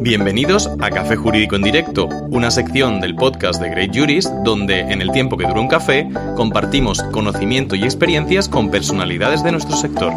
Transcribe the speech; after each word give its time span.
Bienvenidos 0.00 0.68
a 0.80 0.90
Café 0.90 1.14
Jurídico 1.14 1.56
en 1.56 1.62
Directo, 1.62 2.06
una 2.30 2.50
sección 2.50 3.00
del 3.00 3.14
podcast 3.14 3.60
de 3.60 3.68
Great 3.68 3.94
Juris 3.94 4.30
donde, 4.42 4.80
en 4.80 5.02
el 5.02 5.12
tiempo 5.12 5.36
que 5.36 5.46
dura 5.46 5.60
un 5.60 5.68
café, 5.68 6.08
compartimos 6.36 7.02
conocimiento 7.12 7.76
y 7.76 7.84
experiencias 7.84 8.48
con 8.48 8.70
personalidades 8.70 9.42
de 9.42 9.52
nuestro 9.52 9.76
sector. 9.76 10.14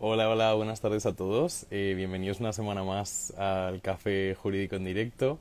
Hola, 0.00 0.28
hola, 0.28 0.54
buenas 0.54 0.80
tardes 0.80 1.06
a 1.06 1.14
todos. 1.14 1.66
Eh, 1.70 1.94
bienvenidos 1.96 2.40
una 2.40 2.52
semana 2.52 2.82
más 2.82 3.32
al 3.38 3.80
Café 3.80 4.34
Jurídico 4.34 4.74
en 4.74 4.84
Directo. 4.84 5.38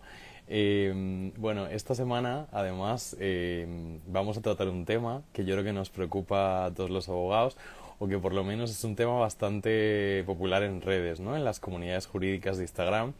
Eh, 0.51 1.31
bueno, 1.37 1.67
esta 1.67 1.93
semana 1.93 2.47
además 2.51 3.15
eh, 3.19 3.99
vamos 4.07 4.37
a 4.37 4.41
tratar 4.41 4.67
un 4.67 4.83
tema 4.83 5.21
que 5.31 5.45
yo 5.45 5.53
creo 5.53 5.63
que 5.63 5.73
nos 5.73 5.91
preocupa 5.91 6.65
a 6.65 6.71
todos 6.71 6.89
los 6.89 7.07
abogados 7.07 7.55
o 7.99 8.07
que 8.07 8.17
por 8.17 8.33
lo 8.33 8.43
menos 8.43 8.71
es 8.71 8.83
un 8.83 8.95
tema 8.95 9.13
bastante 9.19 10.23
popular 10.25 10.63
en 10.63 10.81
redes, 10.81 11.19
¿no? 11.19 11.35
en 11.35 11.43
las 11.43 11.59
comunidades 11.59 12.07
jurídicas 12.07 12.57
de 12.57 12.63
Instagram. 12.63 13.13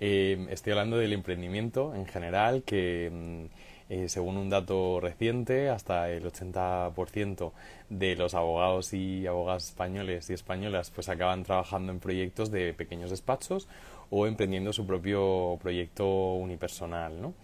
Eh, 0.00 0.46
estoy 0.50 0.72
hablando 0.72 0.96
del 0.98 1.12
emprendimiento 1.12 1.94
en 1.94 2.06
general, 2.06 2.62
que 2.64 3.10
mm, 3.10 4.06
según 4.06 4.36
un 4.36 4.50
dato 4.50 5.00
reciente, 5.00 5.70
hasta 5.70 6.10
el 6.10 6.24
80% 6.24 7.52
de 7.88 8.16
los 8.16 8.34
abogados 8.34 8.92
y 8.92 9.26
abogadas 9.26 9.68
españoles 9.68 10.28
y 10.28 10.34
españolas 10.34 10.90
pues 10.90 11.08
acaban 11.08 11.42
trabajando 11.42 11.92
en 11.92 12.00
proyectos 12.00 12.50
de 12.50 12.74
pequeños 12.74 13.10
despachos 13.10 13.66
o 14.10 14.26
emprendiendo 14.26 14.72
su 14.72 14.86
propio 14.86 15.58
proyecto 15.60 16.34
unipersonal, 16.34 17.20
¿no? 17.20 17.34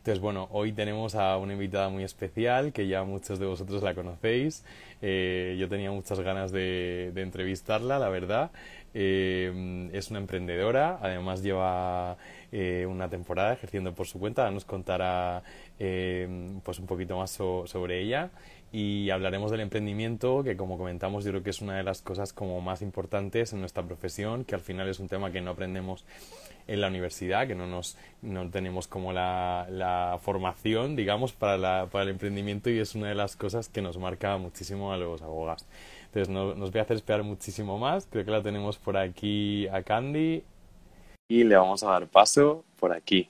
Entonces, 0.00 0.22
bueno, 0.22 0.48
hoy 0.50 0.72
tenemos 0.72 1.14
a 1.14 1.36
una 1.36 1.52
invitada 1.52 1.90
muy 1.90 2.04
especial 2.04 2.72
que 2.72 2.88
ya 2.88 3.04
muchos 3.04 3.38
de 3.38 3.44
vosotros 3.44 3.82
la 3.82 3.94
conocéis. 3.94 4.64
Eh, 5.02 5.58
yo 5.60 5.68
tenía 5.68 5.90
muchas 5.90 6.18
ganas 6.20 6.52
de, 6.52 7.12
entrevistarla, 7.14 7.98
la 7.98 8.08
verdad. 8.08 8.50
Eh, 8.94 9.90
es 9.92 10.08
una 10.08 10.20
emprendedora, 10.20 10.98
además 11.02 11.42
lleva 11.42 12.16
eh, 12.50 12.86
una 12.88 13.10
temporada 13.10 13.52
ejerciendo 13.52 13.94
por 13.94 14.06
su 14.06 14.18
cuenta. 14.18 14.50
Nos 14.50 14.64
contará 14.64 15.42
pues 15.76 16.78
un 16.78 16.86
poquito 16.86 17.18
más 17.18 17.30
sobre 17.30 18.00
ella 18.00 18.30
y 18.72 19.10
hablaremos 19.10 19.50
del 19.50 19.60
emprendimiento, 19.60 20.44
que 20.44 20.56
como 20.56 20.78
comentamos 20.78 21.24
yo 21.24 21.30
creo 21.32 21.42
que 21.42 21.50
es 21.50 21.60
una 21.60 21.76
de 21.76 21.82
las 21.82 22.02
cosas 22.02 22.32
como 22.32 22.60
más 22.60 22.82
importantes 22.82 23.52
en 23.52 23.60
nuestra 23.60 23.82
profesión, 23.82 24.44
que 24.44 24.54
al 24.54 24.60
final 24.60 24.88
es 24.88 25.00
un 25.00 25.08
tema 25.08 25.32
que 25.32 25.40
no 25.40 25.50
aprendemos 25.50 26.04
en 26.70 26.80
la 26.80 26.86
universidad, 26.86 27.48
que 27.48 27.56
no 27.56 27.66
nos 27.66 27.98
no 28.22 28.48
tenemos 28.48 28.86
como 28.86 29.12
la, 29.12 29.66
la 29.70 30.18
formación, 30.22 30.94
digamos, 30.94 31.32
para, 31.32 31.58
la, 31.58 31.88
para 31.90 32.04
el 32.04 32.10
emprendimiento 32.10 32.70
y 32.70 32.78
es 32.78 32.94
una 32.94 33.08
de 33.08 33.16
las 33.16 33.34
cosas 33.34 33.68
que 33.68 33.82
nos 33.82 33.98
marca 33.98 34.36
muchísimo 34.36 34.92
a 34.92 34.96
los 34.96 35.20
abogados. 35.20 35.66
Entonces 36.06 36.28
no, 36.28 36.54
nos 36.54 36.70
voy 36.70 36.78
a 36.78 36.82
hacer 36.82 36.96
esperar 36.96 37.24
muchísimo 37.24 37.76
más, 37.76 38.06
creo 38.08 38.24
que 38.24 38.30
la 38.30 38.42
tenemos 38.42 38.78
por 38.78 38.96
aquí 38.96 39.66
a 39.68 39.82
Candy 39.82 40.44
y 41.28 41.44
le 41.44 41.56
vamos 41.56 41.82
a 41.82 41.90
dar 41.90 42.06
paso 42.06 42.64
por 42.78 42.92
aquí. 42.92 43.28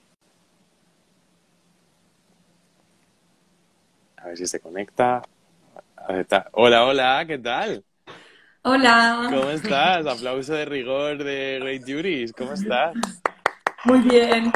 A 4.17 4.27
ver 4.27 4.37
si 4.37 4.45
se 4.45 4.59
conecta. 4.59 5.23
Hola, 6.51 6.85
hola, 6.85 7.23
¿qué 7.27 7.39
tal? 7.39 7.83
Hola. 8.63 9.27
¿Cómo 9.31 9.49
estás? 9.49 10.05
Aplauso 10.05 10.53
de 10.53 10.65
rigor 10.65 11.23
de 11.23 11.59
Great 11.59 11.83
Juris. 11.87 12.31
¿Cómo 12.33 12.53
estás? 12.53 12.93
Muy 13.83 13.99
bien. 13.99 14.51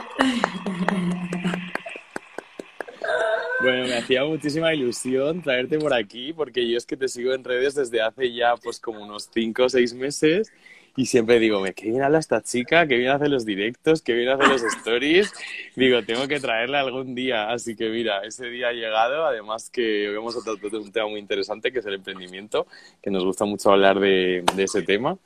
Bueno, 3.61 3.87
me 3.87 3.95
hacía 3.95 4.23
muchísima 4.23 4.73
ilusión 4.73 5.41
traerte 5.41 5.79
por 5.79 5.93
aquí 5.93 6.33
porque 6.33 6.69
yo 6.69 6.77
es 6.77 6.85
que 6.85 6.97
te 6.97 7.07
sigo 7.07 7.33
en 7.33 7.43
redes 7.43 7.73
desde 7.73 8.01
hace 8.01 8.31
ya 8.31 8.55
pues 8.57 8.79
como 8.79 9.01
unos 9.03 9.29
5 9.33 9.63
o 9.63 9.69
6 9.69 9.93
meses 9.93 10.51
y 10.97 11.07
siempre 11.07 11.39
digo, 11.39 11.61
qué 11.75 11.89
bien 11.89 12.03
habla 12.03 12.19
esta 12.19 12.41
chica, 12.41 12.87
qué 12.87 12.95
bien 12.95 13.11
hace 13.11 13.27
los 13.27 13.45
directos, 13.45 14.01
qué 14.01 14.13
bien 14.13 14.29
hace 14.29 14.47
los 14.47 14.63
stories. 14.63 15.33
Digo, 15.75 16.01
tengo 16.03 16.25
que 16.29 16.39
traerla 16.39 16.79
algún 16.79 17.13
día. 17.13 17.49
Así 17.49 17.75
que 17.75 17.89
mira, 17.89 18.21
ese 18.23 18.45
día 18.45 18.69
ha 18.69 18.71
llegado. 18.71 19.25
Además 19.25 19.69
que 19.69 20.07
a 20.07 20.43
tratar 20.43 20.71
de 20.71 20.77
un 20.77 20.91
tema 20.93 21.09
muy 21.09 21.19
interesante 21.19 21.73
que 21.73 21.79
es 21.79 21.85
el 21.85 21.95
emprendimiento, 21.95 22.65
que 23.01 23.11
nos 23.11 23.25
gusta 23.25 23.43
mucho 23.43 23.71
hablar 23.71 23.99
de, 23.99 24.45
ese 24.57 24.83
tema. 24.83 25.17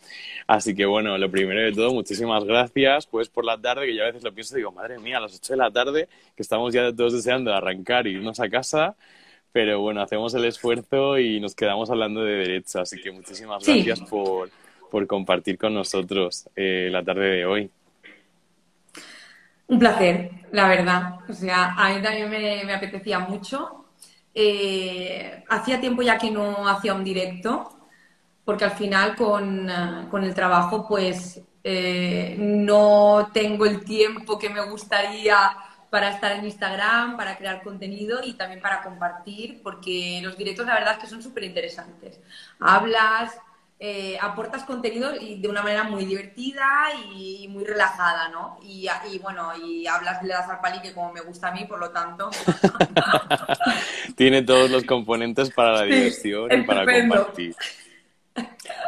Así 0.47 0.73
que 0.73 0.87
bueno, 0.87 1.15
lo 1.19 1.29
primero 1.29 1.61
de 1.61 1.71
todo, 1.71 1.93
muchísimas 1.93 2.45
gracias. 2.45 3.05
Pues 3.05 3.29
por 3.29 3.45
la 3.45 3.61
tarde, 3.61 3.85
que 3.85 3.95
yo 3.95 4.01
a 4.01 4.07
veces 4.07 4.23
lo 4.23 4.33
pienso, 4.33 4.55
digo, 4.55 4.71
madre 4.71 4.97
mía, 4.97 5.17
a 5.17 5.21
las 5.21 5.35
8 5.35 5.53
de 5.53 5.57
la 5.57 5.69
tarde, 5.69 6.07
que 6.35 6.41
estamos 6.41 6.73
ya 6.73 6.91
todos 6.91 7.13
deseando 7.13 7.53
arrancar 7.53 8.07
e 8.07 8.11
irnos 8.11 8.39
a 8.39 8.49
casa 8.49 8.95
pero 9.51 9.81
bueno, 9.81 10.03
hacemos 10.03 10.31
el 10.35 10.45
esfuerzo 10.45 11.17
y 11.17 11.39
nos 11.39 11.55
quedamos 11.55 11.89
hablando 11.89 12.23
de 12.23 12.35
derecho. 12.35 12.81
Así 12.81 13.01
que 13.01 13.11
muchísimas 13.11 13.65
gracias 13.65 13.99
por, 14.01 14.51
por 14.89 15.05
compartir 15.07 15.57
con 15.57 15.73
nosotros 15.73 16.49
eh, 16.55 16.89
la 16.91 17.03
tarde 17.03 17.29
de 17.29 17.45
hoy. 17.45 17.71
Un 19.67 19.79
placer, 19.79 20.31
la 20.51 20.67
verdad. 20.67 21.19
O 21.29 21.33
sea, 21.33 21.75
a 21.77 21.93
mí 21.93 22.01
también 22.01 22.29
me, 22.29 22.73
apetecía 22.73 23.19
mucho. 23.19 23.85
Eh, 24.33 25.43
hacía 25.49 25.79
tiempo 25.79 26.01
ya 26.01 26.17
que 26.17 26.31
no 26.31 26.67
hacía 26.67 26.93
un 26.93 27.03
directo, 27.03 27.77
porque 28.43 28.65
al 28.65 28.71
final 28.71 29.15
con, 29.15 29.69
con 30.09 30.23
el 30.23 30.33
trabajo, 30.33 30.87
pues 30.87 31.41
eh, 31.63 32.35
no 32.39 33.29
tengo 33.33 33.65
el 33.65 33.83
tiempo 33.83 34.39
que 34.39 34.49
me 34.49 34.65
gustaría 34.65 35.37
para 35.89 36.11
estar 36.11 36.31
en 36.31 36.45
Instagram, 36.45 37.17
para 37.17 37.37
crear 37.37 37.61
contenido 37.63 38.21
y 38.23 38.33
también 38.33 38.61
para 38.61 38.81
compartir, 38.83 39.61
porque 39.63 40.19
los 40.23 40.37
directos 40.37 40.65
la 40.65 40.75
verdad 40.75 40.93
es 40.93 40.99
que 40.99 41.07
son 41.07 41.21
súper 41.21 41.43
interesantes. 41.43 42.19
Hablas, 42.59 43.37
eh, 43.81 44.17
aportas 44.19 44.65
contenido 44.65 45.15
y 45.15 45.39
de 45.39 45.47
una 45.47 45.63
manera 45.63 45.83
muy 45.83 46.03
divertida 46.03 46.65
y 47.15 47.47
muy 47.47 47.63
relajada, 47.63 48.27
¿no? 48.27 48.59
Y, 48.61 48.89
bueno, 49.19 49.51
y 49.57 49.87
hablas 49.87 50.21
de 50.21 50.27
la 50.27 50.45
zarpali 50.45 50.81
que 50.81 50.93
como 50.93 51.13
me 51.13 51.21
gusta 51.21 51.47
a 51.47 51.51
mí, 51.53 51.63
por 51.63 51.79
lo 51.79 51.89
tanto. 51.89 52.29
Tiene 54.17 54.41
todos 54.41 54.69
los 54.69 54.83
componentes 54.83 55.49
para 55.51 55.71
la 55.71 55.83
diversión 55.83 56.51
y 56.51 56.63
para 56.63 56.85
compartir. 56.85 57.55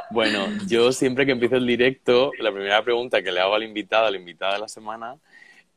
Bueno, 0.10 0.46
yo 0.68 0.92
siempre 0.92 1.26
que 1.26 1.32
empiezo 1.32 1.56
el 1.56 1.66
directo, 1.66 2.32
la 2.40 2.52
primera 2.52 2.84
pregunta 2.84 3.22
que 3.22 3.32
le 3.32 3.40
hago 3.40 3.56
al 3.56 3.64
invitado, 3.64 4.08
a 4.08 4.12
la 4.12 4.18
invitada 4.18 4.56
de 4.56 4.60
la 4.60 4.68
semana, 4.68 5.16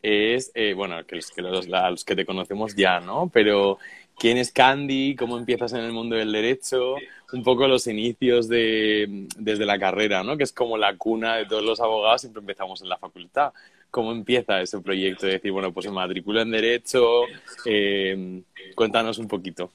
es, 0.02 0.50
eh, 0.54 0.74
bueno, 0.74 1.06
que, 1.06 1.16
los, 1.16 1.30
que 1.30 1.40
los, 1.40 1.68
los 1.68 2.04
que 2.04 2.16
te 2.16 2.26
conocemos 2.26 2.74
ya, 2.74 2.98
¿no? 2.98 3.30
Pero 3.32 3.78
quién 4.18 4.38
es 4.38 4.52
Candy, 4.52 5.16
cómo 5.16 5.38
empiezas 5.38 5.72
en 5.72 5.80
el 5.80 5.92
mundo 5.92 6.16
del 6.16 6.32
derecho, 6.32 6.96
un 7.32 7.42
poco 7.42 7.66
los 7.68 7.86
inicios 7.86 8.48
de, 8.48 9.26
desde 9.36 9.66
la 9.66 9.78
carrera, 9.78 10.22
¿no? 10.22 10.36
Que 10.36 10.44
es 10.44 10.52
como 10.52 10.78
la 10.78 10.96
cuna 10.96 11.36
de 11.36 11.46
todos 11.46 11.62
los 11.62 11.80
abogados, 11.80 12.20
siempre 12.20 12.40
empezamos 12.40 12.82
en 12.82 12.88
la 12.88 12.98
facultad. 12.98 13.52
¿Cómo 13.90 14.12
empieza 14.12 14.60
ese 14.60 14.80
proyecto 14.80 15.26
de 15.26 15.32
decir, 15.34 15.52
bueno, 15.52 15.72
pues 15.72 15.86
me 15.86 15.92
matriculo 15.92 16.40
en 16.40 16.50
derecho? 16.50 17.22
Eh, 17.64 18.42
cuéntanos 18.74 19.18
un 19.18 19.28
poquito. 19.28 19.70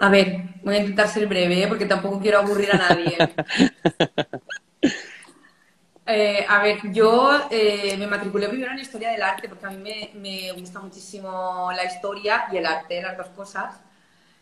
A 0.00 0.08
ver, 0.08 0.42
voy 0.64 0.74
a 0.74 0.78
intentar 0.80 1.06
ser 1.08 1.28
breve, 1.28 1.62
¿eh? 1.62 1.68
porque 1.68 1.86
tampoco 1.86 2.18
quiero 2.18 2.38
aburrir 2.38 2.72
a 2.72 2.78
nadie. 2.78 3.16
Eh, 6.04 6.44
a 6.48 6.62
ver, 6.62 6.80
yo 6.92 7.30
eh, 7.48 7.96
me 7.96 8.08
matriculé 8.08 8.48
primero 8.48 8.72
en 8.72 8.80
Historia 8.80 9.10
del 9.12 9.22
Arte 9.22 9.48
porque 9.48 9.66
a 9.66 9.70
mí 9.70 10.10
me, 10.14 10.52
gusta 10.52 10.80
muchísimo 10.80 11.70
la 11.74 11.84
historia 11.84 12.46
y 12.52 12.56
el 12.56 12.66
arte, 12.66 13.00
las 13.00 13.16
dos 13.16 13.28
cosas. 13.28 13.80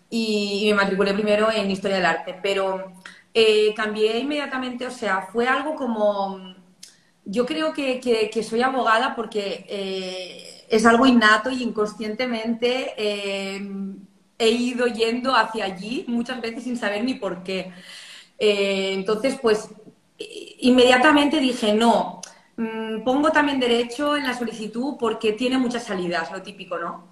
Y, 0.09 0.69
me 0.71 0.75
matriculé 0.75 1.13
primero 1.15 1.51
en 1.53 1.71
Historia 1.71 1.97
del 1.99 2.07
Arte, 2.07 2.39
pero 2.43 2.93
eh, 3.35 3.75
cambié 3.75 4.19
inmediatamente, 4.19 4.87
o 4.87 4.91
sea, 4.91 5.23
fue 5.23 5.47
algo 5.47 5.75
como... 5.77 6.55
Yo 7.25 7.47
creo 7.47 7.73
que, 7.73 8.01
que 8.01 8.43
soy 8.43 8.63
abogada 8.63 9.15
porque 9.15 10.65
es 10.69 10.87
algo 10.87 11.07
innato 11.07 11.51
y 11.51 11.63
inconscientemente 11.63 12.95
he 14.39 14.51
ido 14.51 14.87
yendo 14.87 15.37
hacia 15.37 15.67
allí 15.67 16.05
muchas 16.09 16.41
veces 16.41 16.65
sin 16.65 16.77
saber 16.77 17.05
ni 17.05 17.15
por 17.15 17.43
qué. 17.45 17.73
entonces, 18.39 19.39
pues 19.41 19.69
inmediatamente 20.61 21.41
dije, 21.41 21.73
no, 21.73 22.21
mm, 22.57 23.03
pongo 23.03 23.31
también 23.31 23.61
derecho 23.61 24.17
en 24.17 24.25
la 24.25 24.37
solicitud 24.37 24.97
porque 24.99 25.33
tiene 25.33 25.59
muchas 25.59 25.85
salidas, 25.85 26.31
lo 26.31 26.43
típico, 26.43 26.79
¿no? 26.79 27.09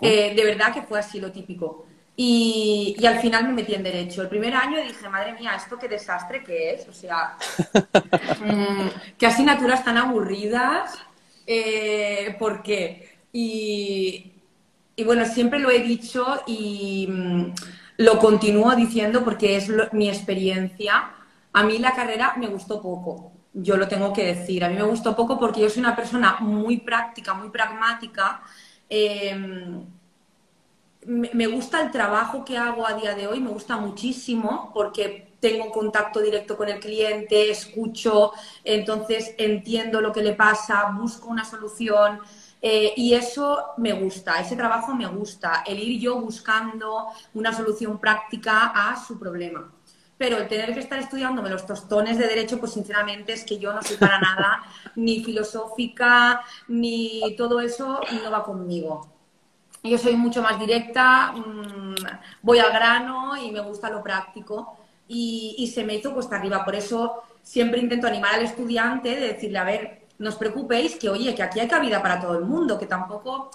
Eh, 0.00 0.34
de 0.34 0.44
verdad 0.44 0.74
que 0.74 0.82
fue 0.82 0.98
así 0.98 1.20
lo 1.20 1.32
típico. 1.32 1.86
Y, 2.16 2.96
al 3.06 3.18
final 3.20 3.46
me 3.46 3.54
metí 3.54 3.74
en 3.74 3.82
derecho. 3.82 4.20
El 4.20 4.28
primer 4.28 4.54
año 4.54 4.82
dije, 4.82 5.08
madre 5.08 5.32
mía, 5.32 5.54
esto 5.56 5.78
qué 5.78 5.88
desastre 5.88 6.44
que 6.44 6.74
es. 6.74 6.86
O 6.86 6.92
sea, 6.92 7.38
mm, 8.44 8.88
qué 9.16 9.26
asignaturas 9.26 9.82
tan 9.84 9.96
aburridas. 9.96 10.98
Eh, 11.46 12.36
¿Por 12.38 12.62
qué? 12.62 13.20
Y, 13.32 14.32
bueno, 15.04 15.24
siempre 15.24 15.60
lo 15.60 15.70
he 15.70 15.80
dicho 15.80 16.42
y 16.46 17.06
mm, 17.08 17.54
lo 17.98 18.18
continúo 18.18 18.74
diciendo 18.76 19.24
porque 19.24 19.56
es 19.56 19.70
mi 19.92 20.10
experiencia 20.10 21.10
a 21.52 21.62
mí 21.64 21.78
la 21.78 21.94
carrera 21.94 22.34
me 22.36 22.46
gustó 22.48 22.80
poco, 22.80 23.32
yo 23.52 23.76
lo 23.76 23.88
tengo 23.88 24.12
que 24.12 24.34
decir. 24.34 24.64
A 24.64 24.68
mí 24.68 24.76
me 24.76 24.82
gustó 24.82 25.16
poco 25.16 25.38
porque 25.38 25.60
yo 25.60 25.70
soy 25.70 25.80
una 25.80 25.96
persona 25.96 26.38
muy 26.40 26.78
práctica, 26.78 27.34
muy 27.34 27.50
pragmática. 27.50 28.42
Em, 28.88 29.84
me 31.06 31.46
gusta 31.46 31.80
el 31.80 31.90
trabajo 31.90 32.44
que 32.44 32.58
hago 32.58 32.86
a 32.86 32.94
día 32.94 33.14
de 33.14 33.26
hoy, 33.26 33.40
me 33.40 33.50
gusta 33.50 33.76
muchísimo 33.78 34.70
porque 34.74 35.30
tengo 35.40 35.70
contacto 35.72 36.20
directo 36.20 36.56
con 36.56 36.68
el 36.68 36.78
cliente, 36.78 37.50
escucho, 37.50 38.32
entonces 38.62 39.34
entiendo 39.38 40.00
lo 40.00 40.12
que 40.12 40.22
le 40.22 40.34
pasa, 40.34 40.90
busco 40.96 41.28
una 41.28 41.44
solución. 41.44 42.20
Eh, 42.62 42.92
y 42.96 43.14
eso 43.14 43.72
me 43.78 43.94
gusta, 43.94 44.38
ese 44.38 44.54
trabajo 44.54 44.94
me 44.94 45.06
gusta, 45.06 45.64
el 45.66 45.78
ir 45.78 45.98
yo 45.98 46.20
buscando 46.20 47.06
una 47.32 47.54
solución 47.54 47.98
práctica 47.98 48.66
a 48.66 49.02
su 49.02 49.18
problema. 49.18 49.72
Pero 50.20 50.36
el 50.36 50.48
tener 50.48 50.74
que 50.74 50.80
estar 50.80 50.98
estudiándome 50.98 51.48
los 51.48 51.64
tostones 51.64 52.18
de 52.18 52.26
derecho, 52.26 52.60
pues 52.60 52.74
sinceramente 52.74 53.32
es 53.32 53.42
que 53.42 53.56
yo 53.58 53.72
no 53.72 53.80
soy 53.82 53.96
para 53.96 54.20
nada 54.20 54.62
ni 54.94 55.24
filosófica, 55.24 56.42
ni 56.68 57.34
todo 57.38 57.58
eso, 57.58 58.02
no 58.22 58.30
va 58.30 58.44
conmigo. 58.44 59.08
Yo 59.82 59.96
soy 59.96 60.16
mucho 60.16 60.42
más 60.42 60.60
directa, 60.60 61.32
mm, 61.32 61.94
voy 62.42 62.58
al 62.58 62.70
grano 62.70 63.34
y 63.34 63.50
me 63.50 63.60
gusta 63.60 63.88
lo 63.88 64.02
práctico. 64.02 64.76
Y, 65.08 65.72
se 65.74 65.84
me 65.84 65.94
hizo 65.94 66.12
cuesta 66.12 66.36
arriba. 66.36 66.66
Por 66.66 66.74
eso 66.74 67.22
siempre 67.42 67.80
intento 67.80 68.06
animar 68.06 68.34
al 68.34 68.42
estudiante 68.42 69.08
de 69.16 69.28
decirle, 69.28 69.58
a 69.58 69.64
ver, 69.64 70.02
no 70.18 70.28
os 70.28 70.36
preocupéis 70.36 70.96
que, 70.96 71.08
oye, 71.08 71.34
que 71.34 71.42
aquí 71.42 71.60
hay 71.60 71.68
cabida 71.68 72.02
para 72.02 72.20
todo 72.20 72.36
el 72.36 72.44
mundo, 72.44 72.78
que 72.78 72.86
tampoco 72.86 73.50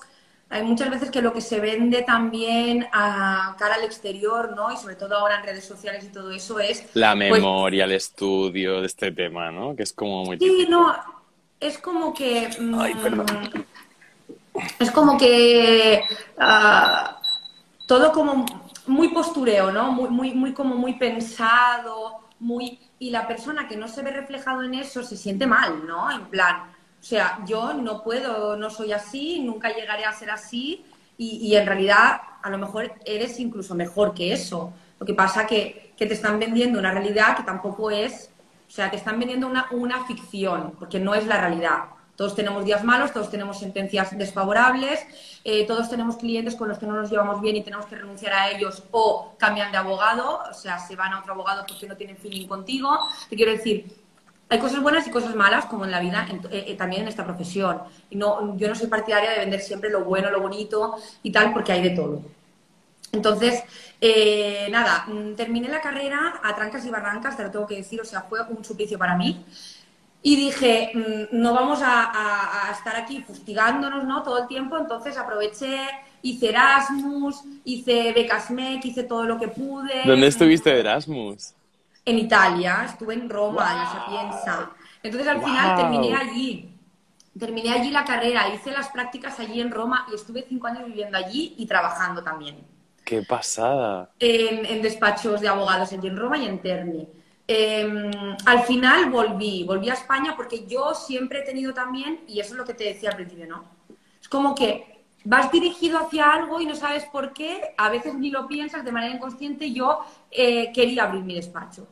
hay 0.49 0.63
muchas 0.63 0.89
veces 0.89 1.09
que 1.09 1.21
lo 1.21 1.33
que 1.33 1.41
se 1.41 1.59
vende 1.59 2.03
también 2.03 2.87
a 2.91 3.55
cara 3.57 3.75
al 3.75 3.83
exterior, 3.83 4.55
¿no? 4.55 4.71
Y 4.71 4.77
sobre 4.77 4.95
todo 4.95 5.17
ahora 5.17 5.39
en 5.39 5.45
redes 5.45 5.65
sociales 5.65 6.03
y 6.03 6.09
todo 6.09 6.31
eso 6.31 6.59
es... 6.59 6.85
La 6.93 7.13
pues 7.13 7.31
memoria, 7.31 7.85
el 7.85 7.93
estudio 7.93 8.81
de 8.81 8.87
este 8.87 9.11
tema, 9.11 9.51
¿no? 9.51 9.75
Que 9.75 9.83
es 9.83 9.93
como 9.93 10.23
muy... 10.23 10.37
Sí, 10.37 10.67
no, 10.69 10.95
es 11.59 11.77
como 11.79 12.13
que... 12.13 12.49
Mm, 12.59 12.79
Ay, 12.79 12.95
perdón. 12.95 13.65
Es 14.79 14.91
como 14.91 15.17
que... 15.17 16.03
Ah, 16.37 17.19
todo 17.87 18.11
como 18.11 18.45
muy 18.87 19.09
postureo, 19.09 19.71
¿no? 19.71 19.91
Muy, 19.91 20.09
muy, 20.09 20.33
muy 20.33 20.53
como 20.53 20.75
muy 20.75 20.93
pensado, 20.93 22.19
muy 22.39 22.79
y 22.99 23.09
la 23.09 23.27
persona 23.27 23.67
que 23.67 23.77
no 23.77 23.87
se 23.87 24.01
ve 24.01 24.11
reflejado 24.11 24.63
en 24.63 24.75
eso 24.75 25.03
se 25.03 25.17
siente 25.17 25.45
mal, 25.47 25.85
¿no? 25.85 26.09
En 26.11 26.25
plan, 26.27 26.74
o 27.05 27.07
sea, 27.07 27.39
yo 27.45 27.71
no 27.75 28.01
puedo, 28.01 28.57
no 28.57 28.71
soy 28.71 28.91
así, 28.91 29.39
nunca 29.39 29.71
llegaré 29.71 30.05
a 30.05 30.11
ser 30.11 30.31
así 30.31 30.83
y, 31.19 31.55
en 31.55 31.67
realidad 31.67 32.19
a 32.41 32.49
lo 32.49 32.57
mejor 32.57 32.93
eres 33.05 33.39
incluso 33.39 33.75
mejor 33.75 34.15
que 34.15 34.33
eso. 34.33 34.73
Lo 34.99 35.05
que 35.05 35.13
pasa 35.13 35.45
que, 35.45 35.93
que 35.95 36.07
te 36.07 36.15
están 36.15 36.39
vendiendo 36.39 36.79
una 36.79 36.89
realidad 36.89 37.37
que 37.37 37.43
tampoco 37.43 37.91
es, 37.91 38.31
o 38.67 38.71
sea, 38.71 38.89
te 38.89 38.97
están 38.97 39.19
vendiendo 39.19 39.45
una, 39.45 39.67
una 39.69 40.03
ficción, 40.07 40.73
porque 40.79 40.99
no 40.99 41.13
es 41.13 41.27
la 41.27 41.39
realidad. 41.39 41.83
Todos 42.15 42.33
tenemos 42.33 42.65
días 42.65 42.83
malos, 42.83 43.13
todos 43.13 43.29
tenemos 43.29 43.59
sentencias 43.59 44.17
desfavorables, 44.17 45.05
eh, 45.43 45.67
todos 45.67 45.87
tenemos 45.87 46.17
clientes 46.17 46.55
con 46.55 46.69
los 46.69 46.79
que 46.79 46.87
no 46.87 46.93
nos 46.93 47.11
llevamos 47.11 47.39
bien 47.39 47.55
y 47.55 47.63
tenemos 47.63 47.85
que 47.85 47.97
renunciar 47.97 48.33
a 48.33 48.49
ellos 48.49 48.81
o 48.89 49.35
cambian 49.37 49.71
de 49.71 49.77
abogado, 49.77 50.41
o 50.49 50.53
sea, 50.55 50.79
se 50.79 50.95
van 50.95 51.13
a 51.13 51.19
otro 51.19 51.33
abogado 51.33 51.65
porque 51.67 51.87
no 51.87 51.95
tienen 51.95 52.17
feeling 52.17 52.47
contigo. 52.47 52.97
Te 53.29 53.35
quiero 53.35 53.51
decir, 53.51 54.04
hay 54.49 54.59
cosas 54.59 54.81
buenas 54.81 55.07
y 55.07 55.09
cosas 55.09 55.35
malas, 55.35 55.65
como 55.65 55.85
en 55.85 55.91
la 55.91 55.99
vida, 55.99 56.27
eh, 56.51 56.65
eh, 56.67 56.75
también 56.75 57.03
en 57.03 57.07
esta 57.07 57.25
profesión. 57.25 57.79
Y 58.09 58.15
no, 58.15 58.55
yo 58.57 58.67
no 58.67 58.75
soy 58.75 58.87
partidaria 58.87 59.31
de 59.31 59.39
vender 59.39 59.61
siempre 59.61 59.89
lo 59.89 60.03
bueno, 60.03 60.29
lo 60.29 60.41
bonito 60.41 60.95
y 61.23 61.31
tal, 61.31 61.53
porque 61.53 61.71
hay 61.71 61.81
de 61.81 61.91
todo. 61.91 62.21
Entonces, 63.11 63.63
nada, 64.69 65.05
mm, 65.07 65.35
terminé 65.35 65.69
la 65.69 65.81
carrera 65.81 66.41
a 66.43 66.55
trancas 66.55 66.85
y 66.85 66.89
barrancas, 66.89 67.37
te 67.37 67.43
lo 67.43 67.51
tengo 67.51 67.65
que 67.65 67.77
decir, 67.77 68.01
o 68.01 68.05
sea, 68.05 68.21
fue 68.21 68.41
un 68.41 68.63
suplicio 68.63 68.97
para 68.97 69.15
mí. 69.15 69.45
Y 70.27 70.35
dije, 70.35 70.91
mm, 70.91 71.39
no 71.39 71.53
vamos 71.53 71.81
a, 71.83 72.71
estar 72.75 72.95
aquí 72.95 73.21
fustigándonos 73.21 74.05
¿no? 74.05 74.23
todo 74.23 74.39
el 74.39 74.47
tiempo, 74.47 74.75
entonces 74.75 75.15
aproveché, 75.17 75.87
hice 76.23 76.49
Erasmus, 76.49 77.43
hice 77.63 78.11
Becasmec, 78.11 78.83
hice 78.83 79.03
todo 79.03 79.25
lo 79.25 79.39
que 79.39 79.49
pude. 79.49 80.01
¿Dónde 80.03 80.25
estuviste 80.25 80.71
de 80.71 80.79
Erasmus? 80.79 81.53
En 82.05 82.19
Italia, 82.19 82.85
estuve 82.85 83.15
en 83.15 83.29
Roma, 83.29 83.71
en 83.71 83.77
la 83.79 83.91
Sapienza. 83.91 84.71
Entonces 85.01 85.27
al 85.27 85.43
final 85.43 85.75
terminé 85.75 86.15
allí. 86.15 86.71
Terminé 87.37 87.73
allí 87.73 87.91
la 87.91 88.05
carrera, 88.05 88.47
hice 88.53 88.71
las 88.71 88.89
prácticas 88.89 89.39
allí 89.39 89.59
en 89.59 89.71
Roma 89.71 90.05
y 90.09 90.15
estuve 90.15 90.45
cinco 90.47 90.67
años 90.67 90.85
viviendo 90.85 91.17
allí 91.17 91.55
y 91.57 91.65
trabajando 91.65 92.23
también. 92.23 92.65
¡Qué 93.03 93.23
pasada! 93.23 94.09
En, 94.19 94.65
en 94.65 94.81
despachos 94.81 95.41
de 95.41 95.47
abogados 95.47 95.91
allí 95.91 96.07
en 96.07 96.17
Roma 96.17 96.37
y 96.37 96.45
en 96.45 96.61
Terni. 96.61 97.07
Em, 97.47 98.11
al 98.45 98.63
final 98.63 99.11
volví, 99.11 99.63
volví 99.63 99.89
a 99.89 99.93
España 99.93 100.35
porque 100.35 100.65
yo 100.65 100.95
siempre 100.95 101.39
he 101.39 101.43
tenido 101.43 101.73
también, 101.73 102.21
y 102.27 102.39
eso 102.39 102.53
es 102.53 102.57
lo 102.57 102.65
que 102.65 102.73
te 102.73 102.85
decía 102.85 103.09
al 103.09 103.17
principio, 103.17 103.47
¿no? 103.47 103.63
Es 104.19 104.27
como 104.27 104.55
que 104.55 105.03
vas 105.23 105.51
dirigido 105.51 105.99
hacia 105.99 106.31
algo 106.31 106.59
y 106.59 106.65
no 106.65 106.75
sabes 106.75 107.05
por 107.05 107.33
qué, 107.33 107.75
a 107.77 107.89
veces 107.89 108.15
ni 108.15 108.31
lo 108.31 108.47
piensas 108.47 108.83
de 108.83 108.91
manera 108.91 109.13
inconsciente, 109.13 109.71
yo 109.71 109.99
eh, 110.31 110.71
quería 110.73 111.03
abrir 111.03 111.23
mi 111.23 111.35
despacho. 111.35 111.87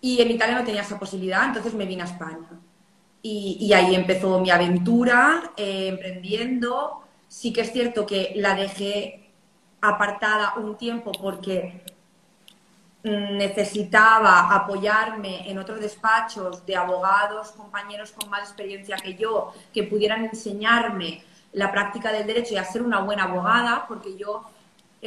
Y 0.00 0.20
en 0.20 0.30
Italia 0.30 0.58
no 0.58 0.64
tenía 0.64 0.82
esa 0.82 0.98
posibilidad, 0.98 1.46
entonces 1.46 1.74
me 1.74 1.86
vine 1.86 2.02
a 2.02 2.06
España. 2.06 2.48
Y, 3.22 3.72
ahí 3.72 3.94
empezó 3.94 4.38
mi 4.38 4.50
aventura, 4.50 5.52
eh, 5.56 5.88
emprendiendo. 5.88 7.00
Sí 7.26 7.54
que 7.54 7.62
es 7.62 7.72
cierto 7.72 8.04
que 8.04 8.32
la 8.36 8.54
dejé 8.54 9.30
apartada 9.80 10.54
un 10.56 10.76
tiempo 10.76 11.10
porque 11.12 11.82
necesitaba 13.02 14.54
apoyarme 14.54 15.50
en 15.50 15.58
otros 15.58 15.80
despachos 15.80 16.64
de 16.64 16.76
abogados, 16.76 17.52
compañeros 17.52 18.12
con 18.12 18.30
más 18.30 18.40
experiencia 18.40 18.96
que 18.96 19.14
yo, 19.14 19.52
que 19.72 19.84
pudieran 19.84 20.24
enseñarme 20.24 21.22
la 21.52 21.70
práctica 21.70 22.12
del 22.12 22.26
derecho 22.26 22.54
y 22.54 22.56
a 22.56 22.64
ser 22.64 22.82
una 22.82 23.00
buena 23.00 23.24
abogada, 23.24 23.84
porque 23.86 24.16
yo 24.16 24.42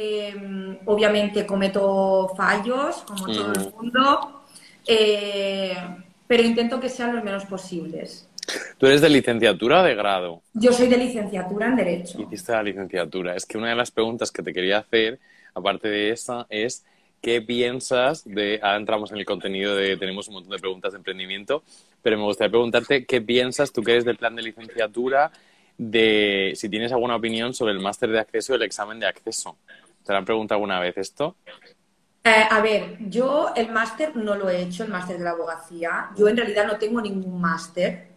em, 0.00 0.78
obviamente 0.86 1.44
cometo 1.44 2.32
fallos, 2.36 2.98
como 3.06 3.26
todo 3.26 3.52
el 3.52 3.72
mundo, 3.72 4.42
eh, 4.86 5.76
pero 6.24 6.44
intento 6.44 6.78
que 6.78 6.88
sean 6.88 7.16
los 7.16 7.24
menos 7.24 7.44
posibles. 7.46 8.28
¿Tú 8.78 8.86
eres 8.86 9.00
de 9.00 9.08
licenciatura 9.08 9.80
o 9.80 9.84
de 9.84 9.96
grado? 9.96 10.42
Yo 10.54 10.72
soy 10.72 10.86
de 10.86 10.98
licenciatura 10.98 11.66
en 11.66 11.76
Derecho. 11.76 12.20
Hiciste 12.20 12.52
la 12.52 12.62
licenciatura. 12.62 13.34
Es 13.34 13.44
que 13.44 13.58
una 13.58 13.70
de 13.70 13.74
las 13.74 13.90
preguntas 13.90 14.30
que 14.30 14.42
te 14.42 14.52
quería 14.52 14.78
hacer, 14.78 15.18
aparte 15.52 15.88
de 15.88 16.10
esa, 16.10 16.46
es 16.48 16.84
¿qué 17.20 17.42
piensas 17.42 18.24
de, 18.24 18.60
ahora 18.62 18.76
entramos 18.76 19.10
en 19.10 19.18
el 19.18 19.24
contenido 19.24 19.74
de, 19.74 19.96
tenemos 19.96 20.28
un 20.28 20.34
montón 20.34 20.52
de 20.52 20.58
preguntas 20.58 20.92
de 20.92 20.98
emprendimiento, 20.98 21.64
pero 22.02 22.16
me 22.16 22.22
gustaría 22.22 22.50
preguntarte, 22.50 23.04
¿qué 23.04 23.20
piensas 23.20 23.72
tú 23.72 23.82
que 23.82 23.92
eres 23.92 24.04
del 24.04 24.16
plan 24.16 24.36
de 24.36 24.42
licenciatura, 24.42 25.32
de 25.76 26.52
si 26.56 26.68
tienes 26.68 26.92
alguna 26.92 27.16
opinión 27.16 27.52
sobre 27.52 27.72
el 27.72 27.80
máster 27.80 28.10
de 28.10 28.20
acceso 28.20 28.52
y 28.52 28.56
el 28.56 28.62
examen 28.62 29.00
de 29.00 29.06
acceso? 29.06 29.56
¿Te 30.08 30.14
lo 30.14 30.20
han 30.20 30.24
preguntado 30.24 30.56
alguna 30.56 30.80
vez 30.80 30.96
esto? 30.96 31.36
Eh, 32.24 32.44
a 32.50 32.62
ver, 32.62 32.96
yo 33.10 33.52
el 33.54 33.70
máster 33.70 34.16
no 34.16 34.36
lo 34.36 34.48
he 34.48 34.62
hecho, 34.62 34.84
el 34.84 34.88
máster 34.88 35.18
de 35.18 35.24
la 35.24 35.32
abogacía. 35.32 36.08
Yo 36.16 36.28
en 36.28 36.36
realidad 36.38 36.66
no 36.66 36.78
tengo 36.78 37.02
ningún 37.02 37.38
máster. 37.38 38.08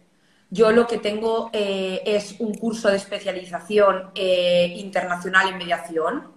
Yo 0.48 0.72
lo 0.72 0.86
que 0.86 0.96
tengo 0.96 1.50
eh, 1.52 2.00
es 2.06 2.36
un 2.38 2.54
curso 2.54 2.88
de 2.88 2.96
especialización 2.96 4.10
eh, 4.14 4.72
internacional 4.78 5.50
en 5.50 5.58
mediación. 5.58 6.32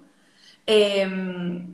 Em, 0.66 1.74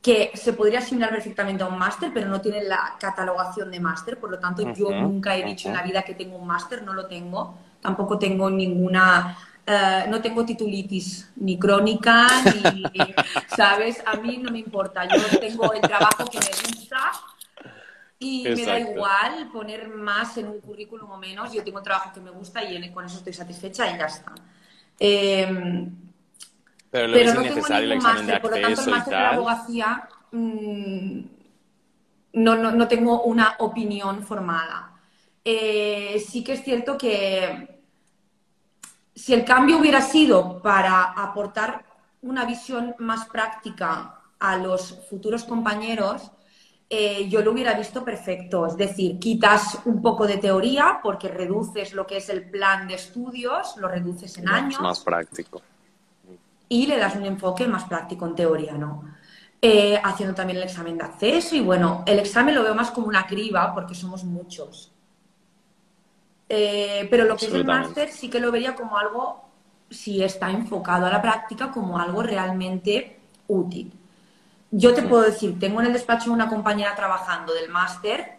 que 0.00 0.30
se 0.34 0.52
podría 0.52 0.78
asimilar 0.78 1.10
perfectamente 1.10 1.64
a 1.64 1.66
un 1.66 1.78
máster, 1.78 2.12
pero 2.14 2.28
no 2.28 2.40
tiene 2.40 2.62
la 2.62 2.94
catalogación 3.00 3.72
de 3.72 3.80
máster, 3.80 4.20
por 4.20 4.30
lo 4.30 4.38
tanto 4.38 4.72
yo 4.72 4.92
nunca 4.92 5.36
he 5.36 5.44
dicho 5.44 5.66
en 5.66 5.74
la 5.74 5.82
vida 5.82 6.02
que 6.02 6.14
tengo 6.14 6.36
un 6.36 6.46
máster, 6.46 6.84
no 6.84 6.94
lo 6.94 7.08
tengo, 7.08 7.58
tampoco 7.80 8.16
tengo 8.16 8.48
ninguna, 8.48 9.36
eh, 9.66 10.04
no 10.08 10.22
tengo 10.22 10.44
titulitis 10.44 11.28
ni 11.34 11.58
crónica, 11.58 12.28
ni, 12.44 12.84
¿sabes? 13.56 14.00
A 14.06 14.16
mí 14.16 14.38
no 14.38 14.52
me 14.52 14.60
importa, 14.60 15.08
yo 15.08 15.40
tengo 15.40 15.72
el 15.72 15.80
trabajo 15.80 16.24
que 16.26 16.38
me 16.38 16.46
gusta 16.46 17.10
y 18.20 18.44
me 18.44 18.64
da 18.64 18.78
igual 18.78 19.50
poner 19.52 19.88
más 19.88 20.38
en 20.38 20.46
un 20.46 20.60
currículum 20.60 21.10
o 21.10 21.18
menos, 21.18 21.52
yo 21.52 21.64
tengo 21.64 21.78
un 21.78 21.84
trabajo 21.84 22.12
que 22.14 22.20
me 22.20 22.30
gusta 22.30 22.62
y 22.62 22.90
con 22.92 23.06
eso 23.06 23.18
estoy 23.18 23.32
satisfecha 23.32 23.92
y 23.92 23.98
ya 23.98 24.06
está. 24.06 24.34
Eh, 25.00 25.88
pero, 26.88 27.08
no 27.08 27.42
tengo 27.42 27.68
ningún 27.68 28.02
máster, 28.02 28.40
por 28.40 28.50
lo 28.52 28.60
tanto 28.60 28.82
el 28.82 28.90
máster 28.90 29.14
de 29.14 29.20
la 29.20 29.30
abogacía 29.30 30.08
mm, 30.30 31.20
no, 32.34 32.56
no, 32.56 32.70
no, 32.70 32.86
tengo 32.86 33.22
una 33.22 33.56
opinión 33.58 34.22
formada. 34.22 34.92
Eh, 35.44 36.22
sí 36.24 36.44
que 36.44 36.52
es 36.52 36.62
cierto 36.62 36.96
que 36.96 37.75
si 39.16 39.34
el 39.34 39.44
cambio 39.44 39.78
hubiera 39.78 40.00
sido 40.00 40.62
para 40.62 41.02
aportar 41.02 41.84
una 42.22 42.44
visión 42.44 42.94
más 42.98 43.26
práctica 43.26 44.20
a 44.38 44.56
los 44.56 45.00
futuros 45.08 45.42
compañeros, 45.42 46.30
eh, 46.88 47.28
yo 47.28 47.42
lo 47.42 47.50
hubiera 47.50 47.74
visto 47.74 48.04
perfecto. 48.04 48.66
Es 48.66 48.76
decir, 48.76 49.18
quitas 49.18 49.80
un 49.86 50.00
poco 50.00 50.26
de 50.28 50.36
teoría 50.36 51.00
porque 51.02 51.26
reduces 51.28 51.92
lo 51.94 52.06
que 52.06 52.18
es 52.18 52.28
el 52.28 52.48
plan 52.48 52.86
de 52.86 52.94
estudios, 52.94 53.76
lo 53.78 53.88
reduces 53.88 54.38
en 54.38 54.48
años. 54.48 54.80
más 54.80 55.00
práctico 55.00 55.60
y 56.68 56.86
le 56.86 56.98
das 56.98 57.14
un 57.16 57.24
enfoque 57.24 57.66
más 57.66 57.84
práctico 57.84 58.26
en 58.26 58.34
teoría, 58.34 58.74
¿no? 58.74 59.04
Eh, 59.62 60.00
haciendo 60.02 60.34
también 60.34 60.58
el 60.58 60.64
examen 60.64 60.98
de 60.98 61.04
acceso 61.04 61.56
y 61.56 61.60
bueno, 61.60 62.02
el 62.06 62.18
examen 62.18 62.54
lo 62.54 62.62
veo 62.62 62.74
más 62.74 62.90
como 62.90 63.06
una 63.06 63.26
criba 63.26 63.72
porque 63.74 63.94
somos 63.94 64.24
muchos. 64.24 64.92
Eh, 66.48 67.08
pero 67.10 67.24
lo 67.24 67.36
que 67.36 67.46
es 67.46 67.54
el 67.54 67.64
máster 67.64 68.10
sí 68.10 68.30
que 68.30 68.40
lo 68.40 68.52
vería 68.52 68.74
como 68.74 68.96
algo, 68.96 69.44
si 69.90 70.22
está 70.22 70.50
enfocado 70.50 71.06
a 71.06 71.10
la 71.10 71.20
práctica, 71.20 71.70
como 71.70 71.98
algo 71.98 72.22
realmente 72.22 73.18
útil. 73.48 73.92
yo 74.70 74.92
te 74.94 75.02
puedo 75.02 75.22
decir, 75.22 75.58
tengo 75.58 75.80
en 75.80 75.86
el 75.86 75.92
despacho 75.92 76.32
una 76.32 76.48
compañera 76.48 76.94
trabajando 76.96 77.54
del 77.54 77.70
máster 77.70 78.36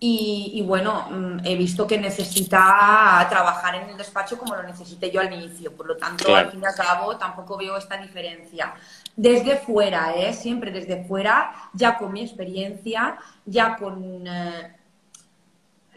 y, 0.00 0.62
bueno, 0.64 1.08
mm, 1.10 1.40
he 1.44 1.56
visto 1.56 1.84
que 1.84 1.98
necesita 1.98 3.26
trabajar 3.28 3.74
en 3.74 3.90
el 3.90 3.96
despacho 3.96 4.38
como 4.38 4.54
lo 4.54 4.62
necesité 4.62 5.10
yo 5.10 5.20
al 5.20 5.32
inicio. 5.32 5.72
Por 5.72 5.86
lo 5.86 5.96
tanto, 5.96 6.36
al 6.36 6.52
fin 6.52 6.60
y 6.62 6.66
al 6.66 6.74
cabo, 6.74 7.16
tampoco 7.16 7.56
veo 7.56 7.76
esta 7.76 7.96
diferencia. 7.96 8.74
Desde 9.16 9.56
fuera, 9.56 10.14
¿eh? 10.14 10.32
siempre 10.32 10.70
desde 10.70 11.04
fuera, 11.04 11.52
ya 11.72 11.98
con 11.98 12.12
mi 12.12 12.22
experiencia, 12.22 13.18
ya 13.44 13.76
con, 13.76 14.24
eh, 14.24 14.76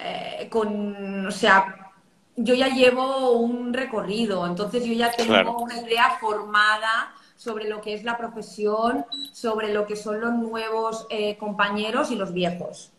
eh, 0.03 0.48
con 0.50 1.27
o 1.27 1.31
sea, 1.31 1.91
yo 2.36 2.53
ya 2.55 2.70
llevo 2.70 3.34
un 3.34 3.74
recorrido, 3.74 4.46
entonces 4.48 4.84
yo 4.86 4.93
ya 4.93 5.12
tengo 5.12 5.60
una 5.60 5.79
idea 5.79 6.17
formada 6.20 7.13
sobre 7.36 7.67
lo 7.67 7.81
que 7.81 7.93
es 7.93 8.03
la 8.03 8.17
profesión, 8.17 9.05
sobre 9.31 9.74
lo 9.74 9.86
que 9.86 9.96
son 9.96 10.22
los 10.22 10.34
nuevos 10.34 11.08
eh, 11.10 11.38
compañeros 11.38 12.12
y 12.12 12.15
los 12.15 12.34
viejos. 12.34 12.91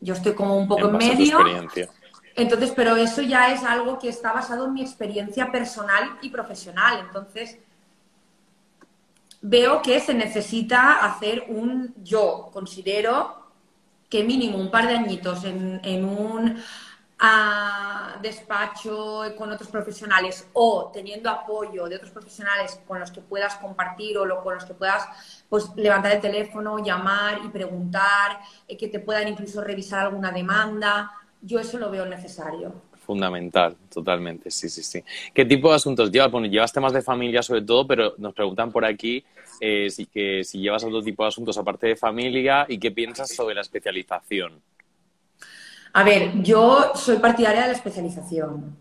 Yo 0.00 0.14
estoy 0.14 0.34
como 0.34 0.56
un 0.56 0.66
poco 0.66 0.88
en, 0.88 0.96
medio. 0.96 1.38
Entonces, 2.36 2.72
pero 2.74 2.96
eso 2.96 3.22
ya 3.22 3.52
es 3.52 3.62
algo 3.64 3.98
que 3.98 4.08
está 4.08 4.32
basado 4.32 4.66
en 4.66 4.74
mi 4.74 4.82
experiencia 4.82 5.50
personal 5.50 6.18
y 6.22 6.30
profesional. 6.30 7.00
Entonces, 7.06 7.58
veo 9.40 9.82
que 9.82 10.00
se 10.00 10.14
necesita 10.14 11.04
hacer 11.04 11.44
un, 11.48 11.94
yo 12.02 12.50
considero 12.52 13.39
que 14.10 14.24
mínimo 14.24 14.58
un 14.58 14.70
par 14.70 14.88
de 14.88 14.96
añitos 14.96 15.44
en, 15.44 16.04
un 16.04 16.62
despacho 18.22 19.22
con 19.36 19.52
otros 19.52 19.68
profesionales 19.68 20.48
o 20.54 20.90
teniendo 20.92 21.28
apoyo 21.28 21.86
de 21.86 21.96
otros 21.96 22.10
profesionales 22.10 22.80
con 22.88 22.98
los 22.98 23.10
que 23.10 23.20
puedas 23.20 23.56
compartir 23.56 24.16
o 24.18 24.42
con 24.42 24.54
los 24.54 24.64
que 24.64 24.74
puedas 24.74 25.06
pues 25.48 25.70
levantar 25.76 26.12
el 26.12 26.20
teléfono, 26.20 26.82
llamar 26.82 27.40
y 27.44 27.48
preguntar, 27.48 28.40
eh, 28.66 28.76
que 28.76 28.88
te 28.88 29.00
puedan 29.00 29.28
incluso 29.28 29.60
revisar 29.60 30.00
alguna 30.00 30.32
demanda. 30.32 31.12
Yo 31.42 31.60
eso 31.60 31.78
lo 31.78 31.90
veo 31.90 32.06
necesario. 32.06 32.89
Fundamental, 33.10 33.76
totalmente, 33.92 34.52
sí, 34.52 34.68
sí, 34.68 34.84
sí. 34.84 35.02
¿Qué 35.34 35.44
tipo 35.44 35.68
de 35.68 35.74
asuntos 35.74 36.12
llevas? 36.12 36.30
Bueno, 36.30 36.46
llevas 36.46 36.72
temas 36.72 36.92
de 36.92 37.02
familia 37.02 37.42
sobre 37.42 37.62
todo, 37.62 37.84
pero 37.84 38.14
nos 38.18 38.32
preguntan 38.32 38.70
por 38.70 38.84
aquí 38.84 39.24
eh, 39.60 39.90
si, 39.90 40.06
que, 40.06 40.44
si 40.44 40.60
llevas 40.60 40.84
otro 40.84 41.02
tipo 41.02 41.24
de 41.24 41.30
asuntos 41.30 41.58
aparte 41.58 41.88
de 41.88 41.96
familia 41.96 42.66
y 42.68 42.78
qué 42.78 42.92
piensas 42.92 43.34
sobre 43.34 43.56
la 43.56 43.62
especialización. 43.62 44.62
A 45.92 46.04
ver, 46.04 46.40
yo 46.40 46.92
soy 46.94 47.16
partidaria 47.16 47.62
de 47.62 47.66
la 47.66 47.72
especialización. 47.72 48.76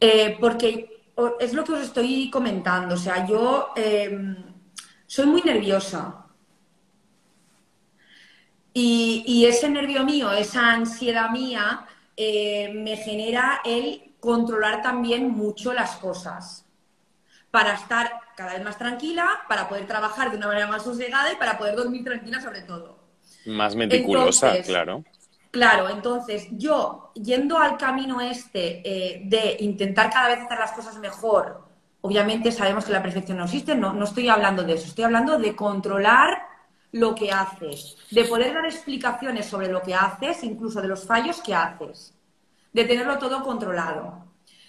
Eh, 0.00 0.38
porque 0.40 1.04
es 1.40 1.52
lo 1.52 1.62
que 1.62 1.72
os 1.72 1.82
estoy 1.82 2.30
comentando. 2.30 2.94
O 2.94 2.98
sea, 2.98 3.26
yo 3.26 3.68
em, 3.76 4.34
soy 5.06 5.26
muy 5.26 5.42
nerviosa. 5.42 6.24
Y, 8.72 9.44
ese 9.44 9.68
nervio 9.68 10.04
mío, 10.04 10.32
esa 10.32 10.72
ansiedad 10.72 11.28
mía, 11.28 11.86
eh, 12.16 12.72
me 12.74 12.96
genera 12.96 13.60
el 13.64 14.14
controlar 14.20 14.82
también 14.82 15.30
mucho 15.30 15.72
las 15.72 15.96
cosas. 15.96 16.66
Para 17.50 17.74
estar 17.74 18.20
cada 18.36 18.54
vez 18.54 18.64
más 18.64 18.78
tranquila, 18.78 19.42
para 19.48 19.68
poder 19.68 19.86
trabajar 19.86 20.30
de 20.30 20.36
una 20.36 20.48
manera 20.48 20.66
más 20.66 20.82
sosegada 20.82 21.32
y 21.32 21.36
para 21.36 21.56
poder 21.56 21.76
dormir 21.76 22.02
tranquila 22.04 22.40
sobre 22.40 22.62
todo. 22.62 22.98
Más 23.46 23.76
meticulosa, 23.76 24.60
claro. 24.62 25.04
Claro, 25.50 25.88
entonces 25.88 26.48
yo, 26.50 27.12
yendo 27.14 27.58
al 27.58 27.76
camino 27.76 28.20
este 28.20 28.82
eh, 28.84 29.22
de 29.24 29.56
intentar 29.60 30.10
cada 30.10 30.28
vez 30.28 30.40
hacer 30.40 30.58
las 30.58 30.72
cosas 30.72 30.98
mejor, 30.98 31.62
obviamente 32.00 32.50
sabemos 32.50 32.84
que 32.84 32.92
la 32.92 33.02
perfección 33.02 33.38
no 33.38 33.44
existe, 33.44 33.76
no, 33.76 33.92
no 33.92 34.04
estoy 34.04 34.28
hablando 34.28 34.64
de 34.64 34.72
eso, 34.72 34.86
estoy 34.86 35.04
hablando 35.04 35.38
de 35.38 35.54
controlar 35.54 36.53
lo 36.94 37.12
que 37.12 37.32
haces, 37.32 37.96
de 38.12 38.24
poder 38.24 38.54
dar 38.54 38.64
explicaciones 38.66 39.46
sobre 39.46 39.66
lo 39.66 39.82
que 39.82 39.92
haces, 39.92 40.44
incluso 40.44 40.80
de 40.80 40.86
los 40.86 41.04
fallos 41.04 41.42
que 41.42 41.52
haces, 41.52 42.14
de 42.72 42.84
tenerlo 42.84 43.18
todo 43.18 43.42
controlado. 43.42 44.24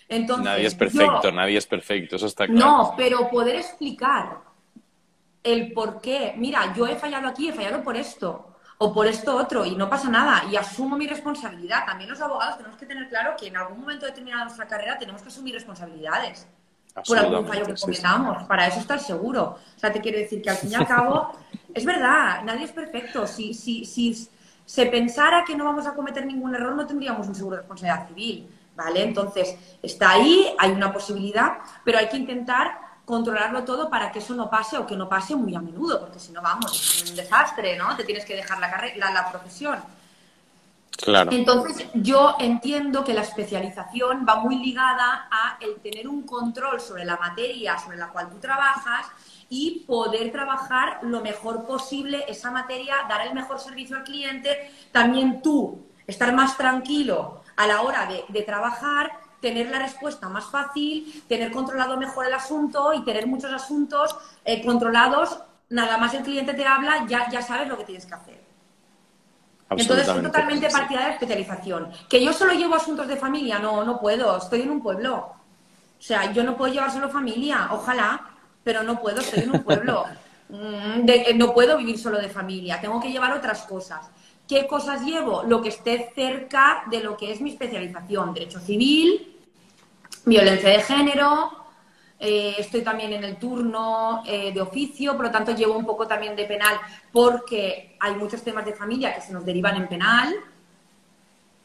Entonces, 0.09 0.45
nadie 0.45 0.65
es 0.65 0.73
perfecto, 0.73 1.31
nadie 1.31 1.57
es 1.59 1.67
perfecto, 1.67 2.15
eso 2.15 2.25
está 2.25 2.47
claro. 2.47 2.59
No, 2.59 2.93
pero 2.97 3.29
poder 3.29 3.57
explicar 3.57 4.39
el 5.43 5.71
por 5.71 6.01
qué, 6.01 6.33
mira, 6.35 6.73
yo 6.73 6.87
he 6.87 6.95
fallado 6.95 7.27
aquí, 7.27 7.49
he 7.49 7.53
fallado 7.53 7.83
por 7.83 7.95
esto 7.95 8.55
o 8.79 8.91
por 8.91 9.05
esto 9.05 9.35
otro 9.37 9.63
y 9.63 9.75
no 9.75 9.87
pasa 9.87 10.09
nada 10.09 10.45
y 10.51 10.55
asumo 10.55 10.97
mi 10.97 11.05
responsabilidad. 11.05 11.85
También 11.85 12.09
los 12.09 12.19
abogados 12.21 12.57
tenemos 12.57 12.77
que 12.79 12.87
tener 12.87 13.07
claro 13.07 13.35
que 13.37 13.47
en 13.47 13.57
algún 13.57 13.81
momento 13.81 14.07
determinado 14.07 14.39
de 14.39 14.45
nuestra 14.45 14.67
carrera 14.67 14.97
tenemos 14.97 15.21
que 15.21 15.27
asumir 15.27 15.53
responsabilidades 15.53 16.47
por 17.03 17.17
algún 17.17 17.45
fallo 17.45 17.65
que 17.65 17.75
cometamos. 17.75 18.43
Para 18.45 18.67
eso 18.67 18.79
estar 18.79 18.99
seguro. 18.99 19.57
O 19.75 19.79
sea, 19.79 19.91
te 19.91 19.99
quiero 19.99 20.17
decir 20.17 20.41
que 20.41 20.49
al 20.49 20.57
fin 20.57 20.71
y 20.71 20.75
al 20.75 20.87
cabo, 20.95 21.31
es 21.75 21.85
verdad, 21.85 22.41
nadie 22.43 22.63
es 22.63 22.71
perfecto. 22.71 23.27
Si, 23.27 23.53
si, 23.53 23.85
si 23.85 24.29
se 24.65 24.85
pensara 24.87 25.43
que 25.45 25.55
no 25.55 25.65
vamos 25.65 25.85
a 25.85 25.93
cometer 25.93 26.25
ningún 26.25 26.55
error, 26.55 26.73
no 26.73 26.87
tendríamos 26.87 27.27
un 27.27 27.35
seguro 27.35 27.57
de 27.57 27.61
responsabilidad 27.61 28.07
civil. 28.07 28.49
¿Vale? 28.75 29.03
Entonces, 29.03 29.55
está 29.81 30.11
ahí, 30.11 30.53
hay 30.57 30.71
una 30.71 30.91
posibilidad, 30.91 31.59
pero 31.85 31.97
hay 31.97 32.09
que 32.09 32.17
intentar 32.17 32.77
controlarlo 33.05 33.63
todo 33.63 33.89
para 33.89 34.11
que 34.11 34.19
eso 34.19 34.33
no 34.35 34.49
pase 34.49 34.77
o 34.77 34.85
que 34.85 34.97
no 34.97 35.07
pase 35.07 35.35
muy 35.35 35.55
a 35.55 35.61
menudo, 35.61 35.99
porque 36.01 36.19
si 36.19 36.33
no, 36.33 36.41
vamos, 36.41 36.73
es 36.73 37.09
un 37.09 37.15
desastre, 37.15 37.77
¿no? 37.77 37.95
Te 37.95 38.03
tienes 38.03 38.25
que 38.25 38.35
dejar 38.35 38.59
la, 38.59 39.11
la, 39.11 39.31
profesión. 39.31 39.79
Claro. 40.91 41.31
Entonces, 41.31 41.87
yo 41.93 42.35
entiendo 42.39 43.03
que 43.03 43.13
la 43.13 43.21
especialización 43.21 44.25
va 44.27 44.37
muy 44.37 44.57
ligada 44.57 45.27
a 45.31 45.57
el 45.61 45.75
tener 45.75 46.07
un 46.07 46.23
control 46.23 46.81
sobre 46.81 47.05
la 47.05 47.15
materia 47.17 47.77
sobre 47.77 47.97
la 47.97 48.09
cual 48.09 48.29
tú 48.29 48.39
trabajas 48.39 49.05
y 49.49 49.83
poder 49.85 50.31
trabajar 50.31 50.99
lo 51.03 51.21
mejor 51.21 51.65
posible 51.65 52.25
esa 52.27 52.51
materia, 52.51 52.95
dar 53.07 53.27
el 53.27 53.33
mejor 53.33 53.59
servicio 53.59 53.97
al 53.97 54.03
cliente, 54.03 54.71
también 54.91 55.41
tú 55.41 55.85
estar 56.07 56.33
más 56.33 56.57
tranquilo 56.57 57.41
a 57.55 57.67
la 57.67 57.81
hora 57.81 58.05
de, 58.05 58.25
de 58.29 58.41
trabajar 58.41 59.25
tener 59.45 59.69
la 59.69 59.77
respuesta 59.77 60.27
más 60.27 60.45
fácil, 60.45 61.23
tener 61.27 61.51
controlado 61.51 61.97
mejor 61.97 62.25
el 62.25 62.33
asunto 62.33 62.93
y 62.93 63.03
tener 63.03 63.27
muchos 63.27 63.53
asuntos 63.53 64.17
eh, 64.43 64.65
controlados. 64.65 65.39
Nada 65.69 65.99
más 65.99 66.15
el 66.15 66.23
cliente 66.23 66.55
te 66.55 66.65
habla, 66.65 67.05
ya, 67.07 67.29
ya 67.29 67.43
sabes 67.43 67.67
lo 67.67 67.77
que 67.77 67.83
tienes 67.83 68.07
que 68.07 68.15
hacer. 68.15 68.43
Entonces, 69.69 70.07
soy 70.07 70.23
totalmente 70.23 70.67
partida 70.69 71.05
de 71.05 71.11
especialización. 71.11 71.91
Que 72.09 72.23
yo 72.23 72.33
solo 72.33 72.53
llevo 72.53 72.73
asuntos 72.73 73.07
de 73.07 73.17
familia, 73.17 73.59
no, 73.59 73.83
no 73.83 73.99
puedo, 73.99 74.37
estoy 74.37 74.61
en 74.61 74.71
un 74.71 74.81
pueblo. 74.81 75.15
O 75.17 76.01
sea, 76.01 76.31
yo 76.31 76.43
no 76.43 76.57
puedo 76.57 76.73
llevar 76.73 76.91
solo 76.91 77.09
familia, 77.09 77.69
ojalá, 77.71 78.34
pero 78.65 78.83
no 78.83 78.99
puedo, 78.99 79.21
estoy 79.21 79.43
en 79.43 79.51
un 79.51 79.63
pueblo. 79.63 80.05
Mm, 80.49 81.07
eh, 81.07 81.33
no 81.35 81.53
puedo 81.53 81.77
vivir 81.77 81.97
solo 81.97 82.19
de 82.19 82.29
familia, 82.29 82.81
tengo 82.81 82.99
que 82.99 83.11
llevar 83.11 83.31
otras 83.31 83.63
cosas. 83.63 84.09
¿Qué 84.47 84.67
cosas 84.67 85.01
llevo? 85.03 85.43
Lo 85.43 85.61
que 85.61 85.69
esté 85.69 86.11
cerca 86.13 86.83
de 86.91 86.99
lo 86.99 87.15
que 87.15 87.31
es 87.31 87.41
mi 87.41 87.51
especialización, 87.51 88.33
derecho 88.33 88.59
civil, 88.59 89.39
violencia 90.25 90.69
de 90.69 90.81
género, 90.81 91.51
eh, 92.19 92.55
estoy 92.57 92.81
también 92.81 93.13
en 93.13 93.23
el 93.23 93.37
turno 93.37 94.23
eh, 94.25 94.51
de 94.51 94.61
oficio, 94.61 95.15
por 95.15 95.25
lo 95.25 95.31
tanto 95.31 95.55
llevo 95.55 95.77
un 95.77 95.85
poco 95.85 96.07
también 96.07 96.35
de 96.35 96.45
penal 96.45 96.79
porque 97.11 97.97
hay 97.99 98.15
muchos 98.15 98.43
temas 98.43 98.65
de 98.65 98.73
familia 98.73 99.13
que 99.13 99.21
se 99.21 99.33
nos 99.33 99.45
derivan 99.45 99.75
en 99.77 99.87
penal. 99.87 100.35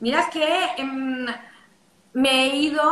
Mira, 0.01 0.21
es 0.21 0.29
que 0.29 0.65
em, 0.79 1.27
me 2.15 2.45
he 2.45 2.57
ido 2.57 2.83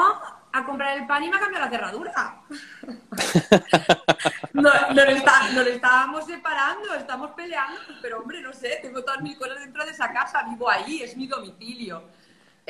a 0.59 0.65
comprar 0.65 0.99
el 0.99 1.07
pan 1.07 1.25
y 1.25 1.31
me 1.31 1.37
ha 1.37 1.41
cambiado 1.41 1.65
la 1.65 1.71
cerradura. 1.71 2.43
no, 4.53 4.63
no, 4.63 5.05
lo 5.05 5.71
estábamos 5.71 6.27
separando, 6.27 6.95
estamos 6.95 7.31
peleando, 7.33 7.81
pero 8.03 8.21
hombre, 8.21 8.41
no 8.41 8.53
sé, 8.53 8.79
tengo 8.83 9.03
todas 9.03 9.21
mis 9.23 9.37
cosas 9.37 9.61
dentro 9.61 9.85
de 9.85 9.93
esa 9.93 10.13
casa, 10.13 10.45
vivo 10.49 10.71
ahí, 10.71 11.03
es 11.03 11.17
mi 11.17 11.27
domicilio. 11.27 12.03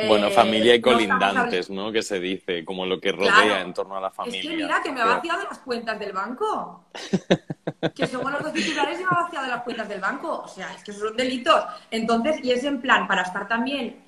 Bueno, 0.07 0.31
familia 0.31 0.75
y 0.75 0.79
eh, 0.79 0.81
colindantes, 0.81 1.71
¿no? 1.71 1.91
Que 1.91 2.03
se 2.03 2.21
dice, 2.21 2.65
como 2.65 2.87
lo 2.87 3.01
que 3.01 3.11
rodea 3.11 3.63
en 3.63 3.75
torno 3.75 3.97
a 3.97 4.01
la 4.01 4.11
familia. 4.11 4.41
Es 4.41 4.49
que 4.49 4.57
mira, 4.57 4.83
que 4.83 4.93
me 4.93 5.01
ha 5.01 5.07
vaciado 5.07 5.43
las 5.43 5.59
cuentas 5.59 5.99
del 5.99 6.13
banco. 6.13 6.85
que 7.95 8.07
según 8.07 8.31
los 8.31 8.43
dos 8.43 8.53
titulares 8.53 8.99
me 8.99 9.07
ha 9.07 9.23
vaciado 9.23 9.49
las 9.49 9.63
cuentas 9.63 9.89
del 9.89 10.01
banco. 10.01 10.43
O 10.45 10.49
sea, 10.49 10.73
es 10.73 10.85
que 10.85 10.93
son 10.93 11.17
delitos. 11.17 11.65
Entonces, 11.91 12.39
y 12.45 12.53
es 12.53 12.63
en 12.63 12.81
plan, 12.81 13.09
para 13.09 13.23
estar 13.23 13.49
también, 13.49 14.05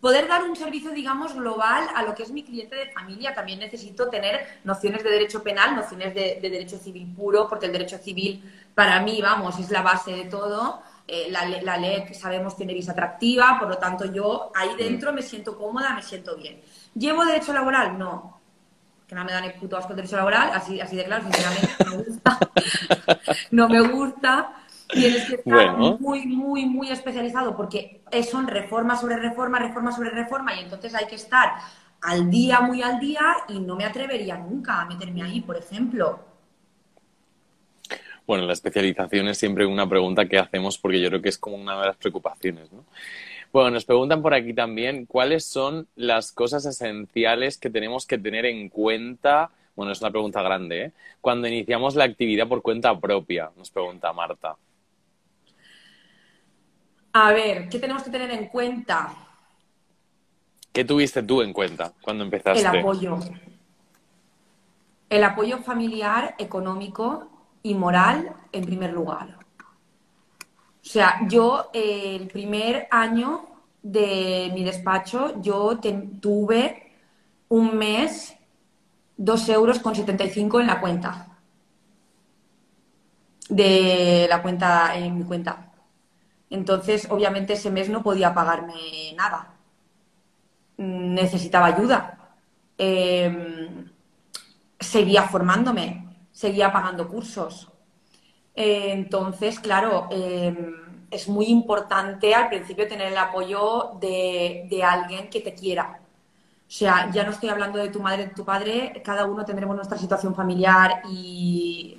poder 0.00 0.28
dar 0.28 0.44
un 0.44 0.54
servicio, 0.54 0.90
digamos, 0.92 1.34
global 1.34 1.88
a 1.94 2.02
lo 2.02 2.14
que 2.14 2.22
es 2.22 2.30
mi 2.30 2.44
cliente 2.44 2.76
de 2.76 2.92
familia, 2.92 3.34
también 3.34 3.58
necesito 3.58 4.08
tener 4.08 4.60
nociones 4.64 5.02
de 5.02 5.10
derecho 5.10 5.42
penal, 5.42 5.74
nociones 5.74 6.14
de, 6.14 6.38
de 6.40 6.50
derecho 6.50 6.78
civil 6.78 7.12
puro, 7.16 7.48
porque 7.48 7.66
el 7.66 7.72
derecho 7.72 7.98
civil, 7.98 8.42
para 8.74 9.00
mí, 9.00 9.20
vamos, 9.20 9.58
es 9.58 9.70
la 9.70 9.82
base 9.82 10.12
de 10.12 10.24
todo 10.24 10.82
eh, 11.10 11.28
la, 11.30 11.46
la 11.46 11.78
ley 11.78 12.12
sabemos 12.12 12.54
tiene 12.54 12.74
visa 12.74 12.92
atractiva, 12.92 13.56
por 13.58 13.66
lo 13.66 13.78
tanto 13.78 14.04
yo 14.12 14.52
ahí 14.54 14.68
dentro 14.76 15.10
me 15.10 15.22
siento 15.22 15.56
cómoda, 15.56 15.94
me 15.94 16.02
siento 16.02 16.36
bien. 16.36 16.60
¿Llevo 16.94 17.24
derecho 17.24 17.54
laboral? 17.54 17.98
No. 17.98 18.38
Que 19.06 19.14
no 19.14 19.24
me 19.24 19.32
dan 19.32 19.44
ni 19.44 19.50
puto 19.54 19.78
asco 19.78 19.92
el 19.92 19.96
derecho 19.96 20.16
laboral, 20.16 20.50
así, 20.52 20.78
así 20.82 20.96
de 20.96 21.06
claro, 21.06 21.24
sinceramente 21.24 21.70
no 21.82 21.90
me 21.90 21.96
gusta. 21.96 22.38
no 23.52 23.68
me 23.70 23.80
gusta. 23.80 24.52
Tienes 24.88 25.26
que 25.26 25.34
estar 25.34 25.76
muy, 25.76 26.26
muy, 26.26 26.64
muy 26.64 26.90
especializado 26.90 27.56
porque 27.56 28.00
son 28.30 28.46
reforma 28.46 28.96
sobre 28.96 29.16
reforma, 29.16 29.58
reforma 29.58 29.92
sobre 29.92 30.10
reforma 30.10 30.54
y 30.54 30.60
entonces 30.60 30.94
hay 30.94 31.06
que 31.06 31.16
estar 31.16 31.52
al 32.00 32.30
día, 32.30 32.60
muy 32.60 32.82
al 32.82 32.98
día 32.98 33.20
y 33.48 33.60
no 33.60 33.76
me 33.76 33.84
atrevería 33.84 34.38
nunca 34.38 34.80
a 34.80 34.86
meterme 34.86 35.22
ahí, 35.22 35.40
por 35.40 35.56
ejemplo. 35.56 36.20
Bueno, 38.26 38.46
la 38.46 38.52
especialización 38.52 39.28
es 39.28 39.38
siempre 39.38 39.66
una 39.66 39.88
pregunta 39.88 40.26
que 40.26 40.38
hacemos 40.38 40.78
porque 40.78 41.00
yo 41.00 41.08
creo 41.08 41.22
que 41.22 41.30
es 41.30 41.38
como 41.38 41.56
una 41.56 41.80
de 41.80 41.86
las 41.86 41.96
preocupaciones, 41.96 42.70
¿no? 42.72 42.84
Bueno, 43.52 43.70
nos 43.70 43.86
preguntan 43.86 44.20
por 44.20 44.34
aquí 44.34 44.52
también 44.52 45.06
cuáles 45.06 45.46
son 45.46 45.88
las 45.96 46.32
cosas 46.32 46.66
esenciales 46.66 47.56
que 47.56 47.70
tenemos 47.70 48.06
que 48.06 48.18
tener 48.18 48.44
en 48.44 48.68
cuenta. 48.68 49.50
Bueno, 49.74 49.92
es 49.92 50.02
una 50.02 50.10
pregunta 50.10 50.42
grande, 50.42 50.84
¿eh? 50.84 50.92
Cuando 51.22 51.48
iniciamos 51.48 51.94
la 51.94 52.04
actividad 52.04 52.46
por 52.46 52.60
cuenta 52.60 52.98
propia, 53.00 53.50
nos 53.56 53.70
pregunta 53.70 54.12
Marta. 54.12 54.56
A 57.20 57.32
ver, 57.32 57.68
¿qué 57.68 57.80
tenemos 57.80 58.04
que 58.04 58.10
tener 58.10 58.30
en 58.30 58.46
cuenta? 58.46 59.12
¿Qué 60.72 60.84
tuviste 60.84 61.20
tú 61.24 61.42
en 61.42 61.52
cuenta 61.52 61.92
cuando 62.00 62.22
empezaste? 62.22 62.60
El 62.60 62.66
apoyo. 62.66 63.18
El 65.10 65.24
apoyo 65.24 65.58
familiar, 65.58 66.36
económico 66.38 67.28
y 67.64 67.74
moral 67.74 68.36
en 68.52 68.64
primer 68.64 68.92
lugar. 68.92 69.36
O 69.36 70.90
sea, 70.90 71.26
yo 71.28 71.70
eh, 71.72 72.16
el 72.20 72.28
primer 72.28 72.86
año 72.88 73.46
de 73.82 74.52
mi 74.54 74.62
despacho, 74.62 75.42
yo 75.42 75.80
tuve 76.20 76.92
un 77.48 77.76
mes 77.76 78.36
dos 79.16 79.48
euros 79.48 79.80
con 79.80 79.96
75 79.96 80.60
en 80.60 80.68
la 80.68 80.80
cuenta. 80.80 81.36
De 83.48 84.26
la 84.30 84.40
cuenta, 84.40 84.96
en 84.96 85.18
mi 85.18 85.24
cuenta. 85.24 85.67
Entonces, 86.50 87.06
obviamente, 87.10 87.54
ese 87.54 87.70
mes 87.70 87.88
no 87.88 88.02
podía 88.02 88.34
pagarme 88.34 89.12
nada. 89.16 89.54
Necesitaba 90.76 91.66
ayuda. 91.66 92.18
Em, 92.78 93.90
seguía 94.78 95.24
formándome, 95.24 96.16
seguía 96.32 96.72
pagando 96.72 97.08
cursos. 97.08 97.68
Eh, 98.54 98.92
entonces, 98.92 99.58
claro, 99.60 100.08
em, 100.10 100.74
es 101.10 101.28
muy 101.28 101.46
importante 101.46 102.34
al 102.34 102.48
principio 102.48 102.86
tener 102.88 103.12
el 103.12 103.18
apoyo 103.18 103.92
de, 104.00 104.82
alguien 104.82 105.28
que 105.30 105.40
te 105.40 105.54
quiera. 105.54 106.00
O 106.68 106.70
sea, 106.70 107.10
ya 107.10 107.24
no 107.24 107.30
estoy 107.30 107.48
hablando 107.48 107.78
de 107.78 107.88
tu 107.88 108.00
madre, 108.00 108.26
de 108.26 108.34
tu 108.34 108.44
padre, 108.44 109.00
cada 109.04 109.24
uno 109.24 109.44
tendremos 109.44 109.74
nuestra 109.74 109.96
situación 109.96 110.34
familiar 110.34 111.02
y 111.10 111.98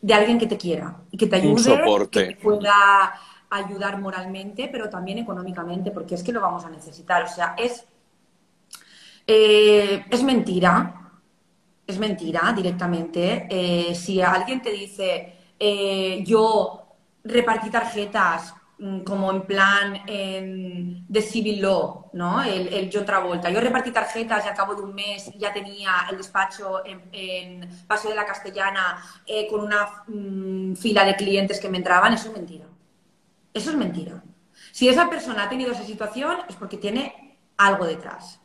de 0.00 0.14
alguien 0.14 0.38
que 0.38 0.46
te 0.46 0.58
quiera 0.58 0.96
y 1.10 1.16
que 1.16 1.26
te 1.26 1.36
ayude, 1.36 2.08
que 2.10 2.26
te 2.26 2.36
pueda 2.36 3.14
ayudar 3.50 4.00
moralmente, 4.00 4.68
pero 4.70 4.88
también 4.88 5.18
económicamente, 5.18 5.90
porque 5.90 6.14
es 6.14 6.22
que 6.22 6.32
lo 6.32 6.40
vamos 6.40 6.64
a 6.64 6.70
necesitar. 6.70 7.24
O 7.24 7.28
sea, 7.28 7.54
es, 7.58 7.84
eh, 9.26 10.04
es 10.08 10.22
mentira, 10.22 11.12
es 11.86 11.98
mentira 11.98 12.52
directamente. 12.56 13.48
Eh, 13.50 13.94
si 13.94 14.22
alguien 14.22 14.62
te 14.62 14.70
dice, 14.70 15.34
eh, 15.58 16.22
yo 16.24 16.86
repartí 17.24 17.70
tarjetas 17.70 18.54
mm, 18.78 19.00
como 19.00 19.32
en 19.32 19.42
plan 19.42 20.00
de 20.06 21.22
civil 21.22 21.60
law, 21.60 22.10
¿no? 22.12 22.42
El, 22.44 22.68
el 22.68 22.90
John 22.92 23.04
Travolta. 23.04 23.50
Yo 23.50 23.60
repartí 23.60 23.90
tarjetas 23.90 24.44
y 24.44 24.48
al 24.48 24.54
cabo 24.54 24.76
de 24.76 24.82
un 24.82 24.94
mes 24.94 25.32
ya 25.36 25.52
tenía 25.52 26.06
el 26.10 26.16
despacho 26.16 26.82
en, 26.86 27.68
Paso 27.86 28.08
de 28.08 28.14
la 28.14 28.24
Castellana 28.24 29.02
con 29.50 29.60
una 29.60 30.04
mm, 30.06 30.74
fila 30.76 31.04
de 31.04 31.16
clientes 31.16 31.58
que 31.58 31.68
me 31.68 31.78
entraban. 31.78 32.12
Eso 32.14 32.28
es 32.28 32.34
mentira. 32.34 32.66
Eso 33.52 33.70
es 33.70 33.76
mentira. 33.76 34.22
Si 34.72 34.88
esa 34.88 35.08
persona 35.08 35.44
ha 35.44 35.48
tenido 35.48 35.72
esa 35.72 35.84
situación 35.84 36.38
es 36.48 36.56
porque 36.56 36.76
tiene 36.76 37.38
algo 37.56 37.86
detrás. 37.86 38.40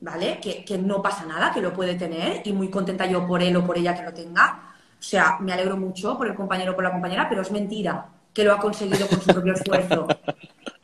¿Vale? 0.00 0.38
Que, 0.40 0.64
que 0.64 0.78
no 0.78 1.02
pasa 1.02 1.26
nada, 1.26 1.52
que 1.52 1.60
lo 1.60 1.72
puede 1.72 1.94
tener 1.94 2.42
y 2.46 2.52
muy 2.52 2.70
contenta 2.70 3.06
yo 3.06 3.26
por 3.26 3.42
él 3.42 3.56
o 3.56 3.66
por 3.66 3.76
ella 3.76 3.96
que 3.96 4.04
lo 4.04 4.14
tenga 4.14 4.68
o 4.98 5.02
sea, 5.02 5.36
me 5.40 5.52
alegro 5.52 5.76
mucho 5.76 6.16
por 6.16 6.26
el 6.26 6.34
compañero 6.34 6.72
o 6.72 6.74
por 6.74 6.82
la 6.82 6.90
compañera, 6.90 7.28
pero 7.28 7.42
es 7.42 7.50
mentira 7.52 8.06
que 8.34 8.42
lo 8.44 8.52
ha 8.52 8.58
conseguido 8.58 9.06
con 9.06 9.20
su 9.20 9.26
propio 9.28 9.54
esfuerzo. 9.54 10.06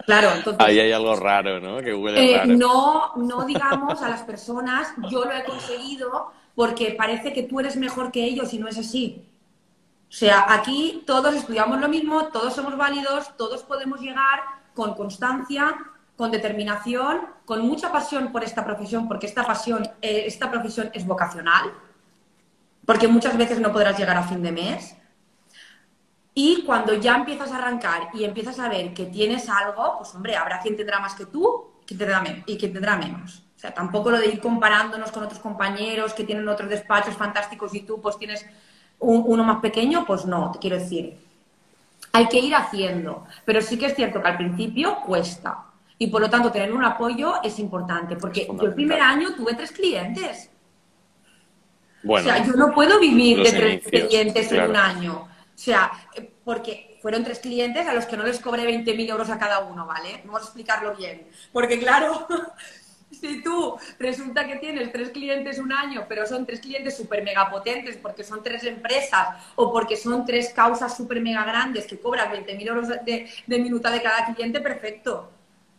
Claro, 0.06 0.32
entonces. 0.36 0.62
Ahí 0.62 0.78
hay 0.78 0.92
algo 0.92 1.16
raro, 1.16 1.60
¿no? 1.60 1.78
Que 1.80 1.94
huele 1.94 2.34
eh, 2.34 2.36
raro. 2.36 2.52
No, 2.58 3.16
no 3.16 3.46
digamos 3.46 4.02
a 4.02 4.10
las 4.10 4.20
personas, 4.20 4.92
yo 5.10 5.24
lo 5.24 5.32
he 5.32 5.42
conseguido 5.44 6.30
porque 6.54 6.90
parece 6.90 7.32
que 7.32 7.44
tú 7.44 7.58
eres 7.58 7.76
mejor 7.76 8.12
que 8.12 8.22
ellos 8.22 8.52
y 8.52 8.58
no 8.58 8.68
es 8.68 8.76
así. 8.76 9.24
O 10.14 10.16
sea, 10.16 10.46
aquí 10.48 11.02
todos 11.08 11.34
estudiamos 11.34 11.80
lo 11.80 11.88
mismo, 11.88 12.26
todos 12.26 12.54
somos 12.54 12.76
válidos, 12.76 13.36
todos 13.36 13.64
podemos 13.64 14.00
llegar 14.00 14.42
con 14.72 14.94
constancia, 14.94 15.74
con 16.16 16.30
determinación, 16.30 17.22
con 17.44 17.62
mucha 17.62 17.90
pasión 17.90 18.30
por 18.30 18.44
esta 18.44 18.64
profesión, 18.64 19.08
porque 19.08 19.26
esta 19.26 19.44
pasión, 19.44 19.82
eh, 20.00 20.22
esta 20.24 20.52
profesión 20.52 20.88
es 20.94 21.04
vocacional 21.04 21.72
porque 22.86 23.08
muchas 23.08 23.36
veces 23.36 23.58
no 23.58 23.72
podrás 23.72 23.98
llegar 23.98 24.16
a 24.16 24.22
fin 24.22 24.40
de 24.40 24.52
mes. 24.52 24.96
Y 26.32 26.62
cuando 26.62 26.94
ya 26.94 27.16
empiezas 27.16 27.50
a 27.50 27.56
arrancar 27.56 28.10
y 28.14 28.22
empiezas 28.22 28.60
a 28.60 28.68
ver 28.68 28.94
que 28.94 29.06
tienes 29.06 29.48
algo, 29.48 29.96
pues 29.98 30.14
hombre, 30.14 30.36
habrá 30.36 30.60
quien 30.60 30.76
tendrá 30.76 31.00
más 31.00 31.16
que 31.16 31.26
tú 31.26 31.72
y 32.46 32.56
quien 32.56 32.72
tendrá 32.72 32.96
menos. 32.96 33.42
O 33.56 33.58
sea, 33.58 33.74
tampoco 33.74 34.12
lo 34.12 34.18
de 34.18 34.28
ir 34.28 34.40
comparándonos 34.40 35.10
con 35.10 35.24
otros 35.24 35.40
compañeros 35.40 36.14
que 36.14 36.22
tienen 36.22 36.46
otros 36.46 36.70
despachos 36.70 37.16
fantásticos 37.16 37.74
y 37.74 37.80
tú 37.80 38.00
pues 38.00 38.16
tienes 38.16 38.46
uno 39.04 39.44
más 39.44 39.60
pequeño, 39.60 40.04
pues 40.06 40.24
no, 40.26 40.50
te 40.52 40.58
quiero 40.58 40.78
decir. 40.78 41.16
Hay 42.12 42.28
que 42.28 42.38
ir 42.38 42.54
haciendo, 42.54 43.26
pero 43.44 43.60
sí 43.60 43.78
que 43.78 43.86
es 43.86 43.94
cierto 43.94 44.22
que 44.22 44.28
al 44.28 44.36
principio 44.36 44.98
cuesta. 45.06 45.64
Y 45.98 46.08
por 46.08 46.20
lo 46.20 46.30
tanto, 46.30 46.50
tener 46.50 46.72
un 46.72 46.84
apoyo 46.84 47.42
es 47.42 47.58
importante, 47.58 48.16
porque 48.16 48.46
yo 48.46 48.66
el 48.66 48.74
primer 48.74 49.00
año 49.00 49.34
tuve 49.34 49.54
tres 49.54 49.72
clientes 49.72 50.50
o 52.06 52.18
sea, 52.18 52.44
yo 52.44 52.52
no 52.52 52.72
puedo 52.72 53.00
vivir 53.00 53.42
de 53.42 53.52
tres 53.52 54.08
clientes 54.08 54.52
en 54.52 54.70
un 54.70 54.76
año. 54.76 55.14
O 55.14 55.28
sea, 55.58 55.92
porque 56.44 56.98
fueron 57.00 57.24
tres 57.24 57.38
clientes 57.38 57.86
a 57.86 57.94
los 57.94 58.06
que 58.06 58.16
no 58.16 58.24
les 58.24 58.40
cobré 58.40 58.64
20.000 58.64 59.10
euros 59.10 59.30
a 59.30 59.38
cada 59.38 59.60
uno, 59.60 59.86
¿vale? 59.86 60.22
Vamos 60.24 60.42
a 60.42 60.44
explicarlo 60.44 60.94
bien. 60.96 61.28
Porque 61.52 61.78
claro, 61.78 62.26
si 63.14 63.42
tú 63.42 63.76
resulta 63.98 64.46
que 64.46 64.56
tienes 64.56 64.92
tres 64.92 65.10
clientes 65.10 65.58
un 65.58 65.72
año, 65.72 66.04
pero 66.08 66.26
son 66.26 66.46
tres 66.46 66.60
clientes 66.60 66.96
súper 66.96 67.22
mega 67.22 67.50
potentes 67.50 67.96
porque 67.96 68.24
son 68.24 68.42
tres 68.42 68.64
empresas 68.64 69.28
o 69.56 69.72
porque 69.72 69.96
son 69.96 70.24
tres 70.24 70.52
causas 70.52 70.96
súper 70.96 71.20
mega 71.20 71.44
grandes 71.44 71.86
que 71.86 71.98
cobran 71.98 72.32
20.000 72.32 72.66
euros 72.66 72.88
de, 72.88 73.28
de 73.46 73.58
minuta 73.58 73.90
de 73.90 74.02
cada 74.02 74.34
cliente, 74.34 74.60
perfecto. 74.60 75.30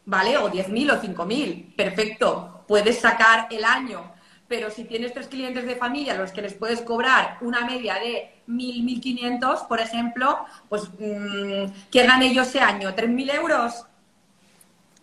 ¿Vale? 0.05 0.37
O 0.37 0.51
10.000 0.51 0.91
o 0.91 1.01
5.000, 1.01 1.75
perfecto. 1.75 2.63
Puedes 2.67 2.99
sacar 2.99 3.47
el 3.49 3.65
año 3.65 4.15
pero 4.47 4.69
si 4.69 4.83
tienes 4.83 5.13
tres 5.13 5.27
clientes 5.27 5.65
de 5.65 5.75
familia 5.75 6.13
a 6.13 6.17
los 6.17 6.31
que 6.31 6.41
les 6.41 6.53
puedes 6.53 6.81
cobrar 6.81 7.37
una 7.41 7.65
media 7.65 7.95
de 7.95 8.41
1.000, 8.47 9.39
1.500, 9.39 9.67
por 9.67 9.79
ejemplo, 9.79 10.45
pues 10.69 10.89
mm, 10.99 11.89
¿qué 11.91 12.05
gané 12.05 12.33
yo 12.33 12.43
ese 12.43 12.59
año? 12.59 12.95
¿3.000 12.95 13.33
euros? 13.33 13.85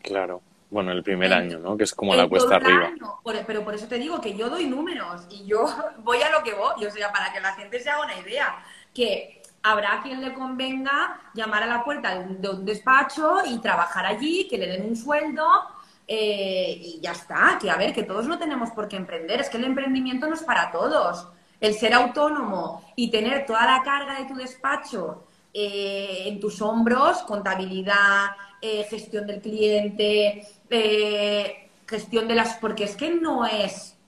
Claro. 0.01 0.43
Bueno, 0.73 0.91
el 0.91 1.03
primer 1.03 1.31
año, 1.35 1.59
¿no? 1.59 1.77
Que 1.77 1.85
es 1.85 1.95
como 1.95 2.15
la 2.15 2.27
cuesta 2.27 2.57
arriba. 2.57 2.95
pero 3.47 3.63
por 3.63 3.75
eso 3.75 3.87
te 3.87 3.99
digo 3.99 4.23
que 4.23 4.35
yo 4.35 4.49
doy 4.49 4.65
números 4.65 5.27
y 5.29 5.45
yo 5.45 5.67
voy 5.99 6.23
a 6.23 6.31
lo 6.31 6.43
que 6.43 6.55
voy. 6.55 6.87
O 6.87 6.91
sea, 6.91 7.13
para 7.13 7.31
que 7.31 7.41
la 7.41 7.53
gente 7.53 7.79
se 7.79 7.91
haga 7.91 8.07
una 8.07 8.19
idea. 8.19 8.57
Que 8.95 9.43
habrá 9.63 10.01
quien 10.03 10.23
le 10.23 10.33
convenga 10.33 11.21
llamar 11.35 11.63
a 11.65 11.67
la 11.67 11.85
puerta 11.85 12.19
de 12.21 12.49
un 12.49 12.65
despacho 12.65 13.41
y 13.45 13.59
trabajar 13.59 14.07
allí, 14.07 14.49
que 14.49 14.57
le 14.57 14.67
den 14.67 14.87
un 14.87 14.97
sueldo 14.97 15.47
eh, 16.09 16.81
y 16.81 17.01
ya 17.03 17.13
está, 17.13 17.59
que 17.61 17.71
a 17.71 17.77
ver, 17.77 17.93
que 17.93 18.05
todos 18.05 18.27
no 18.27 18.39
tenemos 18.39 18.71
por 18.71 18.89
qué 18.89 18.97
emprender, 18.97 19.41
es 19.41 19.51
que 19.51 19.59
el 19.59 19.65
emprendimiento 19.65 20.27
no 20.27 20.35
es 20.35 20.43
para 20.43 20.73
todos. 20.73 21.29
El 21.61 21.75
ser 21.75 21.93
autónomo 21.93 22.83
y 22.97 23.11
tener 23.11 23.45
toda 23.45 23.67
la 23.67 23.83
carga 23.83 24.19
de 24.19 24.25
tu 24.25 24.37
despacho 24.37 25.25
eh, 25.53 26.23
en 26.29 26.41
tus 26.41 26.63
hombros, 26.63 27.19
contabilidad, 27.25 28.31
eh, 28.63 28.87
gestión 28.89 29.27
del 29.27 29.41
cliente, 29.41 30.47
gestión 31.87 32.29
de 32.29 32.35
las... 32.35 32.57
porque 32.57 32.85
es 32.85 32.97
que 32.97 33.11
no 33.11 33.45
es 33.45 33.99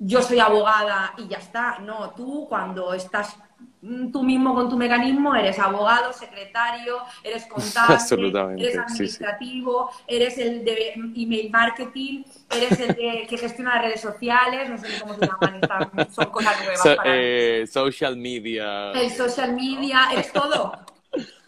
yo 0.00 0.22
soy 0.22 0.38
abogada 0.38 1.12
y 1.18 1.26
ya 1.26 1.38
está, 1.38 1.80
no, 1.80 2.10
tú 2.10 2.46
cuando 2.48 2.94
estás 2.94 3.36
Mm, 3.80 4.10
tú 4.10 4.24
mismo 4.24 4.54
con 4.54 4.68
tu 4.68 4.76
mecanismo 4.76 5.36
eres 5.36 5.56
abogado, 5.58 6.12
secretario, 6.12 6.98
eres 7.22 7.46
contable, 7.48 8.58
eres 8.58 8.76
administrativo, 8.76 9.90
eres 10.06 10.36
el 10.38 10.64
de 10.64 10.94
email 11.14 11.50
marketing, 11.50 12.24
eres 12.50 12.80
el 12.80 12.88
de, 12.88 13.26
que 13.28 13.38
gestiona 13.38 13.74
las 13.74 13.84
redes 13.84 14.00
sociales, 14.00 14.68
no 14.68 14.78
sé 14.78 14.88
cómo 15.00 15.14
se 15.14 15.20
llaman, 15.20 16.10
son 16.10 16.26
cosas 16.26 16.56
nuevas. 16.64 16.98
Eh, 17.04 17.66
social 17.70 18.16
media. 18.16 18.90
El 18.92 19.10
social 19.10 19.54
media, 19.54 20.08
eres 20.12 20.32
todo. 20.32 20.72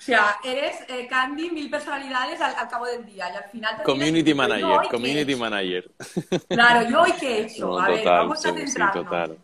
O 0.01 0.03
sea, 0.03 0.37
eres 0.43 0.77
eh, 0.89 1.07
Candy, 1.07 1.51
mil 1.51 1.69
personalidades 1.69 2.41
al, 2.41 2.69
cabo 2.71 2.87
del 2.87 3.05
día 3.05 3.31
y 3.31 3.37
al 3.37 3.51
final... 3.51 3.83
Community 3.83 4.33
manager, 4.33 4.89
community 4.91 5.37
manager. 5.37 5.91
Claro, 6.49 6.89
¿yo 6.89 7.03
hoy 7.03 7.13
qué 7.21 7.37
he 7.37 7.41
hecho? 7.47 7.79
a 7.79 7.91
ver, 7.91 8.05
vamos 8.07 8.47
a 8.47 8.53
centrarnos. 8.55 9.05
total 9.05 9.37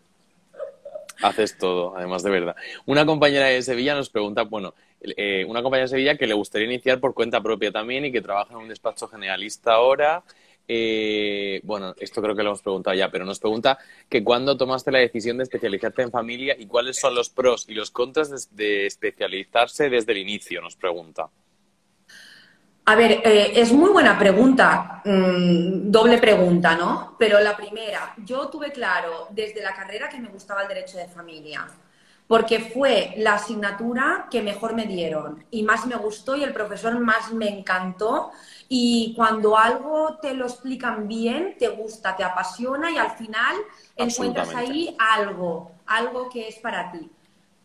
haces 1.21 1.57
todo, 1.57 1.95
además 1.95 2.23
de 2.23 2.29
verdad. 2.29 2.55
Una 2.85 3.05
compañera 3.05 3.47
de 3.47 3.61
Sevilla 3.61 3.95
nos 3.95 4.09
pregunta, 4.09 4.43
bueno, 4.43 4.73
eh, 5.01 5.45
una 5.45 5.61
compañera 5.61 5.85
de 5.85 5.89
Sevilla 5.89 6.17
que 6.17 6.27
le 6.27 6.33
gustaría 6.33 6.67
iniciar 6.67 6.99
por 6.99 7.13
cuenta 7.13 7.41
propia 7.41 7.71
también 7.71 8.05
y 8.05 8.11
que 8.11 8.21
trabaja 8.21 8.53
en 8.53 8.59
un 8.59 8.67
despacho 8.67 9.07
generalista 9.07 9.73
ahora, 9.73 10.23
eh, 10.67 11.61
bueno, 11.63 11.95
esto 11.97 12.21
creo 12.21 12.35
que 12.35 12.43
lo 12.43 12.49
hemos 12.49 12.61
preguntado 12.61 12.95
ya, 12.95 13.09
pero 13.09 13.23
nos 13.23 13.39
pregunta 13.39 13.77
que 14.09 14.23
cuándo 14.23 14.57
tomaste 14.57 14.91
la 14.91 14.99
decisión 14.99 15.37
de 15.37 15.43
especializarte 15.43 16.01
en 16.01 16.11
familia 16.11 16.55
y 16.59 16.65
cuáles 16.67 16.99
son 16.99 17.15
los 17.15 17.29
pros 17.29 17.65
y 17.69 17.73
los 17.73 17.89
contras 17.89 18.49
de, 18.55 18.85
especializarse 18.85 19.89
desde 19.89 20.11
el 20.11 20.17
inicio, 20.17 20.61
nos 20.61 20.75
pregunta. 20.75 21.29
A 22.85 22.95
ver, 22.95 23.21
eh, 23.23 23.51
es 23.55 23.71
muy 23.71 23.91
buena 23.91 24.17
pregunta, 24.17 25.01
mm, 25.05 25.91
doble 25.91 26.17
pregunta, 26.17 26.75
¿no? 26.75 27.15
Pero 27.17 27.39
la 27.39 27.55
primera, 27.55 28.13
yo 28.25 28.47
tuve 28.47 28.71
claro 28.71 29.27
desde 29.31 29.61
la 29.61 29.73
carrera 29.73 30.09
que 30.09 30.19
me 30.19 30.29
gustaba 30.29 30.63
el 30.63 30.67
derecho 30.67 30.97
de 30.97 31.07
familia 31.07 31.67
porque 32.27 32.59
fue 32.59 33.13
la 33.17 33.35
asignatura 33.35 34.27
que 34.29 34.41
mejor 34.41 34.75
me 34.75 34.85
dieron 34.85 35.45
y 35.49 35.63
más 35.63 35.85
me 35.85 35.95
gustó 35.95 36.35
y 36.35 36.43
el 36.43 36.53
profesor 36.53 36.99
más 36.99 37.31
me 37.31 37.47
encantó. 37.47 38.31
Y 38.69 39.13
cuando 39.15 39.57
algo 39.57 40.17
te 40.21 40.33
lo 40.33 40.45
explican 40.45 41.07
bien, 41.07 41.55
te 41.57 41.69
gusta, 41.69 42.15
te 42.15 42.23
apasiona 42.23 42.91
y 42.91 42.97
al 42.97 43.11
final 43.11 43.55
encuentras 43.95 44.53
ahí 44.53 44.95
algo, 44.99 45.71
algo 45.85 46.29
que 46.29 46.47
es 46.47 46.59
para 46.59 46.91
ti. 46.91 47.09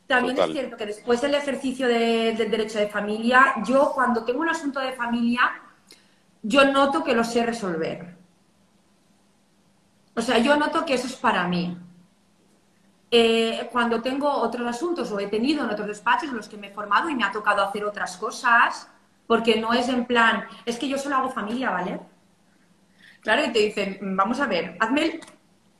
También 0.06 0.38
es 0.38 0.52
cierto 0.52 0.76
que 0.76 0.86
después 0.86 1.20
del 1.20 1.34
ejercicio 1.34 1.88
del 1.88 2.50
derecho 2.50 2.78
de 2.78 2.88
familia, 2.88 3.54
yo 3.64 3.92
cuando 3.94 4.24
tengo 4.24 4.40
un 4.40 4.48
asunto 4.48 4.78
de 4.78 4.92
familia, 4.92 5.40
yo 6.42 6.64
noto 6.70 7.02
que 7.02 7.14
lo 7.14 7.24
sé 7.24 7.44
resolver. 7.44 8.16
O 10.14 10.20
sea, 10.20 10.38
yo 10.38 10.56
noto 10.56 10.84
que 10.84 10.94
eso 10.94 11.06
es 11.06 11.14
para 11.14 11.48
mí. 11.48 11.76
Eh, 13.10 13.68
cuando 13.70 14.00
tengo 14.00 14.30
otros 14.30 14.66
asuntos 14.66 15.10
o 15.12 15.20
he 15.20 15.26
tenido 15.26 15.64
en 15.64 15.70
otros 15.70 15.88
despachos 15.88 16.30
en 16.30 16.36
los 16.36 16.48
que 16.48 16.56
me 16.56 16.68
he 16.68 16.70
formado 16.72 17.08
y 17.08 17.14
me 17.14 17.24
ha 17.24 17.32
tocado 17.32 17.62
hacer 17.62 17.84
otras 17.84 18.16
cosas, 18.16 18.88
porque 19.32 19.58
no 19.58 19.72
es 19.72 19.88
en 19.88 20.04
plan, 20.04 20.44
es 20.66 20.78
que 20.78 20.86
yo 20.86 20.98
solo 20.98 21.16
hago 21.16 21.30
familia, 21.30 21.70
¿vale? 21.70 21.98
Claro, 23.22 23.42
y 23.46 23.50
te 23.50 23.60
dicen, 23.60 23.98
vamos 24.14 24.38
a 24.40 24.46
ver, 24.46 24.76
hazme 24.78 25.04
el 25.06 25.20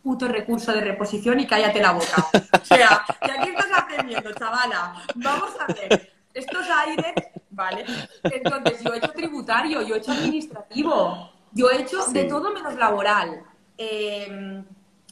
puto 0.03 0.27
recurso 0.27 0.73
de 0.73 0.81
reposición 0.81 1.39
y 1.39 1.47
cállate 1.47 1.83
la 1.83 1.93
boca. 1.93 2.27
O 2.33 2.65
sea, 2.65 3.05
y 3.21 3.31
aquí 3.31 3.51
estás 3.51 3.79
aprendiendo, 3.79 4.33
chavala. 4.33 5.05
Vamos 5.17 5.51
a 5.61 5.67
ver, 5.67 6.15
estos 6.33 6.67
aires, 6.67 7.13
¿vale? 7.51 7.85
Entonces, 8.23 8.83
yo 8.83 8.95
he 8.95 8.97
hecho 8.97 9.13
tributario, 9.13 9.83
yo 9.83 9.97
he 9.97 9.99
hecho 9.99 10.13
administrativo, 10.13 11.31
yo 11.53 11.71
he 11.71 11.83
hecho 11.83 12.07
de 12.07 12.25
todo 12.25 12.55
menos 12.55 12.75
laboral. 12.77 13.43
Eh, 13.77 14.65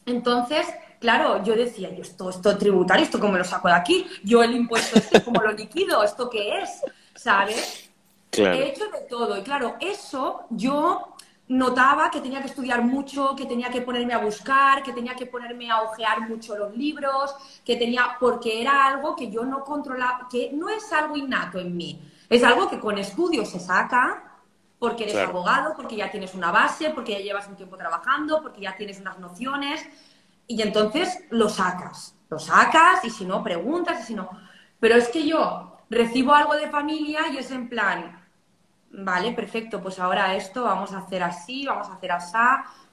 entonces, 0.07 0.65
claro, 0.99 1.43
yo 1.43 1.55
decía, 1.55 1.93
yo 1.93 2.01
esto, 2.01 2.31
esto 2.31 2.57
tributario, 2.57 3.05
esto 3.05 3.19
cómo 3.19 3.37
lo 3.37 3.43
saco 3.43 3.67
de 3.67 3.75
aquí, 3.75 4.07
yo 4.23 4.41
el 4.41 4.55
impuesto 4.55 4.97
este 4.97 5.23
cómo 5.23 5.43
lo 5.43 5.51
liquido, 5.51 6.03
esto 6.03 6.27
qué 6.27 6.63
es, 6.63 6.81
¿sabes? 7.13 7.90
He 8.31 8.69
hecho 8.69 8.89
de 8.89 9.01
todo. 9.01 9.37
Y 9.37 9.43
claro, 9.43 9.75
eso 9.79 10.45
yo 10.49 11.15
notaba 11.47 12.09
que 12.09 12.21
tenía 12.21 12.39
que 12.41 12.47
estudiar 12.47 12.81
mucho, 12.81 13.35
que 13.35 13.45
tenía 13.45 13.69
que 13.69 13.81
ponerme 13.81 14.13
a 14.13 14.19
buscar, 14.19 14.81
que 14.83 14.93
tenía 14.93 15.15
que 15.15 15.25
ponerme 15.25 15.69
a 15.69 15.81
ojear 15.81 16.29
mucho 16.29 16.57
los 16.57 16.75
libros, 16.75 17.35
que 17.65 17.75
tenía, 17.75 18.15
porque 18.19 18.61
era 18.61 18.87
algo 18.87 19.15
que 19.17 19.29
yo 19.29 19.43
no 19.43 19.63
controlaba, 19.65 20.29
que 20.31 20.51
no 20.53 20.69
es 20.69 20.91
algo 20.93 21.17
innato 21.17 21.59
en 21.59 21.75
mí, 21.75 22.01
es 22.29 22.41
algo 22.43 22.69
que 22.69 22.79
con 22.79 22.97
estudios 22.97 23.49
se 23.49 23.59
saca, 23.59 24.39
porque 24.79 25.03
eres 25.03 25.17
abogado, 25.17 25.73
porque 25.75 25.97
ya 25.97 26.09
tienes 26.09 26.33
una 26.33 26.51
base, 26.51 26.89
porque 26.91 27.11
ya 27.11 27.19
llevas 27.19 27.47
un 27.49 27.57
tiempo 27.57 27.75
trabajando, 27.75 28.41
porque 28.41 28.61
ya 28.61 28.77
tienes 28.77 29.01
unas 29.01 29.19
nociones, 29.19 29.85
y 30.47 30.61
entonces 30.61 31.25
lo 31.31 31.49
sacas, 31.49 32.15
lo 32.29 32.39
sacas 32.39 33.03
y 33.03 33.09
si 33.09 33.25
no, 33.25 33.43
preguntas 33.43 34.01
y 34.01 34.03
si 34.03 34.13
no. 34.15 34.29
Pero 34.79 34.95
es 34.95 35.09
que 35.09 35.27
yo 35.27 35.77
recibo 35.89 36.33
algo 36.33 36.55
de 36.55 36.69
familia 36.69 37.27
y 37.31 37.37
es 37.37 37.51
en 37.51 37.67
plan, 37.69 38.20
vale, 38.93 39.31
perfecto, 39.33 39.81
pues 39.81 39.99
ahora 39.99 40.35
esto 40.35 40.63
vamos 40.63 40.91
a 40.93 40.99
hacer 40.99 41.23
así, 41.23 41.65
vamos 41.65 41.87
a 41.89 41.93
hacer 41.93 42.11
así, 42.11 42.37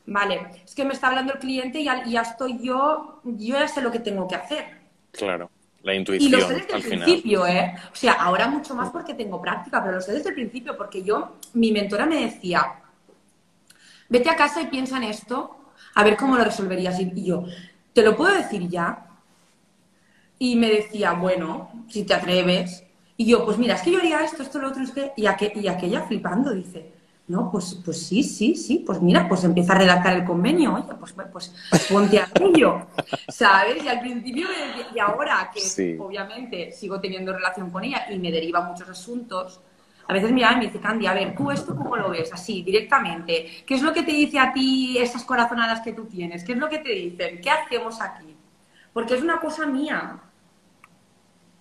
vale. 0.07 0.63
Es 0.65 0.75
que 0.75 0.85
me 0.85 0.95
está 0.95 1.09
hablando 1.09 1.35
el 1.35 1.39
cliente 1.39 1.81
y 1.81 1.85
ya, 1.85 2.05
ya 2.05 2.23
estoy 2.23 2.59
yo, 2.63 3.21
yo 3.25 3.59
ya 3.59 3.69
sé 3.69 3.83
lo 3.83 3.91
que 3.91 4.01
tengo 4.01 4.27
que 4.27 4.37
hacer. 4.37 4.65
Claro. 5.13 5.51
La 5.83 5.95
intuición. 5.95 6.29
Y 6.29 6.35
lo 6.35 6.47
sé 6.47 6.55
desde 6.55 6.77
el 6.77 6.83
principio, 6.83 7.47
¿eh? 7.47 7.75
O 7.93 7.95
sea, 7.95 8.15
ahora 8.15 8.49
mucho 8.49 8.75
más 8.75 8.91
porque 8.91 9.15
tengo 9.15 9.41
práctica, 9.41 9.81
pero 9.83 9.97
lo 9.97 10.01
sé 10.01 10.13
desde 10.13 10.31
el 10.31 10.35
principio 10.35 10.77
porque 10.77 11.03
yo, 11.03 11.37
mi 11.55 11.73
mentora 11.73 12.05
me 12.05 12.23
decía, 12.23 12.81
vete 14.09 14.29
a 14.29 14.37
casa 14.37 14.61
y 14.61 14.67
piensa 14.67 14.97
en 14.97 15.05
esto 15.05 15.57
a 15.95 16.05
ver 16.05 16.17
cómo 16.17 16.37
lo 16.37 16.45
resolverías. 16.45 16.99
Y 17.01 17.25
yo, 17.25 17.45
¿te 17.93 18.03
lo 18.03 18.17
puedo 18.17 18.35
decir 18.35 18.69
ya? 18.69 19.07
Y 20.39 20.57
me 20.57 20.69
decía, 20.69 21.13
bueno, 21.13 21.71
si 21.89 22.05
te 22.05 22.15
atreves. 22.15 22.85
Y 23.19 23.27
yo, 23.27 23.45
pues 23.45 23.59
mira, 23.59 23.75
es 23.75 23.83
que 23.83 23.91
yo 23.91 23.99
haría 23.99 24.25
esto, 24.25 24.43
esto, 24.43 24.59
lo 24.59 24.69
otro, 24.69 24.83
es 24.83 24.93
que... 24.93 25.13
Y, 25.17 25.25
y 25.25 25.69
aquella 25.69 26.03
flipando 26.03 26.55
dice, 26.55 26.93
no, 27.27 27.51
pues, 27.51 27.79
pues 27.85 28.01
sí, 28.01 28.23
sí, 28.23 28.55
sí, 28.55 28.83
pues 28.87 29.03
mira, 29.03 29.29
pues 29.29 29.45
empieza 29.45 29.75
a 29.75 29.79
redactar 29.79 30.17
el 30.17 30.25
convenio, 30.25 30.75
oye, 30.75 30.95
pues, 30.99 31.15
pues 31.31 31.53
ponte 31.91 32.21
a 32.21 32.31
ello, 32.41 32.87
¿sabes? 33.29 33.85
Y 33.85 33.89
al 33.89 34.01
principio 34.01 34.47
y 34.95 34.99
ahora 34.99 35.51
que 35.53 35.99
obviamente 35.99 36.73
sigo 36.73 36.99
teniendo 37.01 37.35
relación 37.35 37.71
con 37.71 37.85
ella 37.85 38.07
y 38.09 38.19
me 38.19 38.31
deriva 38.31 38.63
muchos 38.63 38.89
asuntos, 38.89 39.61
a 40.07 40.15
veces 40.15 40.31
y 40.31 40.33
me 40.33 40.61
dice, 40.61 40.81
Candy, 40.81 41.07
a 41.07 41.13
ver, 41.13 41.35
¿tú 41.37 41.51
esto 41.51 41.77
cómo 41.77 41.95
lo 41.95 42.09
ves? 42.09 42.33
Así, 42.33 42.63
directamente. 42.63 43.63
¿Qué 43.67 43.75
es 43.75 43.83
lo 43.83 43.93
que 43.93 44.05
te 44.05 44.13
dice 44.13 44.39
a 44.39 44.55
ti 44.55 44.97
esas 44.97 45.23
corazonadas 45.25 45.83
que 45.83 45.93
tú 45.93 46.07
tienes? 46.07 46.45
¿Qué 46.45 46.53
es 46.53 46.59
lo 46.59 46.67
que 46.67 46.79
te 46.79 46.95
dicen? 46.95 47.43
¿Qué 47.43 47.51
hacemos 47.51 48.01
aquí? 48.01 48.35
Porque 48.95 49.17
es 49.17 49.23
una 49.23 49.39
cosa 49.39 49.67
mía. 49.67 50.19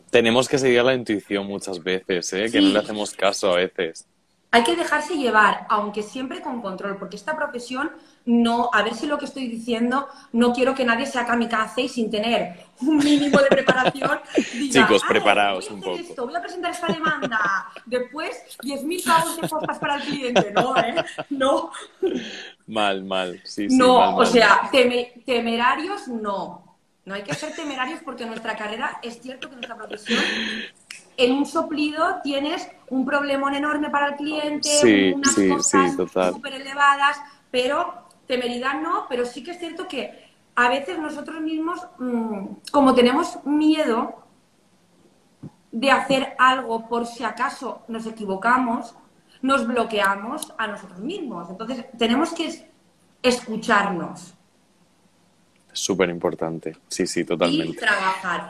Tenemos 0.10 0.48
que 0.48 0.58
seguir 0.58 0.84
la 0.84 0.94
intuición 0.94 1.46
muchas 1.46 1.84
veces, 1.84 2.32
¿eh? 2.34 2.50
que 2.52 2.62
no 2.62 2.70
le 2.70 2.80
hacemos 2.80 3.14
caso 3.14 3.54
a 3.54 3.58
veces 3.58 4.08
hay 4.50 4.64
que 4.64 4.76
dejarse 4.76 5.16
llevar, 5.18 5.66
aunque 5.70 6.02
siempre 6.02 6.42
con 6.42 6.62
control, 6.62 6.98
porque 6.98 7.18
esta 7.18 7.36
profesión 7.36 7.92
no, 8.26 8.70
a 8.74 8.82
ver 8.82 8.96
si 8.96 9.06
lo 9.06 9.18
que 9.18 9.26
estoy 9.26 9.48
diciendo, 9.48 10.08
no 10.32 10.54
quiero 10.54 10.74
que 10.74 10.86
nadie 10.86 11.06
se 11.06 11.24
kamikaze 11.26 11.82
y 11.84 11.90
sin 11.90 12.10
tener 12.10 12.66
un 12.80 12.98
mínimo 12.98 13.40
de 13.40 13.48
preparación. 13.48 14.20
Chicos, 14.72 15.04
preparaos 15.08 15.70
un 15.70 15.82
poco. 15.82 15.98
Esto, 15.98 16.26
voy 16.26 16.36
a 16.36 16.42
presentar 16.42 16.72
esta 16.72 16.88
demanda. 16.88 17.68
Después, 17.86 18.58
10.000 18.64 19.06
pavos 19.06 19.42
de 19.42 19.50
cosas 19.50 19.80
para 19.80 19.96
el 19.96 20.02
cliente. 20.04 20.52
No, 20.54 20.78
¿eh? 20.78 20.96
No. 21.30 21.72
Mal, 22.68 23.04
mal. 23.04 23.42
Sí, 23.44 23.70
sí, 23.70 23.78
no, 23.78 24.16
o 24.16 24.26
sea, 24.26 24.70
temerarios 25.26 26.08
no. 26.08 26.67
No 27.08 27.14
hay 27.14 27.24
que 27.24 27.34
ser 27.34 27.56
temerarios 27.56 28.02
porque 28.04 28.26
nuestra 28.26 28.58
carrera, 28.58 29.00
es 29.02 29.22
cierto 29.22 29.50
que 29.50 29.56
nuestra 29.56 29.78
profesión 29.78 30.22
en 31.16 31.32
un 31.32 31.46
soplido 31.46 32.18
tienes 32.22 32.70
un 32.90 33.06
problemón 33.06 33.56
enorme 33.56 33.90
para 33.90 34.10
el 34.10 34.16
cliente, 34.18 35.14
unas 35.16 35.34
cosas 35.34 35.96
súper 36.34 36.56
elevadas, 36.56 37.18
pero 37.50 38.10
temeridad 38.28 38.82
no, 38.82 39.06
pero 39.08 39.26
sí 39.26 39.42
que 39.42 39.52
es 39.52 39.58
cierto 39.60 39.88
que 39.88 40.28
a 40.54 40.68
veces 40.68 41.00
nosotros 41.00 41.40
mismos, 41.40 41.80
mm, 41.98 42.46
como 42.74 42.94
tenemos 42.94 43.40
miedo 43.46 44.24
de 45.72 45.92
hacer 45.92 46.36
algo 46.38 46.90
por 46.90 47.08
si 47.08 47.24
acaso 47.24 47.84
nos 47.88 48.06
equivocamos, 48.06 48.94
nos 49.42 49.66
bloqueamos 49.66 50.54
a 50.58 50.68
nosotros 50.68 51.00
mismos. 51.00 51.50
Entonces, 51.50 51.86
tenemos 51.98 52.34
que 52.34 52.70
escucharnos. 53.24 54.37
Súper 55.78 56.10
importante, 56.10 56.76
sí, 56.88 57.06
sí, 57.06 57.24
totalmente. 57.24 57.74
Y 57.74 57.76
trabajar. 57.76 58.50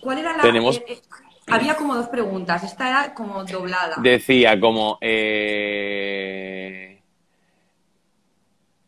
¿Cuál 0.00 0.18
era 0.18 0.36
la... 0.36 0.42
Tenemos... 0.42 0.78
Eh, 0.78 0.84
eh, 0.88 1.00
había 1.46 1.76
como 1.76 1.94
dos 1.94 2.08
preguntas, 2.08 2.64
esta 2.64 2.88
era 2.88 3.14
como 3.14 3.44
doblada. 3.44 3.96
Decía 4.02 4.58
como... 4.58 4.98
Eh... 5.00 7.00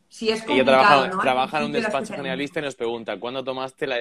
Si 0.08 0.28
es 0.28 0.44
Ella 0.48 0.64
trabaja, 0.64 1.10
trabaja 1.20 1.58
en 1.60 1.66
un 1.66 1.72
despacho 1.72 2.14
generalista 2.14 2.58
y 2.58 2.64
nos 2.64 2.74
pregunta, 2.74 3.16
¿cuándo 3.18 3.44
tomaste 3.44 3.86
la, 3.86 3.98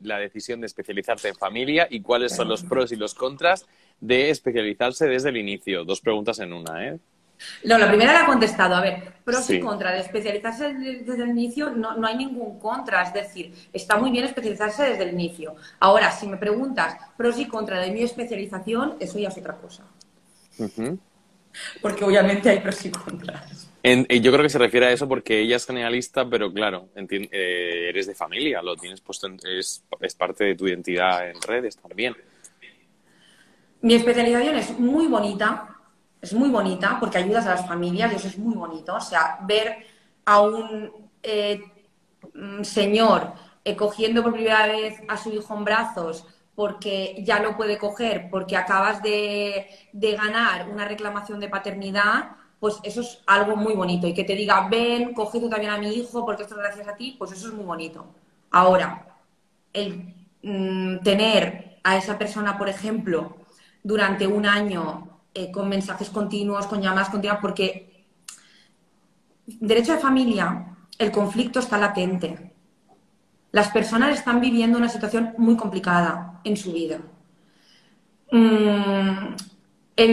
la, 0.00 0.18
decisión 0.18 0.60
de 0.60 0.66
especializarte 0.66 1.28
en 1.28 1.36
familia 1.36 1.86
y 1.88 2.02
cuáles 2.02 2.34
son 2.34 2.48
los 2.48 2.64
pros 2.64 2.92
y 2.92 2.96
los 2.96 3.14
contras 3.14 3.66
de 4.00 4.28
especializarse 4.28 5.06
desde 5.06 5.30
el 5.30 5.38
inicio? 5.38 5.84
Dos 5.84 6.00
preguntas 6.00 6.40
en 6.40 6.52
una, 6.52 6.88
¿eh? 6.88 6.98
No, 7.64 7.78
la 7.78 7.88
primera 7.88 8.12
la 8.12 8.22
ha 8.22 8.26
contestado. 8.26 8.74
A 8.74 8.80
ver, 8.80 9.14
pros 9.24 9.48
y 9.50 9.60
contras. 9.60 9.94
De 9.94 10.00
especializarse 10.00 10.74
desde 10.74 11.22
el 11.22 11.30
inicio 11.30 11.70
no, 11.70 11.96
no, 11.96 12.06
hay 12.06 12.16
ningún 12.16 12.58
contra. 12.58 13.02
Es 13.02 13.12
decir, 13.12 13.52
está 13.72 13.96
muy 13.96 14.10
bien 14.10 14.24
especializarse 14.24 14.84
desde 14.84 15.04
el 15.04 15.14
inicio. 15.14 15.54
Ahora, 15.78 16.10
si 16.10 16.26
me 16.26 16.36
preguntas 16.36 16.96
pros 17.16 17.38
y 17.38 17.46
contras 17.46 17.84
de 17.86 17.92
mi 17.92 18.02
especialización, 18.02 18.96
eso 19.00 19.18
ya 19.18 19.28
es 19.28 19.38
otra 19.38 19.56
cosa. 19.56 19.84
Porque 21.80 22.04
obviamente 22.04 22.50
hay 22.50 22.60
pros 22.60 22.84
y 22.84 22.90
contras. 22.90 23.68
yo 23.82 24.32
creo 24.32 24.42
que 24.42 24.48
se 24.48 24.58
refiere 24.58 24.86
a 24.86 24.92
eso 24.92 25.08
porque 25.08 25.40
ella 25.40 25.56
es 25.56 25.66
generalista, 25.66 26.28
pero 26.28 26.52
claro, 26.52 26.88
eh, 26.94 27.86
eres 27.88 28.06
de 28.06 28.14
familia, 28.14 28.62
lo 28.62 28.76
tienes 28.76 29.00
puesto, 29.00 29.28
es, 29.44 29.82
es 30.00 30.14
parte 30.14 30.44
de 30.44 30.54
tu 30.54 30.68
identidad 30.68 31.28
en 31.28 31.40
redes 31.40 31.76
también. 31.76 32.14
Mi 33.82 33.94
especialización 33.94 34.56
es 34.56 34.78
muy 34.78 35.06
bonita, 35.06 35.79
es 36.20 36.34
muy 36.34 36.50
bonita 36.50 36.98
porque 37.00 37.18
ayudas 37.18 37.46
a 37.46 37.50
las 37.50 37.66
familias 37.66 38.12
y 38.12 38.16
eso 38.16 38.28
es 38.28 38.38
muy 38.38 38.54
bonito. 38.54 38.94
O 38.94 39.00
sea, 39.00 39.38
ver 39.42 39.86
a 40.24 40.40
un 40.40 40.90
eh, 41.22 41.60
mm, 42.34 42.62
señor 42.62 43.32
eh, 43.64 43.76
cogiendo 43.76 44.22
por 44.22 44.32
primera 44.32 44.66
vez 44.66 45.00
a 45.08 45.16
su 45.16 45.30
hijo 45.32 45.56
en 45.56 45.64
brazos 45.64 46.26
porque 46.54 47.22
ya 47.24 47.40
lo 47.40 47.56
puede 47.56 47.78
coger, 47.78 48.28
porque 48.30 48.56
acabas 48.56 49.02
de, 49.02 49.66
ganar 49.92 50.68
una 50.68 50.84
reclamación 50.84 51.40
de 51.40 51.48
paternidad, 51.48 52.32
pues 52.58 52.76
eso 52.82 53.00
es 53.00 53.22
algo 53.26 53.56
muy 53.56 53.72
bonito. 53.74 54.06
Y 54.06 54.12
que 54.12 54.24
te 54.24 54.34
diga, 54.34 54.68
ven, 54.68 55.14
coge 55.14 55.40
tú 55.40 55.48
también 55.48 55.72
a 55.72 55.78
mi 55.78 55.88
hijo 55.88 56.26
porque 56.26 56.42
esto 56.42 56.54
es 56.56 56.60
gracias 56.60 56.88
a 56.88 56.96
ti, 56.96 57.16
pues 57.18 57.32
eso 57.32 57.48
es 57.48 57.54
muy 57.54 57.64
bonito. 57.64 58.04
Ahora, 58.50 59.06
el 59.72 60.14
mm, 60.42 60.98
tener 61.02 61.78
a 61.82 61.96
esa 61.96 62.18
persona, 62.18 62.58
por 62.58 62.68
ejemplo, 62.68 63.36
durante 63.82 64.26
un 64.26 64.44
año 64.44 65.09
eh, 65.34 65.50
con 65.50 65.68
mensajes 65.68 66.10
continuos, 66.10 66.66
con 66.66 66.82
llamadas 66.82 67.10
continuas, 67.10 67.38
porque 67.40 68.04
derecho 69.46 69.92
de 69.92 69.98
familia, 69.98 70.76
el 70.98 71.10
conflicto 71.10 71.60
está 71.60 71.78
latente. 71.78 72.52
Las 73.52 73.68
personas 73.68 74.16
están 74.16 74.40
viviendo 74.40 74.78
una 74.78 74.88
situación 74.88 75.34
muy 75.38 75.56
complicada 75.56 76.40
en 76.44 76.56
su 76.56 76.72
vida. 76.72 77.00
Mm, 78.30 79.34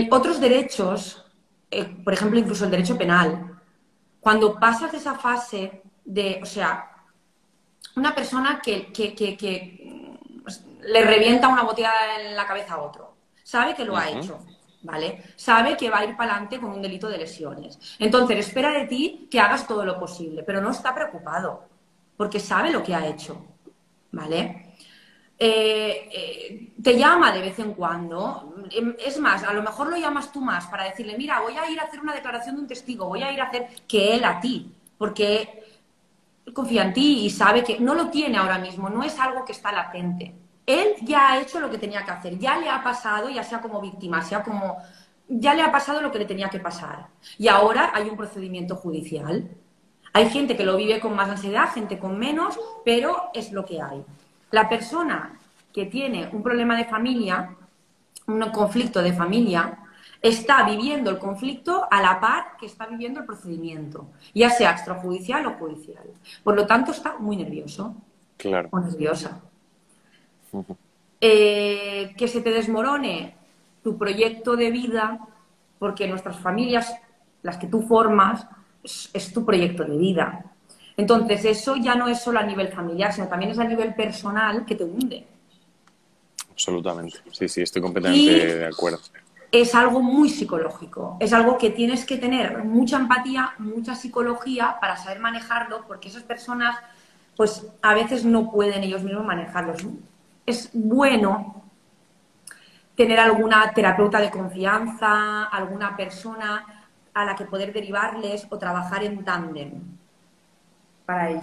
otros 0.09 0.39
derechos, 0.39 1.25
eh, 1.69 1.85
por 2.03 2.13
ejemplo, 2.13 2.39
incluso 2.39 2.65
el 2.65 2.71
derecho 2.71 2.97
penal, 2.97 3.59
cuando 4.19 4.59
pasas 4.59 4.91
de 4.91 4.97
esa 4.97 5.15
fase 5.15 5.83
de, 6.03 6.39
o 6.41 6.45
sea, 6.45 6.91
una 7.95 8.13
persona 8.13 8.61
que, 8.61 8.91
pues, 10.43 10.63
le 10.81 11.05
revienta 11.05 11.47
una 11.47 11.63
botella 11.63 11.91
en 12.19 12.35
la 12.35 12.47
cabeza 12.47 12.75
a 12.75 12.81
otro, 12.81 13.15
sabe 13.43 13.75
que 13.75 13.85
lo 13.85 13.95
ha 13.95 14.09
hecho, 14.09 14.39
¿vale? 14.81 15.23
Sabe 15.35 15.75
que 15.75 15.89
va 15.89 15.99
a 15.99 16.05
ir 16.05 16.15
para 16.15 16.31
adelante 16.31 16.59
con 16.59 16.71
un 16.71 16.81
delito 16.81 17.07
de 17.07 17.17
lesiones. 17.17 17.79
Entonces, 17.99 18.39
espera 18.39 18.71
de 18.71 18.85
ti 18.85 19.27
que 19.29 19.39
hagas 19.39 19.67
todo 19.67 19.85
lo 19.85 19.99
posible, 19.99 20.43
pero 20.43 20.61
no 20.61 20.71
está 20.71 20.93
preocupado, 20.93 21.63
porque 22.15 22.39
sabe 22.39 22.71
lo 22.71 22.83
que 22.83 22.95
ha 22.95 23.07
hecho, 23.07 23.45
¿vale? 24.11 24.73
Eh, 25.39 26.09
eh, 26.11 26.73
te 26.81 26.97
llama 26.97 27.31
de 27.31 27.41
vez 27.41 27.59
en 27.59 27.73
cuando. 27.73 28.55
Em, 28.71 28.95
es 29.05 29.19
más, 29.19 29.43
a 29.43 29.53
lo 29.53 29.61
mejor 29.61 29.87
lo 29.89 29.97
llamas 29.97 30.31
tú 30.31 30.41
más 30.41 30.65
para 30.67 30.85
decirle, 30.85 31.17
mira, 31.17 31.39
voy 31.41 31.55
a 31.57 31.69
ir 31.69 31.79
a 31.79 31.83
hacer 31.83 31.99
una 31.99 32.13
declaración 32.13 32.55
de 32.55 32.61
un 32.61 32.67
testigo, 32.67 33.07
voy 33.07 33.23
a 33.23 33.31
ir 33.31 33.41
a 33.41 33.45
hacer 33.45 33.67
que 33.87 34.15
él 34.15 34.23
a 34.23 34.39
ti, 34.39 34.71
porque 34.97 35.63
confía 36.53 36.83
en 36.83 36.93
ti 36.93 37.25
y 37.25 37.29
sabe 37.29 37.63
que 37.63 37.79
no 37.79 37.93
lo 37.93 38.09
tiene 38.09 38.37
ahora 38.37 38.57
mismo, 38.57 38.89
no 38.89 39.03
es 39.03 39.19
algo 39.19 39.45
que 39.45 39.51
está 39.51 39.71
latente. 39.71 40.33
Él 40.67 40.95
ya 41.01 41.31
ha 41.31 41.41
hecho 41.41 41.61
lo 41.61 41.71
que 41.71 41.77
tenía 41.77 42.03
que 42.03 42.11
hacer, 42.11 42.37
ya 42.37 42.57
le 42.57 42.69
ha 42.69 42.83
pasado, 42.83 43.29
ya 43.29 43.41
sea 43.41 43.61
como 43.61 43.81
víctima, 43.81 44.21
sea 44.21 44.43
como... 44.43 44.77
ya 45.29 45.53
le 45.53 45.61
ha 45.61 45.71
pasado 45.71 46.01
lo 46.01 46.11
que 46.11 46.19
le 46.19 46.25
tenía 46.25 46.49
que 46.49 46.59
pasar. 46.59 47.07
Y 47.37 47.47
ahora 47.47 47.91
hay 47.95 48.09
un 48.09 48.17
procedimiento 48.17 48.75
judicial. 48.75 49.49
Hay 50.11 50.29
gente 50.29 50.57
que 50.57 50.65
lo 50.65 50.75
vive 50.75 50.99
con 50.99 51.15
más 51.15 51.29
ansiedad, 51.29 51.71
gente 51.73 51.97
con 51.97 52.19
menos, 52.19 52.59
pero 52.83 53.29
es 53.33 53.53
lo 53.53 53.65
que 53.65 53.81
hay. 53.81 54.03
La 54.51 54.67
persona 54.67 55.39
que 55.73 55.85
tiene 55.85 56.29
un 56.33 56.43
problema 56.43 56.75
de 56.75 56.85
familia, 56.85 57.55
un 58.25 58.41
conflicto 58.51 59.01
de 59.01 59.13
familia, 59.13 59.79
está 60.21 60.63
viviendo 60.63 61.09
el 61.11 61.17
conflicto 61.17 61.87
a 61.89 62.01
la 62.01 62.19
par 62.19 62.57
que 62.59 62.65
está 62.65 62.87
viviendo 62.87 63.21
el 63.21 63.25
procedimiento, 63.25 64.07
ya 64.33 64.49
sea 64.49 64.71
extrajudicial 64.71 65.45
o 65.45 65.53
judicial. 65.53 66.03
Por 66.43 66.55
lo 66.55 66.65
tanto, 66.65 66.91
está 66.91 67.17
muy 67.19 67.37
nervioso 67.37 67.95
claro. 68.35 68.67
o 68.71 68.79
nerviosa. 68.79 69.41
Eh, 71.19 72.13
que 72.17 72.27
se 72.27 72.41
te 72.41 72.51
desmorone 72.51 73.35
tu 73.83 73.97
proyecto 73.97 74.55
de 74.55 74.71
vida, 74.71 75.19
porque 75.79 76.07
nuestras 76.07 76.37
familias, 76.37 76.93
las 77.41 77.57
que 77.57 77.67
tú 77.67 77.81
formas, 77.81 78.47
es 78.83 79.33
tu 79.33 79.45
proyecto 79.45 79.83
de 79.83 79.97
vida. 79.97 80.45
Entonces, 80.97 81.45
eso 81.45 81.75
ya 81.75 81.93
no 81.93 82.07
es 82.07 82.19
solo 82.21 82.39
a 82.39 82.43
nivel 82.43 82.69
familiar, 82.69 83.13
sino 83.13 83.27
también 83.27 83.51
es 83.51 83.59
a 83.59 83.63
nivel 83.63 83.93
personal 83.93 84.65
que 84.65 84.75
te 84.75 84.83
hunde. 84.83 85.27
Absolutamente. 86.49 87.19
Sí, 87.31 87.47
sí, 87.47 87.61
estoy 87.61 87.83
completamente 87.83 88.57
de 88.57 88.65
acuerdo. 88.65 88.99
Es 89.51 89.75
algo 89.75 90.01
muy 90.01 90.27
psicológico. 90.29 91.15
Es 91.19 91.33
algo 91.33 91.57
que 91.59 91.69
tienes 91.69 92.03
que 92.03 92.17
tener 92.17 92.63
mucha 92.63 92.97
empatía, 92.97 93.53
mucha 93.59 93.93
psicología 93.93 94.77
para 94.81 94.97
saber 94.97 95.19
manejarlo, 95.19 95.85
porque 95.87 96.07
esas 96.09 96.23
personas, 96.23 96.75
pues 97.35 97.65
a 97.83 97.93
veces 97.93 98.25
no 98.25 98.51
pueden 98.51 98.83
ellos 98.83 99.03
mismos 99.03 99.23
manejarlo. 99.23 99.75
Es 100.47 100.71
bueno 100.73 101.63
tener 102.95 103.19
alguna 103.19 103.71
terapeuta 103.73 104.19
de 104.19 104.31
confianza, 104.31 105.43
alguna 105.43 105.95
persona 105.95 106.87
a 107.13 107.25
la 107.25 107.35
que 107.35 107.45
poder 107.45 107.71
derivarles 107.71 108.47
o 108.49 108.57
trabajar 108.57 109.03
en 109.03 109.23
tándem 109.23 109.97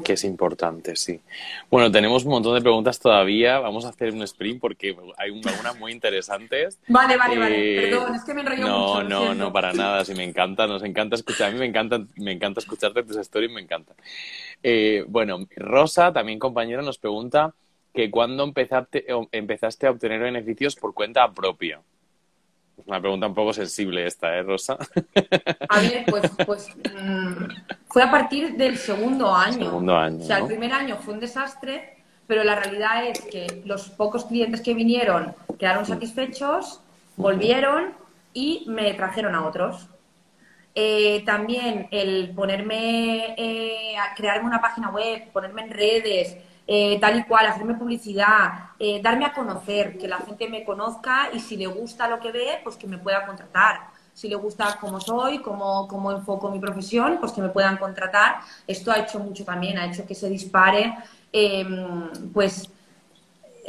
que 0.04 0.12
es 0.12 0.24
importante, 0.24 0.94
sí. 0.94 1.20
Bueno, 1.70 1.90
tenemos 1.90 2.24
un 2.24 2.32
montón 2.32 2.54
de 2.54 2.60
preguntas 2.60 2.98
todavía. 3.00 3.58
Vamos 3.60 3.86
a 3.86 3.88
hacer 3.88 4.12
un 4.12 4.22
sprint 4.22 4.60
porque 4.60 4.94
hay 5.16 5.30
algunas 5.30 5.78
muy 5.78 5.92
interesantes. 5.92 6.78
Vale, 6.88 7.16
vale, 7.16 7.38
vale. 7.38 7.56
Eh, 7.56 7.90
Perdón, 7.90 8.14
es 8.14 8.24
que 8.24 8.34
me 8.34 8.42
enrollo 8.42 8.66
no, 8.66 8.78
mucho. 8.78 9.02
No, 9.04 9.24
no, 9.26 9.34
no, 9.34 9.52
para 9.52 9.72
nada. 9.72 10.04
Sí, 10.04 10.14
me 10.14 10.24
encanta, 10.24 10.66
nos 10.66 10.82
encanta 10.82 11.16
escuchar. 11.16 11.48
A 11.48 11.52
mí 11.52 11.58
me 11.58 11.64
encanta, 11.64 11.98
me 12.16 12.32
encanta 12.32 12.60
escucharte 12.60 13.02
tus 13.04 13.16
stories, 13.16 13.50
me 13.50 13.62
encanta. 13.62 13.94
Eh, 14.62 15.04
bueno, 15.08 15.38
Rosa, 15.56 16.12
también 16.12 16.38
compañera, 16.38 16.82
nos 16.82 16.98
pregunta 16.98 17.54
que 17.94 18.10
cuándo 18.10 18.42
empezaste, 18.42 19.06
empezaste 19.30 19.86
a 19.86 19.92
obtener 19.92 20.20
beneficios 20.20 20.74
por 20.74 20.92
cuenta 20.92 21.32
propia. 21.32 21.80
Una 22.86 23.00
pregunta 23.00 23.28
un 23.28 23.34
poco 23.34 23.52
sensible 23.52 24.04
esta, 24.04 24.36
¿eh, 24.36 24.42
Rosa? 24.42 24.76
A 25.68 25.80
ver, 25.80 26.04
pues, 26.06 26.30
pues 26.44 26.76
mm, 26.76 27.44
fue 27.86 28.02
a 28.02 28.10
partir 28.10 28.56
del 28.56 28.76
segundo 28.76 29.32
año. 29.32 29.66
Segundo 29.66 29.96
año. 29.96 30.18
O 30.18 30.26
sea, 30.26 30.38
el 30.38 30.46
primer 30.46 30.72
año 30.72 30.96
fue 30.96 31.14
un 31.14 31.20
desastre, 31.20 31.98
pero 32.26 32.42
la 32.42 32.56
realidad 32.56 33.06
es 33.06 33.20
que 33.20 33.62
los 33.64 33.90
pocos 33.90 34.24
clientes 34.24 34.60
que 34.60 34.74
vinieron 34.74 35.32
quedaron 35.56 35.86
satisfechos, 35.86 36.80
volvieron 37.16 37.94
y 38.32 38.64
me 38.66 38.92
trajeron 38.94 39.36
a 39.36 39.46
otros. 39.46 39.88
Eh, 40.74 41.22
también 41.24 41.86
el 41.92 42.32
ponerme, 42.34 43.36
eh, 43.38 43.96
a 43.96 44.16
crearme 44.16 44.48
una 44.48 44.60
página 44.60 44.90
web, 44.90 45.30
ponerme 45.32 45.62
en 45.62 45.70
redes, 45.70 46.36
eh, 46.66 46.98
tal 47.00 47.18
y 47.18 47.24
cual, 47.24 47.46
hacerme 47.46 47.74
publicidad, 47.74 48.70
eh, 48.78 49.00
darme 49.02 49.26
a 49.26 49.34
conocer, 49.34 49.98
que 49.98 50.08
la 50.08 50.18
gente 50.18 50.48
me 50.48 50.64
conozca 50.64 51.28
y 51.32 51.40
si 51.40 51.56
le 51.56 51.66
gusta 51.66 52.08
lo 52.08 52.20
que 52.20 52.32
ve, 52.32 52.60
pues 52.62 52.76
que 52.76 52.86
me 52.86 52.98
pueda 52.98 53.26
contratar. 53.26 53.92
Si 54.14 54.28
le 54.28 54.36
gusta 54.36 54.78
cómo 54.80 55.00
soy, 55.00 55.40
cómo, 55.40 55.88
cómo 55.88 56.12
enfoco 56.12 56.50
mi 56.50 56.60
profesión, 56.60 57.18
pues 57.20 57.32
que 57.32 57.42
me 57.42 57.48
puedan 57.50 57.76
contratar. 57.76 58.36
Esto 58.66 58.92
ha 58.92 58.98
hecho 58.98 59.18
mucho 59.18 59.44
también, 59.44 59.76
ha 59.76 59.86
hecho 59.86 60.06
que 60.06 60.14
se 60.14 60.28
dispare, 60.30 60.96
em, 61.32 62.10
pues 62.32 62.70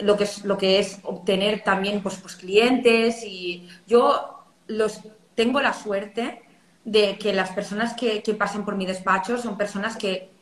lo 0.01 0.15
que 0.17 0.25
es 0.25 0.43
lo 0.45 0.57
que 0.57 0.79
es 0.79 0.99
obtener 1.03 1.63
también 1.63 2.01
pues, 2.03 2.17
pues 2.17 2.35
clientes 2.35 3.23
y 3.25 3.67
yo 3.87 4.43
los 4.67 5.01
tengo 5.35 5.61
la 5.61 5.73
suerte 5.73 6.43
de 6.83 7.17
que 7.17 7.33
las 7.33 7.51
personas 7.51 7.93
que, 7.93 8.21
que 8.21 8.33
pasan 8.33 8.65
por 8.65 8.75
mi 8.75 8.85
despacho 8.85 9.37
son 9.37 9.57
personas 9.57 9.95
que 9.97 10.34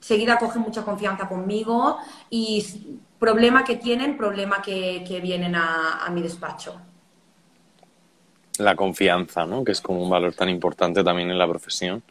seguida 0.00 0.38
cogen 0.38 0.62
mucha 0.62 0.84
confianza 0.84 1.28
conmigo 1.28 1.98
y 2.30 2.96
problema 3.18 3.64
que 3.64 3.76
tienen, 3.76 4.16
problema 4.16 4.62
que, 4.62 5.20
vienen 5.22 5.54
a, 5.56 6.08
mi 6.12 6.22
despacho. 6.22 6.80
La 8.58 8.74
confianza, 8.74 9.46
¿no? 9.46 9.64
Que 9.64 9.72
es 9.72 9.80
como 9.80 10.02
un 10.02 10.10
valor 10.10 10.34
tan 10.34 10.48
importante 10.48 11.04
también 11.04 11.30
en 11.30 11.38
la 11.38 11.48
profesión. 11.48 12.02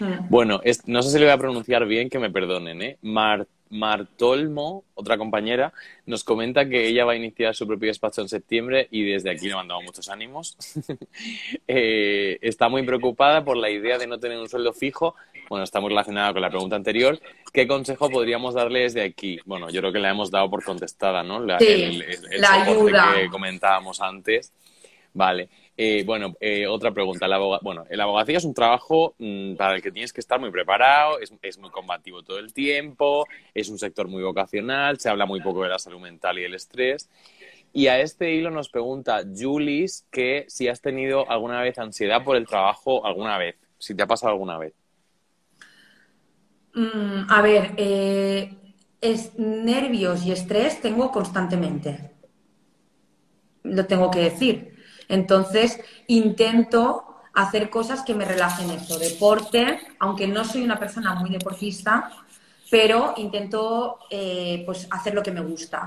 Hmm. 0.00 0.28
Bueno, 0.28 0.60
no 0.86 1.02
sé 1.02 1.10
si 1.10 1.18
le 1.18 1.24
voy 1.24 1.32
a 1.32 1.38
pronunciar 1.38 1.86
bien, 1.86 2.08
que 2.08 2.18
me 2.18 2.30
perdonen, 2.30 2.82
¿eh? 2.82 2.98
Martolmo, 3.70 4.84
otra 4.94 5.18
compañera, 5.18 5.72
nos 6.06 6.24
comenta 6.24 6.68
que 6.68 6.86
ella 6.86 7.04
va 7.04 7.12
a 7.12 7.16
iniciar 7.16 7.54
su 7.54 7.66
propio 7.66 7.88
despacho 7.88 8.22
en 8.22 8.28
septiembre 8.28 8.88
y 8.90 9.04
desde 9.04 9.30
aquí 9.30 9.48
le 9.48 9.54
mandamos 9.54 9.84
muchos 9.84 10.08
ánimos. 10.08 10.56
Eh, 11.66 12.38
está 12.40 12.68
muy 12.68 12.82
preocupada 12.82 13.44
por 13.44 13.56
la 13.56 13.70
idea 13.70 13.98
de 13.98 14.06
no 14.06 14.18
tener 14.18 14.38
un 14.38 14.48
sueldo 14.48 14.72
fijo. 14.72 15.14
Bueno, 15.48 15.64
está 15.64 15.80
muy 15.80 15.90
relacionada 15.90 16.32
con 16.32 16.40
la 16.40 16.50
pregunta 16.50 16.76
anterior. 16.76 17.18
¿Qué 17.52 17.66
consejo 17.66 18.08
podríamos 18.10 18.54
darle 18.54 18.80
desde 18.80 19.02
aquí? 19.02 19.38
Bueno, 19.44 19.68
yo 19.70 19.80
creo 19.80 19.92
que 19.92 19.98
la 19.98 20.10
hemos 20.10 20.30
dado 20.30 20.48
por 20.50 20.64
contestada, 20.64 21.22
¿no? 21.22 21.40
La, 21.40 21.56
el, 21.58 22.04
la 22.38 22.62
ayuda. 22.62 23.14
que 23.16 23.28
comentábamos 23.28 24.00
antes. 24.00 24.52
Vale. 25.18 25.48
Eh, 25.76 26.04
bueno, 26.06 26.36
eh, 26.38 26.68
otra 26.68 26.92
pregunta. 26.92 27.26
La 27.26 27.38
bueno, 27.38 27.84
el 27.90 28.00
abogacía 28.00 28.36
es 28.36 28.44
un 28.44 28.54
trabajo 28.54 29.16
mm, 29.18 29.56
para 29.56 29.74
el 29.74 29.82
que 29.82 29.90
tienes 29.90 30.12
que 30.12 30.20
estar 30.20 30.38
muy 30.38 30.52
preparado, 30.52 31.18
es, 31.18 31.58
muy 31.58 31.70
combativo 31.70 32.22
todo 32.22 32.38
el 32.38 32.52
tiempo, 32.52 33.26
es 33.52 33.68
un 33.68 33.80
sector 33.80 34.06
muy 34.06 34.22
vocacional, 34.22 35.00
se 35.00 35.08
habla 35.08 35.26
muy 35.26 35.40
poco 35.40 35.64
de 35.64 35.70
la 35.70 35.80
salud 35.80 35.98
mental 35.98 36.38
y 36.38 36.44
el 36.44 36.54
estrés. 36.54 37.10
Y 37.72 37.88
a 37.88 37.98
este 38.00 38.32
hilo 38.32 38.52
nos 38.52 38.68
pregunta 38.68 39.24
Julis 39.36 40.06
que 40.12 40.44
si 40.46 40.68
has 40.68 40.80
tenido 40.80 41.28
alguna 41.28 41.60
vez 41.62 41.80
ansiedad 41.80 42.22
por 42.22 42.36
el 42.36 42.46
trabajo 42.46 43.04
alguna 43.04 43.38
vez, 43.38 43.56
si 43.76 43.96
te 43.96 44.04
ha 44.04 44.06
pasado 44.06 44.30
alguna 44.34 44.56
vez. 44.56 44.72
Mm, 46.74 47.28
a 47.28 47.42
ver, 47.42 47.74
eh, 47.76 48.54
es, 49.00 49.36
nervios 49.36 50.24
y 50.24 50.30
estrés 50.30 50.80
tengo 50.80 51.10
constantemente. 51.10 52.12
Lo 53.64 53.84
tengo 53.86 54.12
que 54.12 54.20
decir. 54.20 54.77
Entonces, 55.08 55.80
intento 56.06 57.16
hacer 57.34 57.70
cosas 57.70 58.02
que 58.02 58.14
me 58.14 58.24
relajen 58.24 58.70
eso. 58.70 58.98
Deporte, 58.98 59.80
aunque 59.98 60.26
no 60.26 60.44
soy 60.44 60.62
una 60.62 60.78
persona 60.78 61.14
muy 61.14 61.30
deportista, 61.30 62.10
pero 62.70 63.14
intento 63.16 64.00
eh, 64.10 64.62
pues 64.66 64.86
hacer 64.90 65.14
lo 65.14 65.22
que 65.22 65.30
me 65.30 65.40
gusta. 65.40 65.86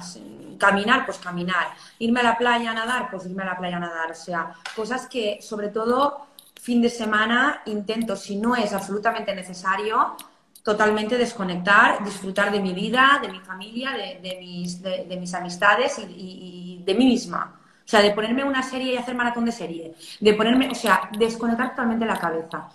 Caminar, 0.58 1.06
pues 1.06 1.18
caminar. 1.18 1.68
Irme 2.00 2.22
a 2.22 2.24
la 2.24 2.38
playa 2.38 2.72
a 2.72 2.74
nadar, 2.74 3.10
pues 3.12 3.26
irme 3.26 3.44
a 3.44 3.48
la 3.48 3.58
playa 3.58 3.78
a 3.78 3.82
nadar. 3.82 4.12
O 4.12 4.16
sea, 4.16 4.54
cosas 4.76 5.08
que 5.08 5.40
sobre 5.42 5.70
todo 5.70 6.28
fin 6.60 6.82
de 6.82 6.90
semana 6.90 7.62
intento, 7.66 8.16
si 8.16 8.36
no 8.36 8.56
es 8.56 8.74
absolutamente 8.74 9.36
necesario, 9.36 10.16
totalmente 10.64 11.18
desconectar, 11.18 12.04
disfrutar 12.04 12.52
de 12.52 12.60
mi 12.60 12.74
vida, 12.74 13.20
de 13.22 13.30
mi 13.30 13.40
familia, 13.40 13.92
de, 13.92 14.38
mis, 14.40 14.82
de, 14.82 15.18
mis, 15.20 15.34
amistades 15.34 16.00
y, 16.00 16.82
de 16.86 16.94
mí 16.94 17.06
misma. 17.06 17.61
Sea, 17.92 18.02
de 18.02 18.12
ponerme 18.12 18.46
una 18.46 18.64
serie 18.64 18.94
y 18.94 18.96
hacer 18.96 19.16
maratón 19.16 19.44
de 19.44 19.52
serie. 19.52 19.94
De 20.22 20.34
ponerme, 20.34 20.70
o 20.70 20.76
sea, 20.76 21.10
desconectar 21.20 21.72
totalmente 21.72 22.06
la 22.06 22.18
cabeza. 22.18 22.70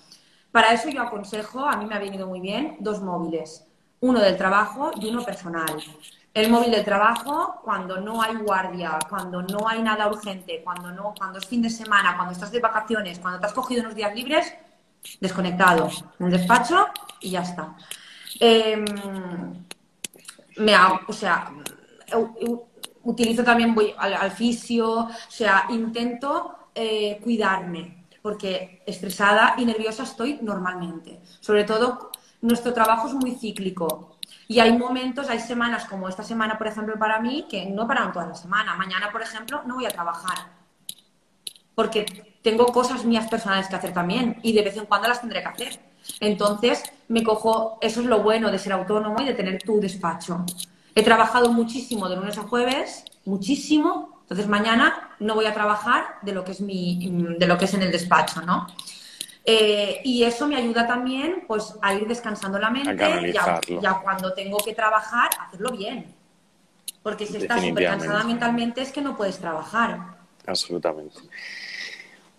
Para 0.53 0.75
eso 0.75 0.91
yo 0.91 1.01
aconsejo, 1.01 1.65
a 1.65 1.75
mí 1.79 1.87
me 1.87 1.95
ha 1.95 1.99
venido 1.99 2.27
muy 2.27 2.39
bien, 2.39 2.77
dos 2.81 3.01
móviles. 3.01 3.65
Uno 4.01 4.21
del 4.21 4.37
trabajo 4.37 4.91
y 5.01 5.09
uno 5.09 5.25
personal. 5.25 5.83
El 6.35 6.51
móvil 6.51 6.71
del 6.71 6.85
trabajo, 6.85 7.63
cuando 7.65 7.99
no 7.99 8.21
hay 8.21 8.35
guardia, 8.37 8.99
cuando 9.09 9.41
no 9.41 9.67
hay 9.67 9.81
nada 9.81 10.07
urgente, 10.07 10.61
cuando, 10.63 10.93
no, 10.93 11.15
cuando 11.17 11.39
es 11.39 11.47
fin 11.47 11.63
de 11.63 11.71
semana, 11.71 12.15
cuando 12.15 12.35
estás 12.35 12.53
de 12.53 12.61
vacaciones, 12.61 13.19
cuando 13.19 13.41
te 13.41 13.47
has 13.47 13.55
cogido 13.55 13.81
unos 13.85 13.95
días 13.95 14.15
libres, 14.15 14.53
desconectado. 15.19 15.89
En 16.19 16.27
el 16.27 16.33
despacho 16.33 16.89
y 17.21 17.31
ya 17.31 17.41
está. 17.41 17.75
Em, 18.39 18.85
me 20.59 20.75
o 21.09 21.13
sea, 21.15 21.51
utilizo 23.07 23.45
también, 23.45 23.75
voy 23.75 23.95
al, 23.97 24.31
fisio, 24.31 24.91
o 24.91 25.11
sea, 25.29 25.67
intento 25.71 26.71
eh, 26.75 27.19
cuidarme, 27.23 28.07
porque 28.21 28.83
estresada 28.87 29.55
y 29.59 29.65
nerviosa 29.65 30.03
estoy 30.03 30.41
normalmente. 30.43 31.21
Sobre 31.41 31.65
todo, 31.65 32.11
nuestro 32.43 32.73
trabajo 32.73 33.09
es 33.09 33.15
muy 33.15 33.37
cíclico. 33.37 34.19
Y 34.49 34.61
hay 34.61 34.77
momentos, 34.77 35.29
hay 35.29 35.41
semanas 35.41 35.87
como 35.87 36.09
esta 36.09 36.23
semana, 36.23 36.59
por 36.59 36.67
ejemplo, 36.67 36.99
para 36.99 37.21
mí, 37.21 37.47
que 37.49 37.67
no 37.67 37.87
paran 37.87 38.13
toda 38.13 38.27
la 38.27 38.35
semana. 38.35 38.75
Mañana, 38.77 39.11
por 39.11 39.23
ejemplo, 39.23 39.63
no 39.67 39.77
voy 39.77 39.87
a 39.87 39.91
trabajar. 39.91 40.51
Porque 41.75 42.05
tengo 42.43 42.67
cosas 42.67 43.05
mías 43.05 43.29
personales 43.29 43.69
que 43.69 43.77
hacer 43.77 43.93
también 43.93 44.39
y 44.43 44.53
de 44.53 44.63
vez 44.63 44.77
en 44.77 44.87
cuando 44.87 45.09
las 45.09 45.21
tendré 45.21 45.43
que 45.43 45.49
hacer. 45.49 45.81
Entonces, 46.21 46.83
me 47.09 47.23
cojo, 47.23 47.79
eso 47.81 48.01
es 48.01 48.07
lo 48.07 48.23
bueno 48.23 48.51
de 48.51 48.59
ser 48.59 48.73
autónomo 48.73 49.21
y 49.21 49.25
de 49.25 49.35
tener 49.35 49.63
tu 49.63 49.81
despacho. 49.81 50.45
He 50.97 51.03
trabajado 51.03 51.53
muchísimo 51.53 52.09
de 52.09 52.17
lunes 52.17 52.39
a 52.39 52.43
jueves, 52.45 53.05
muchísimo. 53.27 54.19
Entonces, 54.23 54.49
mañana 54.49 55.11
no 55.21 55.35
voy 55.35 55.45
a 55.45 55.53
trabajar 55.53 56.17
de 56.23 56.33
lo 56.33 56.43
que 56.43 56.53
es 56.53 56.63
mi, 56.63 57.37
de 57.39 57.47
lo 57.47 57.59
que 57.59 57.67
es 57.67 57.75
en 57.75 57.83
el 57.83 57.93
despacho, 57.93 58.41
¿no? 58.41 58.67
Eh, 59.45 60.01
y 60.05 60.25
eso 60.25 60.49
me 60.49 60.57
ayuda 60.57 60.87
también 60.87 61.45
pues, 61.47 61.75
a 61.83 61.93
ir 61.93 62.09
descansando 62.09 62.59
la 62.59 62.71
mente 62.71 62.97
y 63.29 63.33
ya 63.33 64.01
cuando 64.03 64.33
tengo 64.33 64.57
que 64.57 64.73
trabajar, 64.73 65.29
hacerlo 65.39 65.71
bien. 65.73 66.15
Porque 67.03 67.27
si 67.27 67.37
estás 67.37 67.63
súper 67.63 67.85
cansada 67.85 68.25
mentalmente 68.25 68.81
es 68.81 68.91
que 68.91 69.03
no 69.03 69.19
puedes 69.19 69.39
trabajar. 69.39 70.17
Absolutamente. 70.47 71.21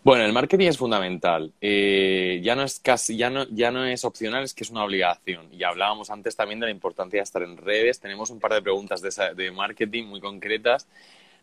Bueno, 0.07 0.23
el 0.23 0.31
marketing 0.31 0.67
es 0.67 0.77
fundamental. 0.77 1.51
Eh, 1.59 2.39
ya 2.41 2.55
no 2.55 2.63
es 2.63 2.79
casi, 2.79 3.17
ya 3.17 3.29
no, 3.29 3.45
ya 3.49 3.71
no 3.71 3.83
es 3.83 4.05
opcional, 4.05 4.45
es 4.45 4.53
que 4.53 4.63
es 4.63 4.69
una 4.69 4.85
obligación. 4.85 5.49
Y 5.51 5.63
hablábamos 5.63 6.09
antes 6.09 6.33
también 6.33 6.61
de 6.61 6.67
la 6.67 6.71
importancia 6.71 7.19
de 7.19 7.25
estar 7.25 7.43
en 7.43 7.57
redes. 7.57 7.99
Tenemos 7.99 8.29
un 8.29 8.39
par 8.39 8.53
de 8.53 8.61
preguntas 8.61 9.01
de, 9.01 9.11
de 9.35 9.51
marketing 9.51 10.05
muy 10.05 10.21
concretas. 10.21 10.87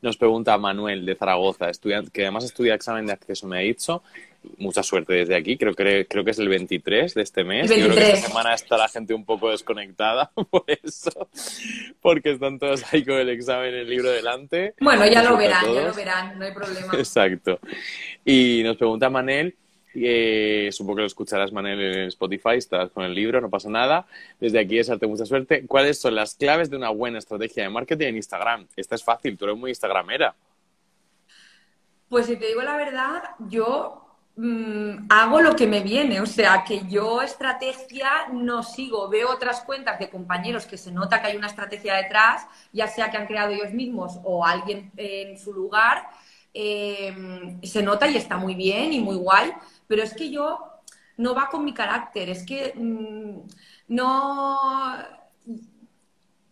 Nos 0.00 0.16
pregunta 0.16 0.56
Manuel 0.56 1.04
de 1.04 1.14
Zaragoza, 1.14 1.70
que 2.10 2.22
además 2.22 2.44
estudia 2.44 2.72
examen 2.72 3.04
de 3.04 3.12
acceso, 3.12 3.46
me 3.46 3.58
ha 3.58 3.60
dicho, 3.60 4.02
mucha 4.58 4.82
suerte 4.82 5.14
desde 5.14 5.36
aquí. 5.36 5.56
Creo 5.56 5.74
que, 5.74 6.06
creo 6.08 6.24
que 6.24 6.30
es 6.30 6.38
el 6.38 6.48
23 6.48 7.14
de 7.14 7.22
este 7.22 7.44
mes. 7.44 7.70
Yo 7.70 7.86
creo 7.86 7.94
que 7.94 8.12
esta 8.12 8.28
semana 8.28 8.54
está 8.54 8.76
la 8.76 8.88
gente 8.88 9.14
un 9.14 9.24
poco 9.24 9.50
desconectada 9.50 10.30
por 10.50 10.64
eso, 10.66 11.28
porque 12.00 12.32
están 12.32 12.58
todos 12.58 12.82
ahí 12.92 13.04
con 13.04 13.14
el 13.16 13.28
examen, 13.28 13.74
el 13.74 13.88
libro 13.88 14.10
delante. 14.10 14.74
Bueno, 14.80 15.06
ya 15.06 15.22
lo 15.22 15.36
verán, 15.36 15.74
ya 15.74 15.82
lo 15.82 15.94
verán, 15.94 16.38
no 16.38 16.44
hay 16.44 16.52
problema. 16.52 16.92
Exacto. 16.98 17.58
Y 18.24 18.62
nos 18.64 18.76
pregunta 18.76 19.10
Manel, 19.10 19.54
eh, 19.94 20.70
supongo 20.72 20.96
que 20.96 21.02
lo 21.02 21.06
escucharás, 21.06 21.52
Manel, 21.52 21.80
en 21.80 22.08
Spotify, 22.08 22.56
estás 22.56 22.90
con 22.90 23.04
el 23.04 23.14
libro, 23.14 23.40
no 23.40 23.50
pasa 23.50 23.68
nada. 23.68 24.06
Desde 24.40 24.58
aquí 24.58 24.76
desearte 24.76 25.06
mucha 25.06 25.24
suerte. 25.24 25.66
¿Cuáles 25.66 26.00
son 26.00 26.14
las 26.14 26.34
claves 26.34 26.70
de 26.70 26.76
una 26.76 26.90
buena 26.90 27.18
estrategia 27.18 27.64
de 27.64 27.70
marketing 27.70 28.06
en 28.06 28.16
Instagram? 28.16 28.66
Esta 28.76 28.94
es 28.94 29.04
fácil, 29.04 29.36
tú 29.36 29.44
eres 29.44 29.56
muy 29.56 29.70
instagramera. 29.70 30.34
Pues 32.08 32.26
si 32.26 32.36
te 32.36 32.46
digo 32.46 32.62
la 32.62 32.76
verdad, 32.76 33.22
yo 33.48 34.03
Mm, 34.36 35.06
hago 35.10 35.40
lo 35.40 35.54
que 35.54 35.68
me 35.68 35.80
viene, 35.80 36.20
o 36.20 36.26
sea, 36.26 36.64
que 36.64 36.82
yo 36.88 37.22
estrategia 37.22 38.26
no 38.32 38.64
sigo, 38.64 39.08
veo 39.08 39.30
otras 39.30 39.60
cuentas 39.60 40.00
de 40.00 40.10
compañeros 40.10 40.66
que 40.66 40.76
se 40.76 40.90
nota 40.90 41.22
que 41.22 41.28
hay 41.28 41.36
una 41.36 41.46
estrategia 41.46 41.94
detrás, 41.94 42.44
ya 42.72 42.88
sea 42.88 43.12
que 43.12 43.16
han 43.16 43.28
creado 43.28 43.52
ellos 43.52 43.72
mismos 43.72 44.18
o 44.24 44.44
alguien 44.44 44.90
en 44.96 45.38
su 45.38 45.52
lugar, 45.52 46.08
em, 46.52 47.62
se 47.62 47.80
nota 47.82 48.08
y 48.08 48.16
está 48.16 48.36
muy 48.36 48.56
bien 48.56 48.92
y 48.92 49.00
muy 49.00 49.14
guay, 49.14 49.52
pero 49.86 50.02
es 50.02 50.12
que 50.14 50.28
yo 50.30 50.58
no 51.16 51.32
va 51.32 51.48
con 51.48 51.64
mi 51.64 51.72
carácter, 51.72 52.28
es 52.30 52.44
que 52.44 52.72
mm, 52.74 53.40
no... 53.88 54.98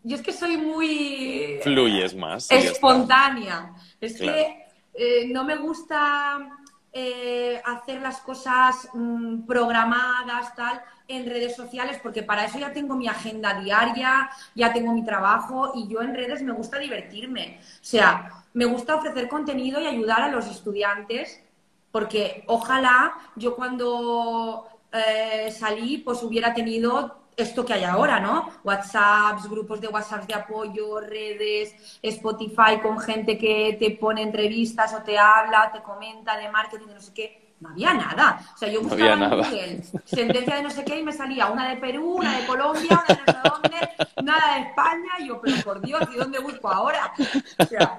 Yo 0.05 0.17
es 0.17 0.23
que 0.23 0.33
soy 0.33 0.57
muy... 0.57 1.61
Fluyes 1.63 2.15
más. 2.15 2.51
Espontánea. 2.51 3.73
Es 4.01 4.19
que 4.19 4.67
eh, 4.95 5.29
no 5.29 5.45
me 5.45 5.55
gusta 5.57 6.62
eh, 6.93 7.61
hacer 7.65 8.03
las 8.03 8.21
cosas 8.21 8.89
mm, 8.93 9.47
programadas, 9.47 10.55
tal, 10.55 10.83
en 11.09 11.25
redes 11.27 11.57
sociales, 11.57 11.99
porque 12.03 12.23
para 12.23 12.45
eso 12.45 12.59
ya 12.59 12.73
tengo 12.73 12.97
mi 12.97 13.09
agenda 13.09 13.61
diaria, 13.61 14.31
ya 14.55 14.73
tengo 14.73 14.93
mi 14.93 15.05
trabajo 15.05 15.73
y 15.75 15.89
yo 15.89 16.03
en 16.03 16.15
redes 16.15 16.43
me 16.43 16.53
gusta 16.53 16.79
divertirme. 16.79 17.61
O 17.61 17.85
sea, 17.85 18.45
me 18.53 18.67
gusta 18.67 18.97
ofrecer 18.97 19.29
contenido 19.29 19.81
y 19.81 19.87
ayudar 19.87 20.23
a 20.23 20.29
los 20.29 20.47
estudiantes, 20.47 21.43
porque 21.91 22.45
ojalá 22.47 23.15
yo 23.37 23.57
cuando 23.57 24.67
eh, 24.93 25.51
salí, 25.51 25.99
pues 25.99 26.23
hubiera 26.23 26.53
tenido 26.53 27.22
esto 27.37 27.65
que 27.65 27.75
hay 27.75 27.85
ahora, 27.85 28.21
¿no? 28.21 28.51
WhatsApps, 28.65 29.49
grupos 29.49 29.81
de 29.81 29.89
WhatsApp 29.89 30.27
de 30.27 30.35
apoyo, 30.35 31.01
redes, 31.01 31.75
Spotify 32.03 32.79
con 32.83 32.99
gente 32.99 33.39
que 33.39 33.77
te 33.79 33.93
pone 33.93 34.23
entrevistas 34.23 34.93
o 34.95 35.03
te 35.03 35.19
habla, 35.19 35.71
te 35.73 35.81
comenta 35.83 36.37
de 36.37 36.51
marketing, 36.51 36.87
de 36.87 36.95
no 36.95 37.01
sé 37.01 37.15
qué. 37.15 37.43
No 37.61 37.69
había 37.69 37.95
nada. 37.95 38.41
O 38.55 38.59
sea, 38.59 38.69
yo 38.69 38.83
buscaba 38.83 39.13
en 39.13 39.31
Google 39.31 39.83
sentencia 40.05 40.57
de 40.57 40.63
no 40.65 40.71
sé 40.71 40.85
qué 40.85 40.99
y 40.99 41.05
me 41.05 41.13
salía 41.13 41.47
una 41.47 41.69
de 41.69 41.77
Perú, 41.77 42.17
una 42.17 42.39
de 42.39 42.45
Colombia, 42.45 43.05
una 43.09 43.15
de 43.15 43.21
no 43.25 43.33
sé 43.33 43.39
dónde, 43.45 43.91
nada 44.25 44.55
de 44.55 44.61
España. 44.63 45.13
Y 45.21 45.29
yo, 45.29 45.41
pero 45.41 45.57
por 45.63 45.81
Dios, 45.81 46.03
¿y 46.13 46.17
dónde 46.17 46.41
busco 46.41 46.69
ahora? 46.69 47.13
O 47.59 47.65
sea, 47.65 47.97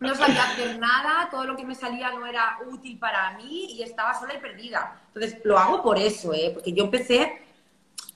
no 0.00 0.14
sabía 0.16 0.42
hacer 0.42 0.80
nada, 0.80 1.28
todo 1.30 1.44
lo 1.44 1.56
que 1.56 1.64
me 1.64 1.76
salía 1.76 2.10
no 2.10 2.26
era 2.26 2.58
útil 2.68 2.98
para 2.98 3.30
mí 3.34 3.66
y 3.76 3.84
estaba 3.84 4.18
sola 4.18 4.34
y 4.34 4.38
perdida. 4.38 5.00
Entonces, 5.14 5.40
lo 5.44 5.56
hago 5.56 5.80
por 5.80 5.96
eso, 5.96 6.34
¿eh? 6.34 6.50
Porque 6.52 6.72
yo 6.72 6.82
empecé 6.82 7.40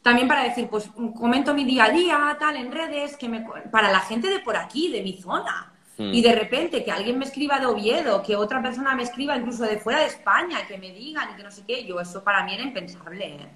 también 0.06 0.28
para 0.28 0.44
decir, 0.44 0.68
pues 0.68 0.88
comento 1.18 1.52
mi 1.52 1.64
día 1.64 1.86
a 1.86 1.90
día, 1.90 2.36
tal, 2.38 2.54
en 2.54 2.70
redes, 2.70 3.16
que 3.16 3.28
me, 3.28 3.44
para 3.72 3.90
la 3.90 3.98
gente 3.98 4.30
de 4.30 4.38
por 4.38 4.56
aquí, 4.56 4.88
de 4.88 5.02
mi 5.02 5.14
zona. 5.14 5.72
Hmm. 5.98 6.14
Y 6.14 6.22
de 6.22 6.32
repente 6.32 6.84
que 6.84 6.92
alguien 6.92 7.18
me 7.18 7.24
escriba 7.24 7.58
de 7.58 7.66
Oviedo, 7.66 8.22
que 8.22 8.36
otra 8.36 8.62
persona 8.62 8.94
me 8.94 9.02
escriba 9.02 9.36
incluso 9.36 9.64
de 9.64 9.78
fuera 9.78 9.98
de 9.98 10.06
España, 10.06 10.64
que 10.64 10.78
me 10.78 10.92
digan 10.92 11.30
y 11.32 11.36
que 11.36 11.42
no 11.42 11.50
sé 11.50 11.64
qué, 11.66 11.84
yo 11.84 11.98
eso 11.98 12.22
para 12.22 12.44
mí 12.44 12.54
era 12.54 12.62
impensable. 12.62 13.24
¿eh? 13.26 13.48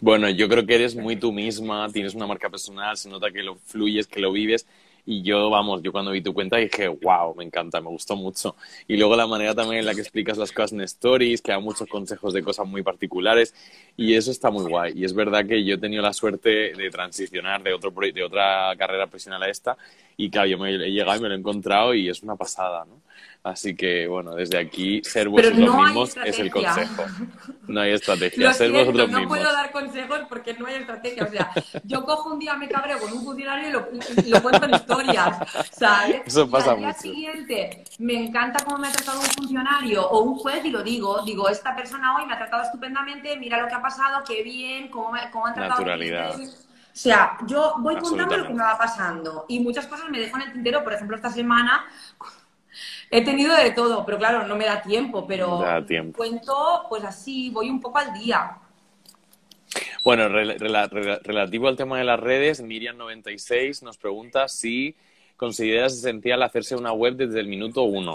Bueno, 0.00 0.30
yo 0.30 0.48
creo 0.48 0.64
que 0.64 0.76
eres 0.76 0.96
muy 0.96 1.16
tú 1.16 1.30
misma, 1.30 1.90
tienes 1.92 2.14
una 2.14 2.26
marca 2.26 2.48
personal, 2.48 2.96
se 2.96 3.10
nota 3.10 3.30
que 3.30 3.42
lo 3.42 3.56
fluyes, 3.56 4.06
que 4.06 4.20
lo 4.20 4.32
vives 4.32 4.66
y 5.06 5.22
yo, 5.22 5.50
vamos, 5.50 5.82
yo 5.82 5.92
cuando 5.92 6.12
vi 6.12 6.22
tu 6.22 6.32
cuenta 6.32 6.56
dije, 6.56 6.88
wow, 6.88 7.34
me 7.34 7.44
encanta, 7.44 7.80
me 7.80 7.88
gustó 7.88 8.16
mucho. 8.16 8.56
Y 8.88 8.96
luego 8.96 9.16
la 9.16 9.26
manera 9.26 9.54
también 9.54 9.80
en 9.80 9.86
la 9.86 9.94
que 9.94 10.00
explicas 10.00 10.38
las 10.38 10.50
cosas 10.50 10.72
en 10.72 10.80
stories, 10.82 11.42
que 11.42 11.52
da 11.52 11.58
muchos 11.58 11.88
consejos 11.88 12.32
de 12.32 12.42
cosas 12.42 12.66
muy 12.66 12.82
particulares. 12.82 13.54
Y 13.96 14.14
eso 14.14 14.30
está 14.30 14.50
muy 14.50 14.64
guay. 14.64 14.92
Y 14.96 15.04
es 15.04 15.14
verdad 15.14 15.46
que 15.46 15.62
yo 15.64 15.74
he 15.74 15.78
tenido 15.78 16.02
la 16.02 16.12
suerte 16.12 16.72
de 16.72 16.90
transicionar 16.90 17.62
de, 17.62 17.74
otro, 17.74 17.90
de 17.90 18.22
otra 18.22 18.74
carrera 18.78 19.06
profesional 19.06 19.42
a 19.42 19.50
esta. 19.50 19.76
Y 20.16 20.30
claro, 20.30 20.48
yo 20.48 20.58
me 20.58 20.74
he 20.74 20.90
llegado 20.90 21.18
y 21.18 21.22
me 21.22 21.28
lo 21.28 21.34
he 21.34 21.38
encontrado 21.38 21.94
y 21.94 22.08
es 22.08 22.22
una 22.22 22.36
pasada, 22.36 22.84
¿no? 22.84 23.04
Así 23.44 23.76
que, 23.76 24.06
bueno, 24.06 24.34
desde 24.34 24.56
aquí, 24.56 25.02
ser 25.04 25.28
vosotros 25.28 25.58
mismos 25.58 26.16
es 26.24 26.38
el 26.38 26.50
consejo. 26.50 27.04
No 27.68 27.82
hay 27.82 27.92
estrategia, 27.92 28.54
ser 28.54 28.72
vosotros 28.72 29.10
no 29.10 29.18
mismos. 29.18 29.22
No 29.22 29.28
puedo 29.28 29.52
dar 29.52 29.70
consejos 29.70 30.20
porque 30.30 30.54
no 30.54 30.66
hay 30.66 30.76
estrategia. 30.76 31.24
O 31.24 31.30
sea, 31.30 31.52
yo 31.84 32.06
cojo 32.06 32.32
un 32.32 32.38
día, 32.38 32.54
me 32.54 32.70
cabreo 32.70 32.98
con 32.98 33.12
un 33.12 33.22
funcionario 33.22 33.68
y 33.68 33.72
lo, 33.72 33.88
lo 34.28 34.42
cuento 34.42 34.64
en 34.64 34.74
historias, 34.74 35.36
¿sabes? 35.72 36.22
Eso 36.24 36.48
pasa 36.48 36.70
y 36.70 36.72
al 36.72 36.78
día 36.80 36.92
siguiente, 36.94 37.84
me 37.98 38.14
encanta 38.14 38.64
cómo 38.64 38.78
me 38.78 38.88
ha 38.88 38.92
tratado 38.92 39.20
un 39.20 39.26
funcionario 39.26 40.08
o 40.08 40.22
un 40.22 40.36
juez 40.36 40.64
y 40.64 40.70
lo 40.70 40.82
digo. 40.82 41.20
Digo, 41.26 41.46
esta 41.50 41.76
persona 41.76 42.16
hoy 42.16 42.24
me 42.24 42.32
ha 42.32 42.38
tratado 42.38 42.62
estupendamente, 42.62 43.36
mira 43.36 43.60
lo 43.60 43.68
que 43.68 43.74
ha 43.74 43.82
pasado, 43.82 44.24
qué 44.26 44.42
bien, 44.42 44.88
cómo, 44.88 45.12
cómo 45.30 45.48
han 45.48 45.54
tratado. 45.54 45.80
Naturalidad. 45.80 46.40
O 46.94 46.96
sea, 46.96 47.38
yo 47.46 47.74
voy 47.80 47.96
contando 47.96 48.36
lo 48.36 48.46
que 48.46 48.54
me 48.54 48.62
va 48.62 48.78
pasando 48.78 49.46
y 49.48 49.58
muchas 49.58 49.86
cosas 49.86 50.08
me 50.10 50.20
dejo 50.20 50.36
en 50.36 50.44
el 50.44 50.52
tintero. 50.52 50.84
Por 50.84 50.92
ejemplo, 50.92 51.16
esta 51.16 51.30
semana 51.30 51.86
He 53.10 53.24
tenido 53.24 53.56
de 53.56 53.70
todo, 53.70 54.04
pero 54.04 54.18
claro, 54.18 54.46
no 54.46 54.56
me 54.56 54.64
da 54.64 54.82
tiempo, 54.82 55.26
pero 55.26 55.64
cuento 56.16 56.86
pues 56.88 57.04
así, 57.04 57.50
voy 57.50 57.70
un 57.70 57.80
poco 57.80 57.98
al 57.98 58.12
día. 58.12 58.58
Bueno, 60.04 60.28
relativo 60.28 61.68
al 61.68 61.76
tema 61.76 61.98
de 61.98 62.04
las 62.04 62.20
redes, 62.20 62.62
Miriam96 62.62 63.82
nos 63.82 63.98
pregunta 63.98 64.48
si 64.48 64.94
consideras 65.36 65.94
esencial 65.94 66.42
hacerse 66.42 66.76
una 66.76 66.92
web 66.92 67.16
desde 67.16 67.40
el 67.40 67.48
minuto 67.48 67.82
uno. 67.82 68.14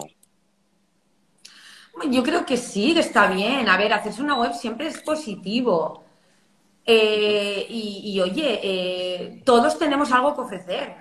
yo 2.09 2.23
creo 2.23 2.45
que 2.45 2.57
sí, 2.57 2.93
que 2.93 2.99
está 2.99 3.27
bien. 3.27 3.67
A 3.69 3.77
ver, 3.77 3.93
hacerse 3.93 4.21
una 4.21 4.35
web 4.35 4.53
siempre 4.53 4.87
es 4.87 5.01
positivo. 5.01 6.05
Eh, 6.91 7.67
y, 7.69 8.19
oye, 8.19 8.59
eh, 8.63 9.41
todos 9.45 9.77
tenemos 9.77 10.11
algo 10.11 10.33
que 10.33 10.41
ofrecer. 10.41 10.95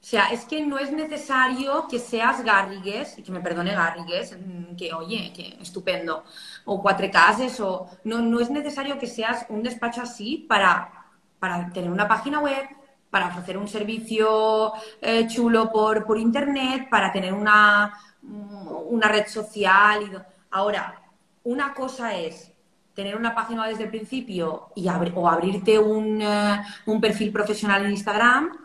O 0.00 0.08
sea, 0.08 0.30
es 0.32 0.44
que 0.44 0.66
no 0.66 0.78
es 0.78 0.90
necesario 0.90 1.86
que 1.88 2.00
seas 2.00 2.42
Garrigues, 2.42 3.16
y 3.16 3.22
que 3.22 3.30
me 3.30 3.40
perdone 3.40 3.72
Garrigues, 3.72 4.36
mm, 4.36 4.74
que 4.74 4.92
oye, 4.92 5.32
que 5.32 5.58
estupendo, 5.60 6.24
o 6.64 6.82
Cuatro 6.82 7.08
Cases, 7.10 7.60
o 7.60 7.88
no, 8.02 8.18
no 8.20 8.40
es 8.40 8.50
necesario 8.50 8.98
que 8.98 9.06
seas 9.06 9.46
un 9.48 9.62
despacho 9.62 10.02
así 10.02 10.44
para, 10.48 11.06
para 11.38 11.70
tener 11.72 11.90
una 11.90 12.08
página 12.08 12.40
web, 12.40 12.66
para 13.08 13.28
ofrecer 13.28 13.56
un 13.58 13.68
servicio 13.68 14.72
eh, 15.00 15.28
chulo 15.28 15.70
por, 15.70 16.04
por 16.04 16.18
internet, 16.18 16.88
para 16.90 17.12
tener 17.12 17.32
una, 17.32 17.96
una 18.22 19.08
red 19.08 19.28
social. 19.28 20.02
Y... 20.02 20.10
Ahora, 20.50 21.00
una 21.44 21.72
cosa 21.74 22.16
es 22.16 22.55
tener 22.96 23.14
una 23.14 23.34
página 23.34 23.68
desde 23.68 23.84
el 23.84 23.90
principio 23.90 24.70
y 24.74 24.88
o 24.88 25.28
abrirte 25.28 25.78
un, 25.78 26.22
eh, 26.22 26.62
un, 26.86 26.98
perfil 26.98 27.30
profesional 27.30 27.84
en 27.84 27.90
Instagram 27.90 28.56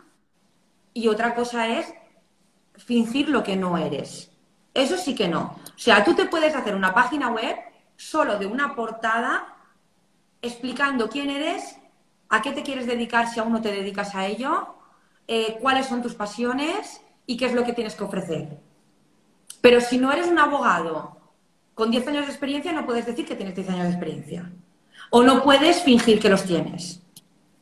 y 0.94 1.06
otra 1.08 1.34
cosa 1.34 1.68
es 1.68 1.92
fingir 2.76 3.28
lo 3.28 3.42
que 3.42 3.56
no 3.56 3.76
eres. 3.76 4.32
Eso 4.72 4.96
sí 4.96 5.14
que 5.14 5.28
no. 5.28 5.58
O 5.66 5.78
sea, 5.78 6.02
tú 6.02 6.14
te 6.14 6.24
puedes 6.24 6.56
hacer 6.56 6.74
una 6.74 6.94
página 6.94 7.28
web 7.28 7.56
solo 7.96 8.38
de 8.38 8.46
una 8.46 8.74
portada 8.74 9.54
explicando 10.40 11.10
quién 11.10 11.28
eres, 11.28 11.76
a 12.30 12.40
qué 12.40 12.52
te 12.52 12.62
quieres 12.62 12.86
dedicar 12.86 13.28
si 13.28 13.38
aún 13.38 13.52
no 13.52 13.60
te 13.60 13.70
dedicas 13.70 14.14
a 14.14 14.26
ello, 14.26 14.76
eh, 15.28 15.58
cuáles 15.60 15.86
son 15.86 16.00
tus 16.00 16.14
pasiones 16.14 17.02
y 17.26 17.36
qué 17.36 17.44
es 17.46 17.52
lo 17.52 17.64
que 17.64 17.74
tienes 17.74 17.94
que 17.94 18.04
ofrecer. 18.04 18.58
Pero 19.60 19.82
si 19.82 19.98
no 19.98 20.10
eres 20.10 20.26
un 20.26 20.38
abogado 20.38 21.21
con 21.74 21.90
10 21.90 22.06
años 22.08 22.26
de 22.26 22.32
experiencia, 22.32 22.72
no 22.72 22.86
puedes 22.86 23.06
decir 23.06 23.26
que 23.26 23.34
tienes 23.34 23.54
10 23.54 23.68
años 23.70 23.84
de 23.84 23.90
experiencia. 23.90 24.52
O 25.10 25.22
no 25.22 25.42
puedes 25.42 25.82
fingir 25.82 26.20
que 26.20 26.28
los 26.28 26.44
tienes. 26.44 27.02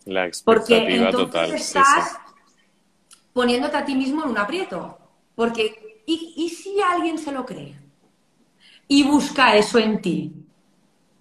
La 0.05 0.31
Porque 0.45 0.77
entonces 0.77 1.53
estás 1.53 2.19
poniéndote 3.33 3.77
a 3.77 3.85
ti 3.85 3.95
mismo 3.95 4.23
en 4.25 4.31
un 4.31 4.39
aprieto. 4.39 4.99
Porque, 5.35 6.03
¿y, 6.07 6.35
¿y 6.37 6.49
si 6.51 6.81
alguien 6.81 7.19
se 7.19 7.33
lo 7.33 7.47
cree? 7.47 7.79
Y 8.89 9.05
busca 9.05 9.57
eso 9.57 9.79
en 9.79 10.01
ti. 10.01 10.33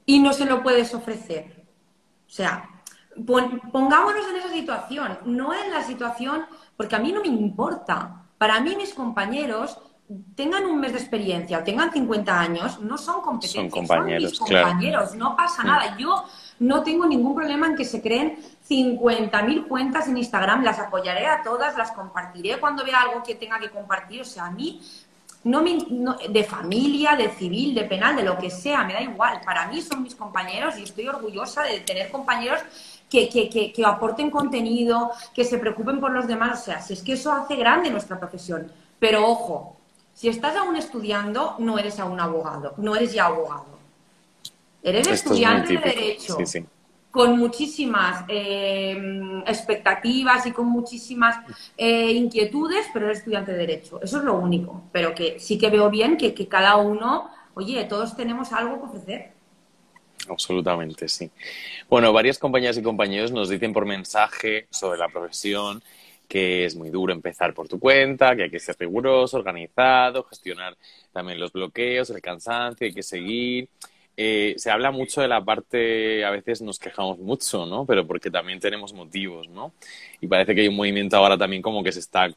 Y 0.06 0.20
no 0.20 0.34
se 0.34 0.46
lo 0.46 0.64
puedes 0.64 0.94
ofrecer. 0.94 1.66
O 2.28 2.32
sea, 2.32 2.70
pongámonos 3.26 4.28
en 4.30 4.36
esa 4.38 4.52
situación, 4.52 5.20
no 5.26 5.54
en 5.54 5.72
la 5.72 5.84
situación, 5.84 6.46
porque 6.78 6.96
a 6.96 7.00
mí 7.00 7.12
no 7.12 7.22
me 7.22 7.28
importa. 7.28 8.26
Para 8.38 8.60
mí 8.60 8.76
mis 8.76 8.94
compañeros 8.94 9.78
tengan 10.36 10.66
un 10.66 10.80
mes 10.80 10.94
de 10.94 11.00
experiencia 11.00 11.60
o 11.60 11.64
tengan 11.64 11.92
50 11.92 12.40
años, 12.40 12.80
no 12.80 12.98
son 12.98 13.22
competentes, 13.22 13.52
son, 13.52 13.70
compañeros, 13.70 14.32
mis 14.32 14.40
compañeros, 14.40 15.16
no 15.16 15.36
pasa 15.36 15.64
nada. 15.64 15.96
Yo 15.98 16.26
no 16.60 16.82
tengo 16.82 17.06
ningún 17.06 17.36
problema 17.36 17.68
en 17.68 17.76
que 17.76 17.86
se 17.86 18.02
creen 18.02 18.40
50.000 18.68 19.68
cuentas 19.68 20.08
en 20.08 20.18
Instagram, 20.18 20.64
las 20.64 20.80
apoyaré 20.80 21.28
a 21.28 21.44
todas, 21.44 21.78
las 21.78 21.92
compartiré 21.92 22.60
cuando 22.60 22.84
vea 22.84 23.02
algo 23.02 23.22
que 23.22 23.36
tenga 23.36 23.60
que 23.60 23.70
compartir. 23.70 24.22
O 24.22 24.26
sea, 24.26 24.48
a 24.48 24.52
mí, 24.52 24.82
no, 25.44 25.62
me, 25.62 25.78
de 26.28 26.44
familia, 26.44 27.16
de 27.16 27.30
civil, 27.30 27.76
de 27.76 27.84
penal, 27.84 28.16
de 28.16 28.24
lo 28.24 28.36
que 28.38 28.50
sea, 28.50 28.84
me 28.84 28.94
da 28.94 29.02
igual. 29.02 29.42
Para 29.46 29.68
mí 29.68 29.80
son 29.80 30.02
mis 30.02 30.16
compañeros 30.16 30.78
y 30.80 30.84
estoy 30.84 31.08
orgullosa 31.08 31.62
de 31.64 31.82
tener 31.82 32.10
compañeros 32.10 32.62
que, 33.08 33.30
que, 33.30 33.48
que, 33.48 33.72
que 33.72 33.86
aporten 33.86 34.32
contenido, 34.32 35.12
que 35.36 35.44
se 35.44 35.60
preocupen 35.60 36.00
por 36.00 36.12
los 36.12 36.28
demás. 36.28 36.62
O 36.62 36.66
sea, 36.66 36.82
si 36.82 36.94
es 36.94 37.04
que 37.04 37.14
eso 37.14 37.32
hace 37.32 37.56
grande 37.56 37.92
nuestra 37.92 38.20
profesión. 38.20 38.72
Pero 39.00 39.26
ojo, 39.26 39.79
si 40.20 40.28
estás 40.28 40.54
aún 40.58 40.76
estudiando, 40.76 41.56
no 41.60 41.80
eres 41.80 41.98
aún 41.98 42.20
abogado, 42.20 42.74
no 42.76 42.94
eres 42.94 43.14
ya 43.14 43.28
abogado. 43.28 43.80
Eres 44.84 45.08
estudiante 45.08 45.78
de 45.78 45.80
Derecho. 45.80 46.38
Con 47.10 47.40
muchísimas 47.40 48.26
eh, 48.28 49.42
expectativas 49.48 50.46
y 50.46 50.52
con 50.52 50.66
muchísimas 50.66 51.38
eh, 51.78 52.12
inquietudes, 52.12 52.88
pero 52.92 53.06
eres 53.06 53.20
estudiante 53.20 53.54
de 53.54 53.60
Derecho. 53.60 54.02
Eso 54.02 54.18
es 54.18 54.26
lo 54.26 54.34
único. 54.34 54.84
Pero 54.92 55.16
que 55.16 55.40
sí 55.40 55.58
que 55.58 55.70
veo 55.70 55.90
bien 55.90 56.18
que, 56.18 56.34
que 56.34 56.50
cada 56.50 56.76
uno, 56.76 57.32
oye, 57.54 57.82
todos 57.86 58.18
tenemos 58.18 58.52
algo 58.52 58.78
que 58.78 58.86
ofrecer. 58.88 59.32
Absolutamente, 60.28 61.08
sí. 61.08 61.32
Bueno, 61.90 62.12
varias 62.12 62.38
compañías 62.38 62.78
y 62.78 62.84
compañeros 62.84 63.32
nos 63.32 63.48
dicen 63.48 63.72
por 63.72 63.86
mensaje 63.86 64.68
sobre 64.70 65.00
la 65.00 65.08
profesión 65.08 65.82
que 66.30 66.64
es 66.64 66.76
muy 66.76 66.92
duro 66.92 67.12
empezar 67.12 67.54
por 67.54 67.68
tu 67.68 67.80
cuenta, 67.80 68.36
que 68.36 68.44
hay 68.44 68.50
que 68.52 68.60
ser 68.60 68.76
riguroso, 68.80 69.36
organizado, 69.36 70.24
gestionar 70.24 70.78
también 71.12 71.40
los 71.40 71.52
bloqueos, 71.52 72.10
el 72.12 72.22
cansancio, 72.22 72.86
hay 72.86 72.94
que 72.94 73.04
seguir. 73.04 73.68
Eh, 74.16 74.54
se 74.58 74.70
habla 74.70 74.92
mucho 74.92 75.22
de 75.22 75.28
la 75.28 75.44
parte, 75.44 76.24
a 76.24 76.30
veces 76.30 76.62
nos 76.62 76.78
quejamos 76.78 77.18
mucho, 77.20 77.66
¿no? 77.66 77.86
Pero 77.86 78.06
porque 78.06 78.30
también 78.30 78.60
tenemos 78.60 78.94
motivos, 78.94 79.50
¿no? 79.50 79.74
Y 80.22 80.28
parece 80.28 80.54
que 80.54 80.62
hay 80.62 80.68
un 80.68 80.76
movimiento 80.76 81.18
ahora 81.18 81.38
también 81.38 81.62
como 81.62 81.84
que 81.84 81.92
se 81.92 82.00
está 82.00 82.30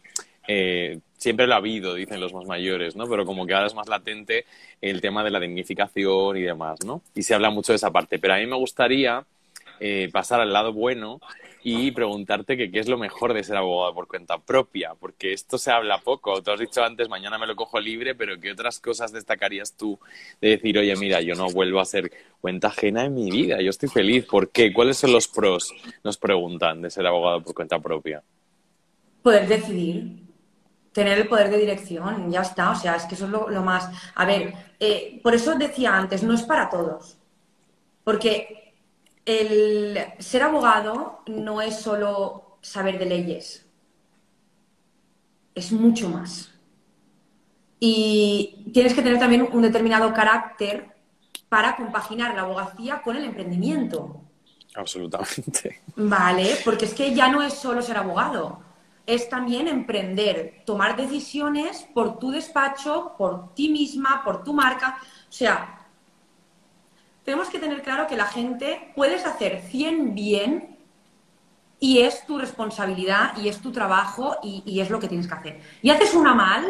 eh, 0.48 0.98
siempre 1.16 1.46
lo 1.46 1.54
ha 1.54 1.58
habido, 1.58 1.94
dicen 1.94 2.20
los 2.20 2.32
más 2.32 2.46
mayores, 2.46 2.96
¿no? 2.96 3.06
Pero 3.08 3.24
como 3.24 3.46
que 3.46 3.54
ahora 3.54 3.66
es 3.66 3.74
más 3.74 3.88
latente 3.88 4.44
el 4.80 5.00
tema 5.00 5.22
de 5.22 5.30
la 5.30 5.40
dignificación 5.40 6.36
y 6.36 6.42
demás, 6.42 6.78
¿no? 6.84 7.02
Y 7.14 7.22
se 7.22 7.34
habla 7.34 7.50
mucho 7.50 7.72
de 7.72 7.76
esa 7.76 7.90
parte. 7.90 8.18
Pero 8.18 8.34
a 8.34 8.38
mí 8.38 8.46
me 8.46 8.56
gustaría 8.56 9.24
eh, 9.84 10.08
pasar 10.12 10.40
al 10.40 10.52
lado 10.52 10.72
bueno 10.72 11.18
y 11.64 11.90
preguntarte 11.90 12.56
qué 12.56 12.78
es 12.78 12.88
lo 12.88 12.96
mejor 12.96 13.34
de 13.34 13.42
ser 13.42 13.56
abogado 13.56 13.92
por 13.92 14.06
cuenta 14.06 14.38
propia, 14.38 14.94
porque 14.94 15.32
esto 15.32 15.58
se 15.58 15.72
habla 15.72 15.98
poco. 15.98 16.40
Tú 16.40 16.52
has 16.52 16.60
dicho 16.60 16.84
antes, 16.84 17.08
mañana 17.08 17.36
me 17.36 17.48
lo 17.48 17.56
cojo 17.56 17.80
libre, 17.80 18.14
pero 18.14 18.38
¿qué 18.38 18.52
otras 18.52 18.78
cosas 18.78 19.10
destacarías 19.10 19.76
tú 19.76 19.98
de 20.40 20.50
decir, 20.50 20.78
oye, 20.78 20.94
mira, 20.94 21.20
yo 21.20 21.34
no 21.34 21.50
vuelvo 21.50 21.80
a 21.80 21.84
ser 21.84 22.12
cuenta 22.40 22.68
ajena 22.68 23.06
en 23.06 23.14
mi 23.14 23.28
vida, 23.28 23.60
yo 23.60 23.70
estoy 23.70 23.88
feliz? 23.88 24.24
¿Por 24.26 24.50
qué? 24.50 24.72
¿Cuáles 24.72 24.98
son 24.98 25.10
los 25.10 25.26
pros, 25.26 25.74
nos 26.04 26.16
preguntan, 26.16 26.80
de 26.80 26.88
ser 26.88 27.04
abogado 27.04 27.42
por 27.42 27.52
cuenta 27.52 27.80
propia? 27.80 28.22
Poder 29.20 29.48
decidir, 29.48 30.12
tener 30.92 31.18
el 31.18 31.26
poder 31.26 31.50
de 31.50 31.58
dirección, 31.58 32.30
ya 32.30 32.42
está, 32.42 32.70
o 32.70 32.76
sea, 32.76 32.94
es 32.94 33.04
que 33.06 33.16
eso 33.16 33.24
es 33.24 33.32
lo, 33.32 33.62
más... 33.64 33.90
A 34.14 34.24
ver, 34.24 34.54
eh, 34.78 35.18
por 35.24 35.34
eso 35.34 35.56
decía 35.56 35.96
antes, 35.96 36.22
no 36.22 36.34
es 36.34 36.42
para 36.42 36.70
todos, 36.70 37.16
porque 38.04 38.61
el 39.24 39.98
ser 40.18 40.42
abogado 40.42 41.22
no 41.26 41.60
es 41.60 41.76
solo 41.76 42.58
saber 42.60 42.98
de 42.98 43.06
leyes, 43.06 43.66
es 45.54 45.72
mucho 45.72 46.08
más. 46.08 46.50
Y 47.78 48.70
tienes 48.72 48.94
que 48.94 49.02
tener 49.02 49.18
también 49.18 49.48
un 49.50 49.62
determinado 49.62 50.12
carácter 50.12 50.94
para 51.48 51.76
compaginar 51.76 52.34
la 52.34 52.42
abogacía 52.42 53.02
con 53.02 53.16
el 53.16 53.24
emprendimiento. 53.24 54.22
Absolutamente. 54.74 55.82
Vale, 55.96 56.56
porque 56.64 56.86
es 56.86 56.94
que 56.94 57.14
ya 57.14 57.28
no 57.28 57.42
es 57.42 57.54
solo 57.54 57.82
ser 57.82 57.98
abogado, 57.98 58.62
es 59.06 59.28
también 59.28 59.68
emprender, 59.68 60.62
tomar 60.64 60.96
decisiones 60.96 61.86
por 61.92 62.18
tu 62.18 62.30
despacho, 62.30 63.14
por 63.18 63.52
ti 63.54 63.68
misma, 63.68 64.22
por 64.24 64.44
tu 64.44 64.54
marca. 64.54 64.98
O 65.28 65.32
sea, 65.32 65.81
tenemos 67.24 67.48
que 67.48 67.58
tener 67.58 67.82
claro 67.82 68.06
que 68.06 68.16
la 68.16 68.26
gente 68.26 68.92
puedes 68.94 69.24
hacer 69.26 69.62
100 69.62 70.14
bien 70.14 70.78
y 71.78 72.00
es 72.00 72.24
tu 72.26 72.38
responsabilidad 72.38 73.36
y 73.36 73.48
es 73.48 73.60
tu 73.60 73.72
trabajo 73.72 74.36
y, 74.42 74.80
es 74.80 74.90
lo 74.90 75.00
que 75.00 75.08
tienes 75.08 75.26
que 75.26 75.34
hacer. 75.34 75.60
Y 75.82 75.90
haces 75.90 76.14
una 76.14 76.34
mal 76.34 76.64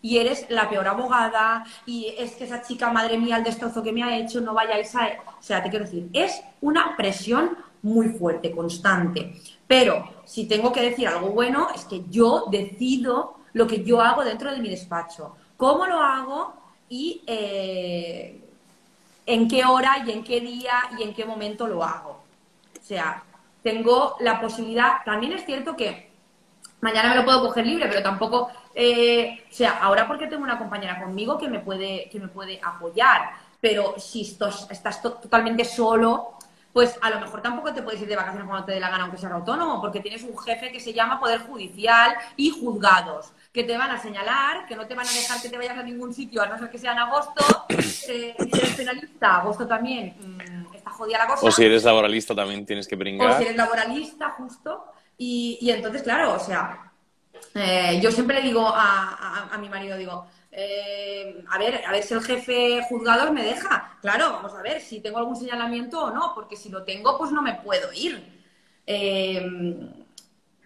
y 0.00 0.18
eres 0.18 0.46
la 0.48 0.68
peor 0.68 0.88
abogada 0.88 1.64
y 1.84 2.14
es 2.18 2.32
que 2.32 2.44
esa 2.44 2.62
chica, 2.62 2.90
madre 2.90 3.18
mía, 3.18 3.36
el 3.36 3.44
destrozo 3.44 3.82
que 3.82 3.92
me 3.92 4.02
ha 4.02 4.16
hecho, 4.16 4.40
no 4.40 4.54
vayáis 4.54 4.94
a... 4.96 5.08
O 5.38 5.42
sea, 5.42 5.62
te 5.62 5.68
quiero 5.68 5.84
decir, 5.84 6.08
es 6.12 6.42
una 6.60 6.96
presión 6.96 7.56
muy 7.82 8.08
fuerte, 8.10 8.50
constante. 8.50 9.34
Pero 9.66 10.22
si 10.24 10.46
tengo 10.46 10.72
que 10.72 10.82
decir 10.82 11.08
algo 11.08 11.30
bueno, 11.30 11.68
es 11.74 11.84
que 11.84 12.04
yo 12.08 12.46
decido 12.50 13.36
lo 13.52 13.66
que 13.66 13.84
yo 13.84 14.00
hago 14.00 14.24
dentro 14.24 14.50
de 14.50 14.60
mi 14.60 14.68
despacho, 14.68 15.36
cómo 15.56 15.86
lo 15.86 16.00
hago 16.00 16.54
y 16.88 17.22
eh, 17.26 18.45
en 19.26 19.48
qué 19.48 19.64
hora 19.64 20.04
y 20.06 20.12
en 20.12 20.24
qué 20.24 20.40
día 20.40 20.72
y 20.98 21.02
en 21.02 21.12
qué 21.12 21.24
momento 21.24 21.66
lo 21.66 21.82
hago. 21.82 22.22
O 22.80 22.82
sea, 22.82 23.24
tengo 23.62 24.16
la 24.20 24.40
posibilidad, 24.40 25.04
también 25.04 25.32
es 25.32 25.44
cierto 25.44 25.76
que 25.76 26.12
mañana 26.80 27.10
me 27.10 27.16
lo 27.16 27.24
puedo 27.24 27.40
coger 27.40 27.66
libre, 27.66 27.88
pero 27.88 28.02
tampoco, 28.02 28.48
eh, 28.74 29.44
o 29.50 29.52
sea, 29.52 29.78
ahora 29.80 30.06
porque 30.06 30.28
tengo 30.28 30.44
una 30.44 30.58
compañera 30.58 31.02
conmigo 31.02 31.36
que 31.36 31.48
me 31.48 31.58
puede, 31.58 32.08
que 32.08 32.20
me 32.20 32.28
puede 32.28 32.60
apoyar, 32.62 33.32
pero 33.60 33.98
si 33.98 34.22
estás, 34.22 34.68
estás 34.70 35.02
totalmente 35.02 35.64
solo, 35.64 36.35
pues 36.76 36.98
a 37.00 37.08
lo 37.08 37.20
mejor 37.20 37.40
tampoco 37.40 37.72
te 37.72 37.80
puedes 37.80 38.02
ir 38.02 38.06
de 38.06 38.16
vacaciones 38.16 38.46
cuando 38.46 38.66
te 38.66 38.72
dé 38.72 38.80
la 38.80 38.90
gana, 38.90 39.04
aunque 39.04 39.16
seas 39.16 39.32
autónomo, 39.32 39.80
porque 39.80 40.00
tienes 40.00 40.22
un 40.24 40.36
jefe 40.36 40.70
que 40.70 40.78
se 40.78 40.92
llama 40.92 41.18
Poder 41.18 41.40
Judicial 41.40 42.14
y 42.36 42.50
juzgados 42.50 43.32
que 43.50 43.64
te 43.64 43.78
van 43.78 43.92
a 43.92 43.98
señalar, 43.98 44.66
que 44.66 44.76
no 44.76 44.86
te 44.86 44.94
van 44.94 45.06
a 45.08 45.10
dejar 45.10 45.40
que 45.40 45.48
te 45.48 45.56
vayas 45.56 45.78
a 45.78 45.82
ningún 45.82 46.12
sitio, 46.12 46.42
a 46.42 46.46
no 46.48 46.58
ser 46.58 46.68
que 46.68 46.76
sea 46.76 46.92
en 46.92 46.98
agosto. 46.98 47.42
Eh, 48.08 48.36
si 48.38 48.58
eres 48.58 48.74
penalista, 48.74 49.38
agosto 49.38 49.66
también 49.66 50.14
mm, 50.20 50.74
está 50.74 50.90
jodida 50.90 51.18
la 51.18 51.26
cosa. 51.26 51.46
O 51.46 51.50
si 51.50 51.64
eres 51.64 51.82
laboralista 51.82 52.34
también 52.36 52.64
tienes 52.64 52.86
que 52.86 52.94
brincar. 52.94 53.30
O 53.30 53.36
si 53.38 53.44
eres 53.44 53.56
laboralista, 53.56 54.30
justo. 54.38 54.84
Y, 55.18 55.58
y 55.60 55.70
entonces, 55.70 56.02
claro, 56.02 56.34
o 56.34 56.38
sea, 56.38 56.92
eh, 57.54 57.98
yo 58.02 58.12
siempre 58.12 58.36
le 58.36 58.42
digo 58.46 58.64
a, 58.64 59.48
a, 59.50 59.58
mi 59.58 59.68
marido, 59.68 59.96
digo, 59.96 60.26
eh, 60.58 61.44
a 61.50 61.58
ver, 61.58 61.84
a 61.84 61.92
ver 61.92 62.02
si 62.02 62.14
el 62.14 62.22
jefe 62.22 62.80
juzgador 62.88 63.30
me 63.30 63.44
deja. 63.44 63.98
Claro, 64.00 64.30
vamos 64.30 64.54
a 64.54 64.62
ver 64.62 64.80
si 64.80 65.00
tengo 65.00 65.18
algún 65.18 65.36
señalamiento 65.36 66.02
o 66.02 66.10
no, 66.10 66.32
porque 66.34 66.56
si 66.56 66.70
lo 66.70 66.82
tengo, 66.82 67.18
pues 67.18 67.30
no 67.30 67.42
me 67.42 67.56
puedo 67.56 67.92
ir. 67.92 68.24
Eh, 68.86 69.46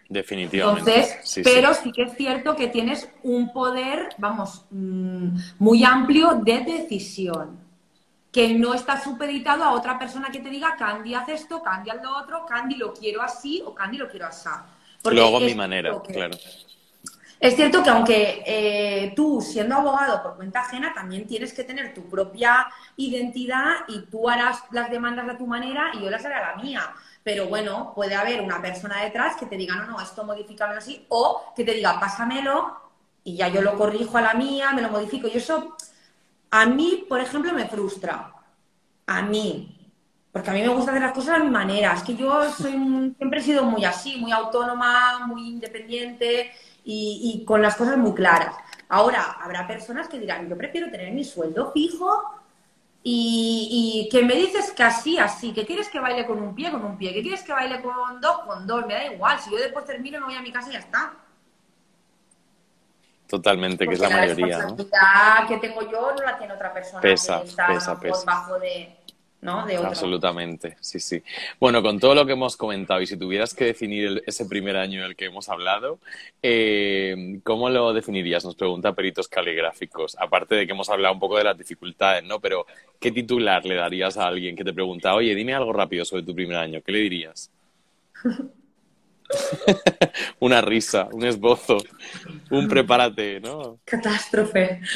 Definitivamente. 0.09 0.95
Entonces, 0.95 1.41
pero 1.43 1.75
sí. 1.75 1.91
que 1.91 2.03
es 2.03 2.17
cierto 2.17 2.55
que 2.55 2.69
tienes 2.69 3.09
un 3.25 3.53
poder, 3.53 4.11
vamos, 4.19 4.65
mm, 4.71 5.37
muy 5.59 5.83
amplio 5.83 6.41
de 6.41 6.61
decisión, 6.61 7.59
que 8.31 8.55
no 8.55 8.75
está 8.75 9.03
supeditado 9.03 9.65
a 9.65 9.73
otra 9.73 9.99
persona 9.99 10.31
que 10.31 10.39
te 10.39 10.51
diga, 10.51 10.77
Candy, 10.79 11.15
haz 11.15 11.29
esto, 11.31 11.65
Candy, 11.65 11.91
haz 11.91 12.01
lo 12.01 12.17
otro, 12.17 12.47
Candy, 12.47 12.77
lo 12.77 12.95
quiero 12.95 13.23
así 13.23 13.61
o 13.67 13.75
Candy, 13.75 13.99
lo 13.99 14.09
quiero 14.09 14.27
así. 14.27 14.49
lo 15.03 15.25
hago 15.25 15.39
a 15.39 15.41
mi 15.41 15.55
manera, 15.57 16.01
claro. 16.03 16.37
Es 17.41 17.57
cierto 17.57 17.83
que 17.83 17.89
aunque 17.89 18.43
eh, 18.45 19.15
tú, 19.17 19.41
siendo 19.41 19.75
abogado 19.77 20.23
por 20.23 20.37
cuenta 20.37 20.61
ajena, 20.61 20.93
también 20.93 21.27
tienes 21.27 21.55
que 21.55 21.65
tener 21.65 21.95
tu 21.95 22.03
propia 22.07 22.69
identidad 22.99 23.77
y 23.89 24.03
tú 24.03 24.29
harás 24.29 24.63
las 24.73 24.91
demandas 24.91 25.27
a 25.27 25.39
tu 25.39 25.47
manera 25.47 25.91
y 25.95 26.03
yo 26.03 26.11
las 26.11 26.23
haré 26.23 26.35
a 26.35 26.55
la 26.55 26.63
mía. 26.63 26.83
Pero 27.25 27.47
bueno, 27.47 27.93
puede 27.95 28.15
haber 28.15 28.43
una 28.43 28.61
persona 28.61 29.03
detrás 29.03 29.37
que 29.37 29.47
te 29.47 29.57
diga, 29.57 29.75
no, 29.75 29.87
no, 29.87 30.01
esto 30.03 30.23
modifícalo 30.23 30.77
así, 30.77 31.07
o 31.09 31.55
que 31.57 31.65
te 31.65 31.73
diga, 31.73 31.99
pásamelo 31.99 32.79
y 33.25 33.37
ya 33.37 33.49
yo 33.49 33.63
lo 33.63 33.75
corrijo 33.75 34.19
a 34.19 34.23
la 34.23 34.35
mía, 34.35 34.73
me 34.75 34.83
lo 34.83 34.91
modifico. 34.91 35.27
Y 35.27 35.39
eso, 35.39 35.77
a 36.51 36.67
mí, 36.67 37.07
por 37.09 37.21
ejemplo, 37.21 37.55
me 37.55 37.67
frustra. 37.67 38.35
A 39.07 39.23
mí. 39.23 39.77
Porque 40.31 40.51
a 40.51 40.53
mí 40.53 40.61
me 40.61 40.69
gusta 40.69 40.91
hacer 40.91 41.03
las 41.03 41.13
cosas 41.13 41.37
a 41.37 41.43
mi 41.43 41.51
manera. 41.51 41.95
Es 41.95 42.03
que 42.03 42.15
yo 42.15 42.51
soy 42.53 42.73
siempre 43.17 43.41
he 43.41 43.43
sido 43.43 43.65
muy 43.65 43.85
así, 43.85 44.19
muy 44.19 44.31
autónoma, 44.31 45.27
muy 45.27 45.49
independiente 45.49 46.53
y, 46.85 47.45
con 47.47 47.63
las 47.63 47.77
cosas 47.77 47.97
muy 47.97 48.15
claras. 48.15 48.55
Ahora, 48.89 49.39
habrá 49.41 49.67
personas 49.67 50.09
que 50.09 50.19
dirán, 50.19 50.49
yo 50.49 50.57
prefiero 50.57 50.91
tener 50.91 51.13
mi 51.13 51.25
sueldo 51.25 51.73
fijo 51.73 52.41
y, 53.03 54.09
que 54.11 54.23
me 54.23 54.35
dices 54.35 54.73
que 54.73 54.83
así, 54.83 55.19
así, 55.19 55.53
que 55.53 55.65
quieres 55.65 55.89
que 55.89 56.01
baile 56.01 56.27
con 56.27 56.41
un 56.41 56.55
pie, 56.55 56.71
con 56.71 56.85
un 56.85 56.99
pie, 56.99 57.15
que 57.15 57.23
quieres 57.23 57.43
que 57.43 57.53
baile 57.53 57.81
con 57.81 58.21
dos, 58.21 58.41
con 58.41 58.67
dos, 58.67 58.87
me 58.87 58.95
da 58.95 59.13
igual. 59.13 59.39
Si 59.39 59.51
yo 59.51 59.59
después 59.59 59.85
termino, 59.85 60.21
me 60.21 60.27
voy 60.27 60.35
a 60.35 60.43
mi 60.43 60.53
casa 60.53 60.71
y 60.71 60.73
ya 60.73 60.81
está. 60.81 61.13
Totalmente, 63.27 63.87
que 63.87 63.95
es 63.95 64.01
la, 64.01 64.11
mayoría. 64.11 64.59
La 64.59 64.65
responsabilidad 64.65 65.49
que 65.49 65.57
tengo 65.59 65.83
yo 65.83 66.13
no 66.13 66.23
la 66.23 66.37
tiene 66.37 66.53
otra 66.53 66.73
persona 66.73 67.01
pesa, 67.01 67.41
que 67.43 67.49
está 67.49 67.67
pesa, 67.69 68.01
pesa. 68.01 68.17
por 68.17 68.27
bajo 68.27 68.59
de, 68.59 68.97
Absolutamente, 69.87 70.77
sí, 70.81 71.01
sí. 71.01 71.23
Bueno, 71.59 71.83
con 71.83 71.99
todo 71.99 72.15
lo 72.15 72.27
que 72.27 72.33
hemos 72.33 72.57
comentado 72.57 73.01
y 73.01 73.07
si 73.07 73.17
tuvieras 73.17 73.55
que 73.55 73.65
definir 73.65 74.23
ese 74.27 74.45
primer 74.45 74.77
año 74.77 75.03
del 75.03 75.17
que 75.17 75.27
hemos 75.27 75.49
hablado, 75.49 75.99
eh, 76.43 77.41
¿cómo 77.43 77.71
lo 77.71 77.93
definirías? 77.95 78.45
Nos 78.45 78.55
pregunta 78.55 78.95
Peritos 78.95 79.29
Caligráficos. 79.29 80.17
Aparte 80.21 80.55
de 80.57 80.67
que 80.67 80.73
hemos 80.73 80.91
hablado 80.91 81.15
un 81.15 81.21
poco 81.21 81.39
de 81.39 81.45
las 81.45 81.57
dificultades, 81.57 82.23
¿no? 82.25 82.39
Pero, 82.41 82.67
¿qué 82.99 83.11
titular 83.13 83.65
le 83.65 83.77
darías 83.77 84.19
a 84.19 84.27
alguien 84.27 84.55
que 84.57 84.65
te 84.65 84.75
pregunta, 84.75 85.15
oye, 85.15 85.35
dime 85.35 85.55
algo 85.55 85.73
rápido 85.73 86.05
sobre 86.05 86.23
tu 86.23 86.35
primer 86.35 86.59
año? 86.59 86.83
¿Qué 86.83 86.93
le 86.93 86.99
dirías? 86.99 87.51
Una 90.41 90.61
risa, 90.61 91.09
un 91.13 91.25
esbozo, 91.25 91.79
un 92.51 92.69
prepárate, 92.69 93.41
¿no? 93.41 93.79
Catástrofe. 93.85 94.81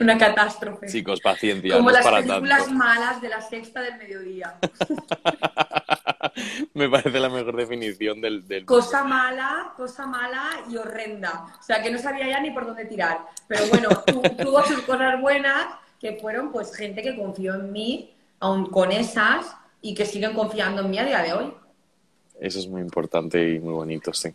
Una 0.00 0.18
catástrofe. 0.18 0.86
Chicos, 0.86 1.20
paciencia. 1.20 1.74
Como 1.74 1.90
no 1.90 1.94
las 1.94 2.04
para 2.04 2.18
películas 2.18 2.70
malas 2.70 3.20
de 3.20 3.28
la 3.28 3.40
sexta 3.40 3.82
del 3.82 3.96
mediodía. 3.96 4.58
Me 6.74 6.88
parece 6.88 7.20
la 7.20 7.28
mejor 7.28 7.56
definición 7.56 8.20
del, 8.20 8.46
del, 8.46 8.64
Cosa 8.64 9.04
mala, 9.04 9.72
cosa 9.76 10.06
mala 10.06 10.50
y 10.70 10.76
horrenda. 10.76 11.46
O 11.58 11.62
sea, 11.62 11.82
que 11.82 11.90
no 11.90 11.98
sabía 11.98 12.28
ya 12.28 12.40
ni 12.40 12.50
por 12.50 12.66
dónde 12.66 12.86
tirar. 12.86 13.20
Pero 13.46 13.66
bueno, 13.68 13.88
tuvo 14.38 14.62
sus 14.64 14.80
cosas 14.80 15.20
buenas, 15.20 15.66
que 16.00 16.18
fueron 16.20 16.50
pues 16.50 16.74
gente 16.74 17.02
que 17.02 17.16
confió 17.16 17.54
en 17.54 17.72
mí, 17.72 18.14
aun 18.40 18.70
con 18.70 18.92
esas, 18.92 19.56
y 19.80 19.94
que 19.94 20.06
siguen 20.06 20.34
confiando 20.34 20.82
en 20.82 20.90
mí 20.90 20.98
a 20.98 21.04
día 21.04 21.22
de 21.22 21.32
hoy. 21.32 21.54
Eso 22.40 22.58
es 22.58 22.66
muy 22.66 22.80
importante 22.80 23.54
y 23.54 23.60
muy 23.60 23.72
bonito, 23.72 24.12
sí. 24.12 24.30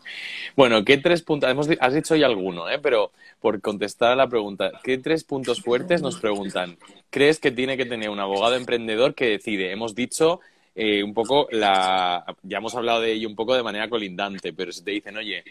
Bueno, 0.56 0.84
¿qué 0.86 0.98
tres 0.98 1.22
puntos? 1.22 1.50
Has 1.80 1.94
dicho 1.94 2.16
ya 2.16 2.28
alguno, 2.28 2.70
¿eh? 2.70 2.80
pero 2.82 3.12
por 3.40 3.60
contestar 3.62 4.14
a 4.14 4.16
la 4.16 4.28
pregunta, 4.28 4.72
¿qué 4.84 4.98
tres 4.98 5.24
puntos 5.24 5.62
fuertes 5.62 6.02
nos 6.02 6.20
preguntan? 6.20 6.78
¿Crees 7.10 7.40
que 7.40 7.52
tiene 7.52 7.78
que 7.78 7.86
tener 7.86 8.10
un 8.10 8.20
abogado 8.20 8.56
emprendedor 8.56 9.16
que 9.16 9.26
decide? 9.26 9.72
Hemos 9.72 9.96
dicho 9.96 10.40
eh, 10.76 11.04
un 11.04 11.14
poco 11.14 11.48
la. 11.52 12.24
Ya 12.44 12.60
hemos 12.60 12.74
hablado 12.76 13.02
de 13.02 13.12
ello 13.12 13.28
un 13.28 13.36
poco 13.36 13.54
de 13.54 13.64
manera 13.64 13.90
colindante, 13.90 14.54
pero 14.54 14.72
si 14.72 14.84
te 14.84 14.92
dicen, 14.92 15.18
oye, 15.18 15.44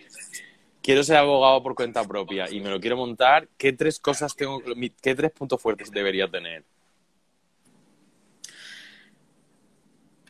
quiero 0.83 1.03
ser 1.05 1.17
abogado 1.17 1.63
por 1.63 1.75
cuenta 1.75 2.03
propia 2.05 2.51
y 2.51 2.61
me 2.61 2.71
lo 2.71 2.81
quiero 2.81 2.97
montar, 2.97 3.47
¿qué 3.59 3.75
tres 3.75 4.01
cosas 4.01 4.35
tengo, 4.35 4.63
qué 5.03 5.15
tres 5.15 5.33
puntos 5.33 5.61
fuertes 5.61 5.91
debería 5.91 6.29
tener? 6.29 6.65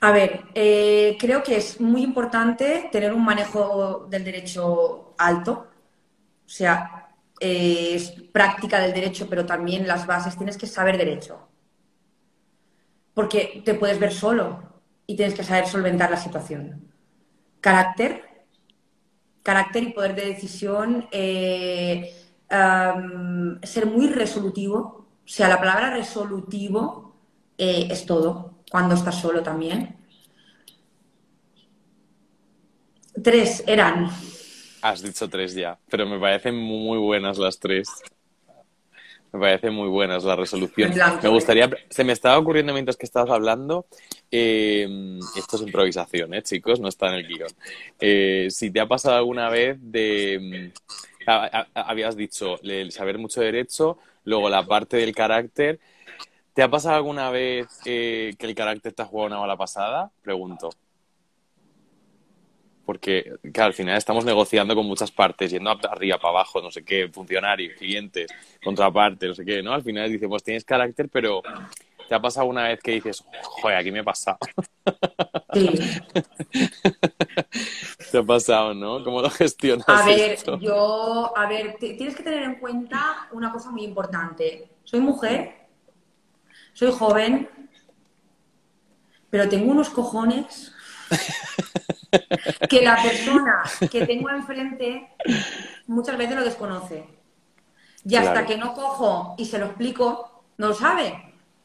A 0.00 0.12
ver, 0.12 0.44
eh, 0.54 1.16
creo 1.18 1.42
que 1.42 1.56
es 1.56 1.80
muy 1.80 2.02
importante 2.02 2.88
tener 2.92 3.12
un 3.12 3.24
manejo 3.24 4.06
del 4.08 4.24
derecho 4.24 5.14
alto, 5.18 5.66
o 6.46 6.48
sea, 6.48 7.08
eh, 7.40 7.94
es 7.94 8.10
práctica 8.32 8.78
del 8.80 8.94
derecho, 8.94 9.26
pero 9.28 9.44
también 9.44 9.88
las 9.88 10.06
bases, 10.06 10.36
tienes 10.36 10.56
que 10.56 10.66
saber 10.68 10.98
derecho, 10.98 11.48
porque 13.12 13.62
te 13.64 13.74
puedes 13.74 13.98
ver 13.98 14.12
solo 14.12 14.62
y 15.06 15.16
tienes 15.16 15.34
que 15.34 15.42
saber 15.42 15.66
solventar 15.66 16.10
la 16.10 16.16
situación. 16.16 16.92
Carácter, 17.60 18.22
carácter 19.42 19.82
y 19.82 19.92
poder 19.92 20.14
de 20.14 20.26
decisión, 20.26 21.08
eh, 21.10 22.14
ser 23.64 23.86
muy 23.86 24.06
resolutivo, 24.08 24.78
o 25.24 25.28
sea, 25.30 25.48
la 25.48 25.58
palabra 25.58 25.90
resolutivo 25.90 27.16
es 27.58 28.06
todo 28.06 28.57
cuando 28.70 28.94
estás 28.94 29.20
solo 29.20 29.42
también. 29.42 29.96
Tres 33.22 33.64
eran. 33.66 34.10
Has 34.82 35.02
dicho 35.02 35.28
tres 35.28 35.54
ya, 35.54 35.78
pero 35.90 36.06
me 36.06 36.18
parecen 36.18 36.56
muy 36.56 36.98
buenas 36.98 37.38
las 37.38 37.58
tres. 37.58 37.88
Me 39.32 39.40
parecen 39.40 39.74
muy 39.74 39.88
buenas 39.88 40.24
la 40.24 40.36
resolución. 40.36 40.94
Me 41.22 41.28
gustaría, 41.28 41.68
se 41.90 42.04
me 42.04 42.12
estaba 42.12 42.38
ocurriendo 42.38 42.72
mientras 42.72 42.96
que 42.96 43.04
estabas 43.04 43.30
hablando, 43.30 43.86
eh, 44.30 45.18
esto 45.36 45.56
es 45.56 45.62
improvisación, 45.62 46.32
¿eh, 46.32 46.42
chicos? 46.42 46.80
No 46.80 46.88
está 46.88 47.08
en 47.08 47.14
el 47.14 47.28
guion. 47.28 47.50
Eh, 48.00 48.48
si 48.50 48.70
te 48.70 48.80
ha 48.80 48.86
pasado 48.86 49.16
alguna 49.16 49.50
vez 49.50 49.76
de, 49.80 50.72
mm, 51.26 51.30
habías 51.74 52.16
dicho, 52.16 52.58
el 52.62 52.90
saber 52.90 53.18
mucho 53.18 53.42
derecho, 53.42 53.98
luego 54.24 54.48
la 54.48 54.64
parte 54.64 54.96
del 54.96 55.14
carácter, 55.14 55.78
¿Te 56.58 56.64
ha 56.64 56.68
pasado 56.68 56.96
alguna 56.96 57.30
vez 57.30 57.68
que 57.84 58.34
el 58.36 58.54
carácter 58.56 58.92
te 58.92 59.02
ha 59.02 59.04
jugado 59.04 59.28
una 59.28 59.38
mala 59.38 59.56
pasada? 59.56 60.10
Pregunto. 60.20 60.70
Porque, 62.84 63.32
al 63.56 63.74
final 63.74 63.96
estamos 63.96 64.24
negociando 64.24 64.74
con 64.74 64.84
muchas 64.84 65.12
partes, 65.12 65.52
yendo 65.52 65.70
arriba, 65.70 66.18
para 66.18 66.30
abajo, 66.30 66.60
no 66.60 66.72
sé 66.72 66.84
qué, 66.84 67.08
funcionarios, 67.12 67.78
clientes, 67.78 68.28
contraparte, 68.60 69.28
no 69.28 69.36
sé 69.36 69.44
qué, 69.44 69.62
¿no? 69.62 69.72
Al 69.72 69.84
final 69.84 70.10
dices, 70.10 70.28
pues 70.28 70.42
tienes 70.42 70.64
carácter, 70.64 71.08
pero 71.08 71.42
¿te 72.08 72.14
ha 72.16 72.20
pasado 72.20 72.48
una 72.48 72.66
vez 72.66 72.80
que 72.82 72.90
dices, 72.90 73.24
joder, 73.40 73.76
aquí 73.76 73.92
me 73.92 74.00
he 74.00 74.04
pasado? 74.04 74.38
Sí. 75.54 75.70
¿Te 78.10 78.18
ha 78.18 78.24
pasado, 78.24 78.74
no? 78.74 79.04
¿Cómo 79.04 79.22
lo 79.22 79.30
gestionas? 79.30 79.88
A 79.88 80.04
ver, 80.04 80.36
yo, 80.60 81.32
a 81.36 81.48
ver, 81.48 81.76
tienes 81.78 82.16
que 82.16 82.24
tener 82.24 82.42
en 82.42 82.56
cuenta 82.56 83.28
una 83.30 83.52
cosa 83.52 83.70
muy 83.70 83.84
importante. 83.84 84.70
Soy 84.82 84.98
mujer 84.98 85.57
soy 86.78 86.92
joven, 86.92 87.48
pero 89.30 89.48
tengo 89.48 89.72
unos 89.72 89.90
cojones 89.90 90.72
que 92.70 92.82
la 92.82 93.02
persona 93.02 93.64
que 93.90 94.06
tengo 94.06 94.30
enfrente 94.30 95.08
muchas 95.88 96.16
veces 96.16 96.36
lo 96.36 96.44
desconoce. 96.44 97.04
Y 98.04 98.14
hasta 98.14 98.46
que 98.46 98.56
no 98.56 98.74
cojo 98.74 99.34
y 99.38 99.46
se 99.46 99.58
lo 99.58 99.66
explico, 99.66 100.44
no 100.56 100.68
lo 100.68 100.74
sabe. 100.74 101.06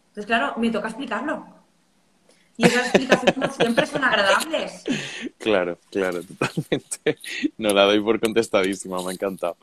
Entonces, 0.08 0.26
claro, 0.26 0.56
me 0.58 0.72
toca 0.72 0.88
explicarlo. 0.88 1.46
Y 2.58 2.66
esas 2.66 2.88
explicaciones 2.88 3.56
siempre 3.56 3.86
son 3.86 4.04
agradables. 4.04 4.84
Claro, 5.38 5.78
claro, 5.92 6.24
totalmente. 6.24 7.20
No 7.60 7.70
la 7.70 7.84
doy 7.84 8.00
por 8.00 8.20
contestadísima, 8.20 9.00
me 9.04 9.10
ha 9.10 9.14
encantado. 9.14 9.58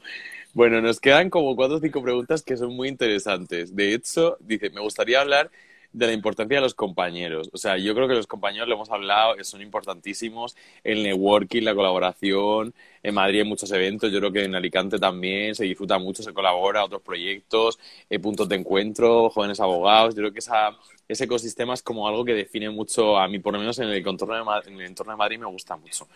Bueno, 0.53 0.81
nos 0.81 0.99
quedan 0.99 1.31
como 1.31 1.55
cuatro 1.55 1.77
o 1.77 1.81
cinco 1.81 2.03
preguntas 2.03 2.43
que 2.43 2.57
son 2.57 2.75
muy 2.75 2.89
interesantes. 2.89 3.75
De 3.75 3.95
hecho, 3.95 4.37
dice, 4.41 4.71
me 4.71 4.81
gustaría 4.81 5.21
hablar 5.21 5.51
de 5.93 6.07
la 6.07 6.13
importancia 6.13 6.57
de 6.57 6.61
los 6.63 6.75
compañeros. 6.75 7.51
O 7.53 7.59
sea, 7.59 7.77
yo 7.79 7.95
creo 7.95 8.09
que 8.09 8.15
los 8.15 8.27
compañeros, 8.27 8.69
lo 8.69 8.75
hemos 8.75 8.91
hablado, 8.91 9.35
son 9.45 9.63
importantísimos. 9.63 10.57
El 10.83 11.03
networking, 11.05 11.63
la 11.63 11.75
colaboración. 11.75 12.75
En 13.03 13.15
Madrid 13.15 13.41
hay 13.41 13.49
muchos 13.49 13.71
eventos, 13.73 14.13
yo 14.13 14.19
creo 14.19 14.33
que 14.33 14.45
en 14.45 14.55
Alicante 14.55 14.99
también 14.99 15.55
se 15.55 15.65
disfruta 15.65 15.99
mucho, 15.99 16.23
se 16.23 16.33
colabora, 16.33 16.85
otros 16.85 17.03
proyectos, 17.03 17.79
eh, 18.11 18.19
puntos 18.19 18.49
de 18.49 18.57
encuentro, 18.57 19.31
jóvenes 19.31 19.61
abogados. 19.61 20.15
Yo 20.15 20.21
creo 20.23 20.33
que 20.33 20.41
esa, 20.41 20.77
ese 21.09 21.25
ecosistema 21.25 21.75
es 21.75 21.83
como 21.83 22.07
algo 22.09 22.25
que 22.25 22.35
define 22.35 22.71
mucho, 22.71 23.19
a 23.19 23.27
mí 23.29 23.39
por 23.39 23.53
lo 23.53 23.61
menos 23.61 23.79
en 23.79 23.89
el, 23.89 24.07
entorno 24.07 24.35
de, 24.35 24.71
en 24.71 24.81
el 24.81 24.87
entorno 24.87 25.13
de 25.13 25.17
Madrid 25.17 25.39
me 25.39 25.47
gusta 25.47 25.77
mucho. 25.77 26.09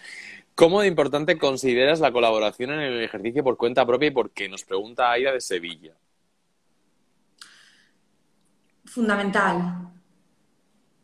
¿Cómo 0.55 0.81
de 0.81 0.87
importante 0.87 1.37
consideras 1.37 1.99
la 1.99 2.13
colaboración 2.13 2.71
en 2.71 2.81
el 2.81 3.03
ejercicio 3.03 3.43
por 3.43 3.57
cuenta 3.57 3.85
propia 3.85 4.09
y 4.09 4.13
por 4.13 4.31
qué? 4.31 4.49
Nos 4.49 4.65
pregunta 4.65 5.11
Aida 5.11 5.33
de 5.33 5.41
Sevilla. 5.41 5.95
Fundamental. 8.85 9.91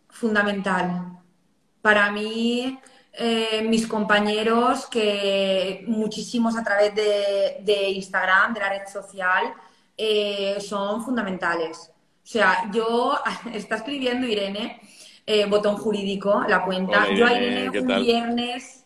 Fundamental. 0.09 1.19
Para 1.83 2.13
mí, 2.13 2.79
eh, 3.13 3.63
mis 3.69 3.89
compañeros, 3.89 4.87
que 4.87 5.83
muchísimos 5.89 6.57
a 6.57 6.63
través 6.63 6.95
de, 6.95 7.91
Instagram, 7.91 8.55
de 8.55 8.61
la 8.61 8.69
red 8.69 8.87
social, 8.87 9.53
eh, 9.97 10.59
son 10.61 11.03
fundamentales. 11.03 11.91
O 12.23 12.27
sea, 12.27 12.71
yo, 12.73 13.19
está 13.53 13.77
escribiendo 13.77 14.29
Irene, 14.29 14.81
eh, 15.27 15.47
botón 15.47 15.77
jurídico, 15.77 16.45
la 16.47 16.65
cuenta. 16.65 17.13
yo 17.13 17.27
a 17.27 17.33
Irene 17.33 17.81
un 17.81 17.87
viernes 18.01 18.80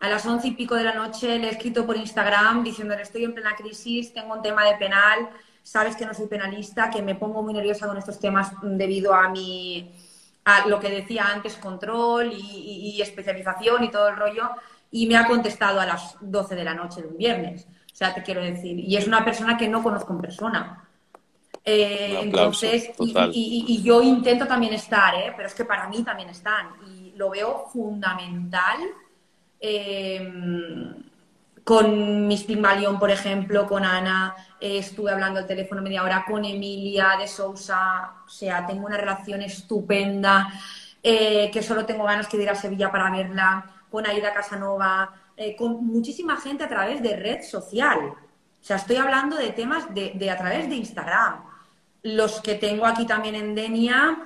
a 0.00 0.08
las 0.08 0.24
once 0.26 0.48
y 0.48 0.52
pico 0.52 0.74
de 0.74 0.84
la 0.84 0.94
noche 0.94 1.38
le 1.38 1.48
he 1.48 1.50
escrito 1.50 1.84
por 1.84 1.96
Instagram 1.96 2.62
diciéndole 2.62 3.02
estoy 3.02 3.24
en 3.24 3.34
plena 3.34 3.56
crisis, 3.56 4.12
tengo 4.12 4.34
un 4.34 4.42
tema 4.42 4.64
de 4.64 4.76
penal, 4.76 5.28
sabes 5.62 5.96
que 5.96 6.06
no 6.06 6.14
soy 6.14 6.26
penalista, 6.26 6.90
que 6.90 7.02
me 7.02 7.14
pongo 7.14 7.42
muy 7.42 7.52
nerviosa 7.52 7.86
con 7.86 7.98
estos 7.98 8.18
temas 8.18 8.52
debido 8.62 9.12
a 9.14 9.28
mi 9.28 9.92
a 10.48 10.66
lo 10.66 10.80
que 10.80 10.88
decía 10.88 11.26
antes, 11.26 11.56
control 11.56 12.32
y, 12.32 12.98
especialización 13.02 13.84
y 13.84 13.90
todo 13.90 14.08
el 14.08 14.16
rollo, 14.16 14.48
y 14.90 15.06
me 15.06 15.16
ha 15.16 15.26
contestado 15.26 15.78
a 15.78 15.84
las 15.84 16.16
12 16.22 16.54
de 16.54 16.64
la 16.64 16.72
noche 16.72 17.02
de 17.02 17.08
un 17.08 17.18
viernes. 17.18 17.66
O 17.92 17.96
sea, 17.96 18.14
te 18.14 18.22
quiero 18.22 18.40
decir, 18.40 18.78
y 18.78 18.96
es 18.96 19.06
una 19.06 19.22
persona 19.26 19.58
que 19.58 19.68
no 19.68 19.82
conozco 19.82 20.14
en 20.14 20.20
persona. 20.20 20.88
Eh, 21.62 22.20
entonces, 22.22 22.92
y, 22.98 23.82
yo 23.82 24.00
intento 24.00 24.46
también 24.46 24.72
estar, 24.72 25.14
¿eh? 25.16 25.34
pero 25.36 25.48
es 25.48 25.54
que 25.54 25.66
para 25.66 25.86
mí 25.86 26.02
también 26.02 26.30
están, 26.30 26.68
y 26.86 27.12
lo 27.14 27.28
veo 27.28 27.66
fundamental. 27.70 28.78
Eh, 29.60 30.32
con 31.68 32.26
Miss 32.26 32.44
Pygmalion, 32.44 32.98
por 32.98 33.10
ejemplo, 33.10 33.66
con 33.66 33.84
Ana, 33.84 34.34
eh, 34.58 34.78
estuve 34.78 35.12
hablando 35.12 35.38
al 35.38 35.46
teléfono 35.46 35.82
media 35.82 36.02
hora, 36.02 36.24
con 36.26 36.42
Emilia 36.42 37.16
de 37.18 37.28
Sousa, 37.28 38.14
o 38.24 38.28
sea, 38.30 38.64
tengo 38.66 38.86
una 38.86 38.96
relación 38.96 39.42
estupenda, 39.42 40.48
eh, 41.02 41.50
que 41.52 41.62
solo 41.62 41.84
tengo 41.84 42.04
ganas 42.04 42.30
de 42.30 42.42
ir 42.42 42.48
a 42.48 42.54
Sevilla 42.54 42.90
para 42.90 43.10
verla, 43.10 43.66
con 43.90 44.06
Aida 44.06 44.32
Casanova, 44.32 45.12
eh, 45.36 45.54
con 45.56 45.84
muchísima 45.84 46.38
gente 46.38 46.64
a 46.64 46.68
través 46.68 47.02
de 47.02 47.16
red 47.16 47.42
social. 47.42 47.98
O 47.98 48.64
sea, 48.64 48.76
estoy 48.76 48.96
hablando 48.96 49.36
de 49.36 49.50
temas 49.50 49.94
de 49.94 50.30
a 50.30 50.38
través 50.38 50.70
de 50.70 50.76
Instagram. 50.76 51.44
Los 52.02 52.40
que 52.40 52.54
tengo 52.54 52.86
aquí 52.86 53.06
también 53.06 53.34
en 53.34 53.54
Denia, 53.54 54.16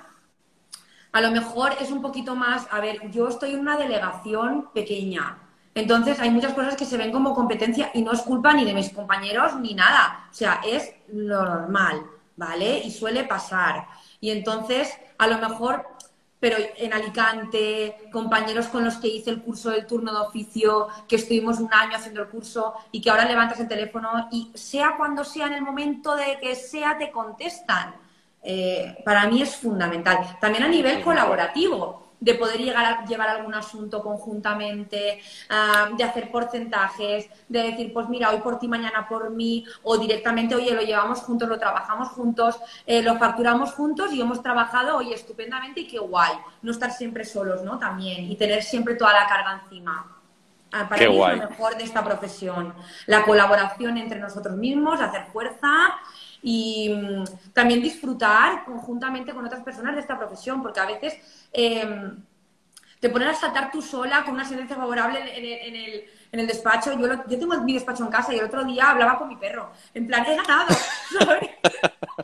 a 1.12 1.20
lo 1.20 1.30
mejor 1.30 1.76
es 1.80 1.90
un 1.90 2.02
poquito 2.02 2.34
más, 2.34 2.66
a 2.70 2.80
ver, 2.80 3.10
yo 3.10 3.28
estoy 3.28 3.52
en 3.52 3.60
una 3.60 3.76
delegación 3.76 4.70
pequeña, 4.72 5.38
entonces, 5.74 6.20
hay 6.20 6.30
muchas 6.30 6.52
cosas 6.52 6.76
que 6.76 6.84
se 6.84 6.98
ven 6.98 7.12
como 7.12 7.34
competencia 7.34 7.90
y 7.94 8.02
no 8.02 8.12
es 8.12 8.20
culpa 8.20 8.52
ni 8.52 8.64
de 8.64 8.74
mis 8.74 8.90
compañeros 8.90 9.56
ni 9.56 9.74
nada. 9.74 10.28
O 10.30 10.34
sea, 10.34 10.60
es 10.64 10.92
lo 11.08 11.44
normal, 11.44 12.02
¿vale? 12.36 12.80
Y 12.80 12.90
suele 12.90 13.24
pasar. 13.24 13.86
Y 14.20 14.30
entonces, 14.30 14.92
a 15.16 15.26
lo 15.26 15.38
mejor, 15.38 15.86
pero 16.38 16.58
en 16.76 16.92
Alicante, 16.92 17.96
compañeros 18.12 18.66
con 18.66 18.84
los 18.84 18.96
que 18.96 19.08
hice 19.08 19.30
el 19.30 19.42
curso 19.42 19.70
del 19.70 19.86
turno 19.86 20.12
de 20.12 20.26
oficio, 20.26 20.88
que 21.08 21.16
estuvimos 21.16 21.58
un 21.58 21.72
año 21.72 21.96
haciendo 21.96 22.20
el 22.20 22.28
curso 22.28 22.74
y 22.90 23.00
que 23.00 23.08
ahora 23.08 23.24
levantas 23.24 23.58
el 23.60 23.68
teléfono 23.68 24.28
y 24.30 24.50
sea 24.54 24.96
cuando 24.98 25.24
sea, 25.24 25.46
en 25.46 25.54
el 25.54 25.62
momento 25.62 26.14
de 26.16 26.38
que 26.38 26.54
sea, 26.54 26.98
te 26.98 27.10
contestan. 27.10 27.94
Eh, 28.42 28.96
para 29.04 29.26
mí 29.28 29.42
es 29.42 29.56
fundamental. 29.56 30.36
También 30.40 30.64
a 30.64 30.68
nivel 30.68 31.00
colaborativo 31.02 32.02
de 32.22 32.34
poder 32.34 32.60
llegar 32.60 32.84
a 32.84 33.04
llevar 33.04 33.28
algún 33.30 33.52
asunto 33.52 34.00
conjuntamente, 34.00 35.20
ah, 35.50 35.90
de 35.96 36.04
hacer 36.04 36.30
porcentajes, 36.30 37.28
de 37.48 37.62
decir, 37.62 37.92
pues 37.92 38.08
mira, 38.08 38.30
hoy 38.30 38.38
por 38.38 38.60
ti, 38.60 38.68
mañana 38.68 39.08
por 39.08 39.30
mí, 39.30 39.64
o 39.82 39.98
directamente, 39.98 40.54
oye, 40.54 40.72
lo 40.72 40.82
llevamos 40.82 41.18
juntos, 41.18 41.48
lo 41.48 41.58
trabajamos 41.58 42.10
juntos, 42.10 42.60
eh, 42.86 43.02
lo 43.02 43.18
facturamos 43.18 43.72
juntos 43.72 44.12
y 44.12 44.20
hemos 44.20 44.40
trabajado, 44.40 44.98
oye, 44.98 45.14
estupendamente 45.14 45.80
y 45.80 45.88
qué 45.88 45.98
guay. 45.98 46.32
No 46.62 46.70
estar 46.70 46.92
siempre 46.92 47.24
solos, 47.24 47.62
¿no? 47.64 47.76
También, 47.80 48.30
y 48.30 48.36
tener 48.36 48.62
siempre 48.62 48.94
toda 48.94 49.12
la 49.14 49.26
carga 49.26 49.60
encima. 49.64 50.06
Ah, 50.70 50.88
para 50.88 51.08
mí 51.08 51.20
es 51.20 51.38
lo 51.38 51.48
mejor 51.48 51.76
de 51.76 51.82
esta 51.82 52.04
profesión. 52.04 52.72
La 53.06 53.24
colaboración 53.24 53.98
entre 53.98 54.20
nosotros 54.20 54.56
mismos, 54.56 55.00
hacer 55.00 55.26
fuerza 55.32 55.96
y 56.42 56.90
mm, 56.90 57.52
también 57.52 57.80
disfrutar 57.80 58.64
conjuntamente 58.64 59.32
con 59.32 59.46
otras 59.46 59.62
personas 59.62 59.94
de 59.94 60.00
esta 60.00 60.18
profesión, 60.18 60.62
porque 60.62 60.80
a 60.80 60.86
veces 60.86 61.14
Em, 61.52 62.16
te 62.98 63.10
ponen 63.10 63.28
a 63.28 63.34
saltar 63.34 63.70
tú 63.72 63.82
sola 63.82 64.22
con 64.24 64.34
una 64.34 64.44
sentencia 64.44 64.76
favorable 64.76 65.18
en, 65.18 65.74
el, 65.74 66.04
en 66.30 66.40
el, 66.40 66.46
despacho. 66.46 66.92
Yo, 66.92 67.08
yo, 67.26 67.38
tengo 67.38 67.60
mi 67.62 67.74
despacho 67.74 68.04
en 68.04 68.10
casa 68.10 68.32
y 68.32 68.38
el 68.38 68.44
otro 68.44 68.64
día 68.64 68.90
hablaba 68.90 69.18
con 69.18 69.28
mi 69.28 69.36
perro. 69.36 69.72
En 69.92 70.06
plan, 70.06 70.24
he 70.24 70.36
ganado, 70.36 70.68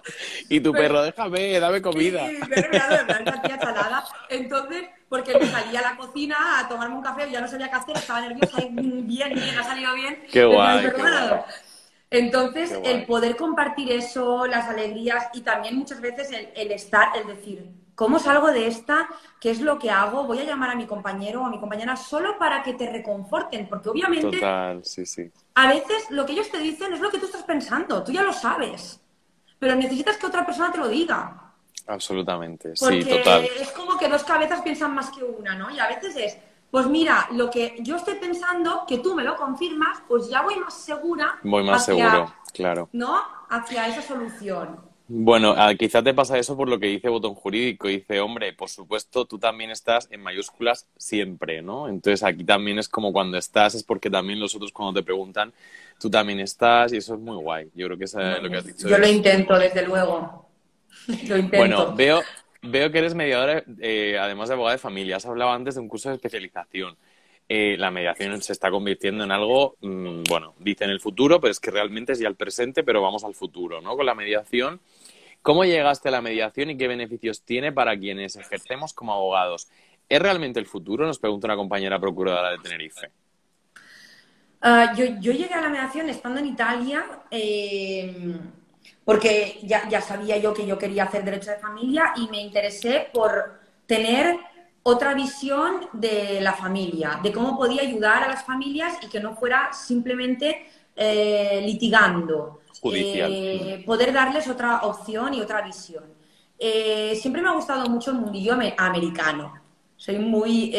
y 0.49 0.61
tu 0.61 0.73
perro, 0.73 1.03
déjame, 1.03 1.59
dame 1.59 1.83
comida. 1.83 2.31
Y 2.31 2.37
mi 2.37 2.47
perro 2.47 2.69
me 2.71 2.79
ha 2.79 2.89
dado, 2.89 3.19
en 3.19 3.43
tía 3.43 3.59
chalada. 3.59 4.05
Entonces, 4.31 4.85
porque 5.09 5.37
me 5.37 5.47
salía 5.47 5.81
a 5.81 5.83
la 5.83 5.97
cocina 5.97 6.61
a 6.61 6.69
tomarme 6.69 6.95
un 6.95 7.03
café, 7.03 7.29
ya 7.29 7.41
no 7.41 7.49
sabía 7.49 7.69
qué 7.69 7.77
hacer, 7.77 7.97
estaba 7.97 8.21
nerviosa 8.21 8.63
y 8.63 8.69
bien, 8.69 9.35
bien, 9.35 9.59
ha 9.59 9.65
salido 9.65 9.95
bien. 9.95 10.23
Qué 10.31 10.45
guay. 10.45 10.87
Entonces, 10.87 11.68
el 12.11 13.07
poder 13.07 13.37
compartir 13.37 13.93
eso, 13.93 14.47
las 14.47 14.69
alegrías 14.69 15.29
y 15.35 15.43
también 15.43 15.77
muchas 15.77 16.01
veces 16.01 16.31
el, 16.33 16.49
el 16.55 16.73
estar, 16.73 17.17
el 17.17 17.27
decir, 17.27 17.71
¿Cómo 17.99 18.21
salgo 18.21 18.53
de 18.53 18.69
esta? 18.69 19.09
¿Qué 19.41 19.51
es 19.51 19.61
lo 19.61 19.77
que 19.77 19.91
hago? 19.91 20.23
Voy 20.23 20.39
a 20.39 20.45
llamar 20.45 20.71
a 20.71 20.77
mi 20.77 20.87
compañero 20.87 21.43
o 21.43 21.47
a 21.47 21.51
mi 21.51 21.59
compañera 21.59 21.97
solo 21.97 22.39
para 22.39 22.63
que 22.63 22.75
te 22.75 22.89
reconforten, 22.89 23.69
porque 23.69 23.89
obviamente 23.89 24.37
total, 24.37 24.85
sí, 24.85 25.05
sí. 25.05 25.29
a 25.57 25.67
veces 25.67 26.09
lo 26.11 26.25
que 26.25 26.35
ellos 26.35 26.49
te 26.49 26.59
dicen 26.59 26.93
es 26.93 27.01
lo 27.01 27.11
que 27.11 27.19
tú 27.19 27.27
estás 27.27 27.43
pensando, 27.43 28.05
tú 28.05 28.13
ya 28.13 28.23
lo 28.23 28.33
sabes, 28.33 29.01
pero 29.59 29.75
necesitas 29.75 30.17
que 30.17 30.27
otra 30.27 30.47
persona 30.47 30.71
te 30.71 30.79
lo 30.79 30.87
diga. 30.87 31.53
Absolutamente, 31.89 32.77
sí, 32.77 33.05
total. 33.05 33.45
Es 33.59 33.73
como 33.73 33.99
que 33.99 34.09
dos 34.09 34.23
cabezas 34.23 34.63
piensan 34.63 34.95
más 34.95 35.11
que 35.11 35.25
una, 35.25 35.57
¿no? 35.57 35.69
Y 35.69 35.81
a 35.81 35.89
veces 35.89 36.15
es, 36.15 36.39
pues 36.71 36.87
mira, 36.87 37.29
lo 37.33 37.51
que 37.51 37.77
yo 37.81 37.97
estoy 37.97 38.15
pensando, 38.15 38.85
que 38.87 38.99
tú 38.99 39.15
me 39.15 39.25
lo 39.25 39.37
confirmas, 39.37 40.03
pues 40.07 40.29
ya 40.29 40.43
voy 40.43 40.57
más 40.57 40.75
segura. 40.75 41.39
Voy 41.43 41.65
más 41.65 41.85
seguro, 41.85 42.35
claro. 42.53 42.89
¿No? 42.93 43.21
Hacia 43.49 43.89
esa 43.89 44.03
solución. 44.03 44.89
Bueno, 45.11 45.57
quizás 45.79 46.05
te 46.05 46.13
pasa 46.13 46.37
eso 46.37 46.55
por 46.55 46.69
lo 46.69 46.79
que 46.79 46.87
dice 46.87 47.09
Botón 47.09 47.35
Jurídico. 47.35 47.89
Dice, 47.89 48.21
hombre, 48.21 48.53
por 48.53 48.69
supuesto, 48.69 49.25
tú 49.25 49.39
también 49.39 49.71
estás 49.71 50.07
en 50.11 50.21
mayúsculas 50.21 50.87
siempre, 50.99 51.63
¿no? 51.63 51.89
Entonces 51.89 52.23
aquí 52.23 52.45
también 52.45 52.79
es 52.79 52.91
como 52.91 53.11
cuando 53.11 53.39
estás, 53.39 53.75
es 53.75 53.83
porque 53.83 54.11
también 54.11 54.39
los 54.39 54.55
otros 54.55 54.71
cuando 54.71 55.01
te 55.01 55.03
preguntan, 55.03 55.55
tú 55.99 56.11
también 56.11 56.41
estás 56.41 56.93
y 56.93 56.99
eso 56.99 57.15
es 57.15 57.21
muy 57.21 57.37
guay. 57.37 57.71
Yo 57.75 57.87
creo 57.87 57.97
que 57.97 58.05
es 58.05 58.15
lo 58.15 58.51
que 58.51 58.57
has 58.59 58.67
dicho. 58.67 58.87
Yo 58.87 58.99
lo 58.99 59.09
intento, 59.09 59.59
desde 59.59 59.87
luego. 59.87 60.47
lo 61.07 61.37
intento. 61.39 61.57
Bueno, 61.57 61.95
veo, 61.97 62.21
veo 62.63 62.91
que 62.91 62.99
eres 62.99 63.15
mediadora, 63.15 63.65
eh, 63.81 64.19
además 64.19 64.49
de 64.49 64.55
abogada 64.55 64.77
de 64.77 64.79
familia. 64.79 65.17
Has 65.17 65.27
hablado 65.27 65.53
antes 65.53 65.75
de 65.75 65.81
un 65.81 65.89
curso 65.89 66.09
de 66.09 66.17
especialización. 66.17 66.97
Eh, 67.49 67.77
la 67.79 67.91
mediación 67.91 68.41
se 68.43 68.53
está 68.53 68.71
convirtiendo 68.71 69.25
en 69.25 69.33
algo, 69.33 69.77
mm, 69.81 70.25
bueno, 70.29 70.55
dice 70.59 70.85
en 70.85 70.91
el 70.91 71.01
futuro, 71.01 71.41
pero 71.41 71.51
es 71.51 71.61
que 71.61 71.71
realmente 71.71 72.13
es 72.13 72.19
ya 72.19 72.29
el 72.29 72.37
presente, 72.37 72.83
pero 72.83 73.01
vamos 73.01 73.25
al 73.25 73.35
futuro, 73.35 73.81
¿no? 73.81 73.97
Con 73.97 74.05
la 74.05 74.15
mediación. 74.15 74.81
¿Cómo 75.41 75.65
llegaste 75.65 76.09
a 76.09 76.13
la 76.13 76.21
mediación 76.21 76.71
y 76.71 76.77
qué 76.77 76.89
beneficios 76.89 77.43
tiene 77.43 77.73
para 77.73 77.99
quienes 77.99 78.37
ejercemos 78.37 78.93
como 78.93 79.15
abogados? 79.15 79.69
¿Es 80.09 80.21
realmente 80.21 80.61
el 80.61 80.67
futuro? 80.67 81.07
Nos 81.07 81.19
pregunta 81.19 81.47
una 81.47 81.57
compañera 81.57 81.99
procuradora 81.99 82.51
de 82.51 82.59
Tenerife. 82.59 83.11
Ah, 84.61 84.93
yo, 84.97 85.05
llegué 85.07 85.55
a 85.55 85.61
la 85.61 85.69
mediación 85.69 86.11
estando 86.11 86.41
en 86.41 86.47
Italia 86.47 87.05
eh, 87.31 88.37
porque 89.09 89.59
ya, 89.63 89.89
ya 89.89 90.03
sabía 90.03 90.37
yo 90.37 90.53
que 90.53 90.67
yo 90.67 90.77
quería 90.77 91.05
hacer 91.05 91.25
derecho 91.25 91.51
de 91.51 91.57
familia 91.57 92.13
y 92.15 92.29
me 92.29 92.43
interesé 92.43 93.09
por 93.11 93.59
tener 93.87 94.37
otra 94.83 95.15
visión 95.15 95.89
de 95.95 96.43
la 96.43 96.53
familia, 96.53 97.19
de 97.23 97.33
cómo 97.33 97.57
podía 97.57 97.81
ayudar 97.81 98.25
a 98.25 98.29
las 98.29 98.45
familias 98.45 98.99
y 99.01 99.09
que 99.09 99.19
no 99.19 99.35
fuera 99.35 99.73
simplemente 99.73 100.67
eh, 100.95 101.63
litigando. 101.65 102.61
Eh, 102.85 103.83
poder 103.87 104.13
darles 104.13 104.47
otra 104.47 104.81
opción 104.83 105.33
y 105.33 105.41
otra 105.41 105.63
visión. 105.63 106.05
Eh, 106.59 107.17
siempre 107.19 107.41
me 107.41 107.49
ha 107.49 107.53
gustado 107.53 107.89
mucho 107.89 108.11
el 108.11 108.19
mundillo 108.19 108.59
americano. 108.77 109.58
Soy 109.99 110.19
muy 110.19 110.75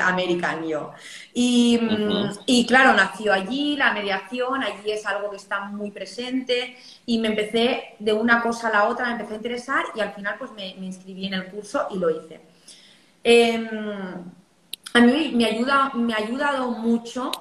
americano 0.00 0.66
yo. 0.66 0.92
Y, 1.34 1.78
mm, 1.78 2.30
y, 2.46 2.64
claro, 2.66 2.94
nació 2.94 3.34
allí 3.34 3.76
la 3.76 3.92
mediación, 3.92 4.62
allí 4.62 4.92
es 4.92 5.04
algo 5.04 5.28
que 5.28 5.36
está 5.36 5.66
muy 5.66 5.90
presente 5.90 6.76
y 7.04 7.18
me 7.18 7.28
empecé 7.28 7.96
de 7.98 8.12
una 8.12 8.40
cosa 8.40 8.68
a 8.68 8.72
la 8.72 8.84
otra, 8.84 9.06
me 9.06 9.12
empecé 9.12 9.34
a 9.34 9.36
interesar 9.36 9.84
y 9.94 10.00
al 10.00 10.14
final 10.14 10.36
pues 10.38 10.52
me, 10.52 10.74
me 10.78 10.86
inscribí 10.86 11.26
en 11.26 11.34
el 11.34 11.46
curso 11.46 11.88
y 11.90 11.98
lo 11.98 12.10
hice. 12.10 12.40
Em, 13.24 13.68
a 14.92 15.00
mí 15.00 15.32
me, 15.34 15.46
ayuda, 15.46 15.90
me 15.94 16.12
ha 16.12 16.18
ayudado 16.18 16.70
mucho 16.70 17.32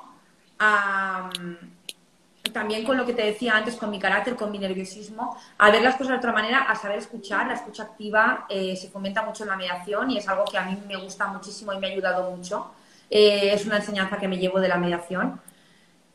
también 2.52 2.84
con 2.84 2.98
lo 2.98 3.06
que 3.06 3.14
te 3.14 3.24
decía 3.24 3.56
antes, 3.56 3.76
con 3.76 3.90
mi 3.90 4.00
carácter, 4.00 4.36
con 4.36 4.52
mi 4.52 4.60
nerviosismo, 4.60 5.38
a 5.58 5.72
ver 5.72 5.82
las 5.82 5.96
cosas 5.96 6.10
de 6.10 6.18
otra 6.18 6.34
manera, 6.34 6.64
a 6.64 6.76
saber 6.76 6.98
escuchar. 6.98 7.48
La 7.48 7.54
escucha 7.54 7.84
activa 7.84 8.46
eh, 8.50 8.76
se 8.76 8.90
fomenta 8.90 9.24
mucho 9.24 9.44
en 9.44 9.50
la 9.50 9.56
mediación 9.56 10.12
y 10.12 10.18
es 10.18 10.28
algo 10.28 10.44
que 10.46 10.58
a 10.58 10.66
mí 10.66 10.78
me 10.88 10.98
gusta 10.98 11.28
muchísimo 11.28 11.72
y 11.74 11.80
me 11.80 11.88
ha 11.88 11.92
ayudado 11.92 12.30
mucho. 12.32 12.72
Eh, 13.10 13.54
es 13.54 13.66
una 13.66 13.78
enseñanza 13.78 14.18
que 14.18 14.28
me 14.28 14.38
llevo 14.38 14.60
de 14.60 14.68
la 14.68 14.78
mediación. 14.78 15.40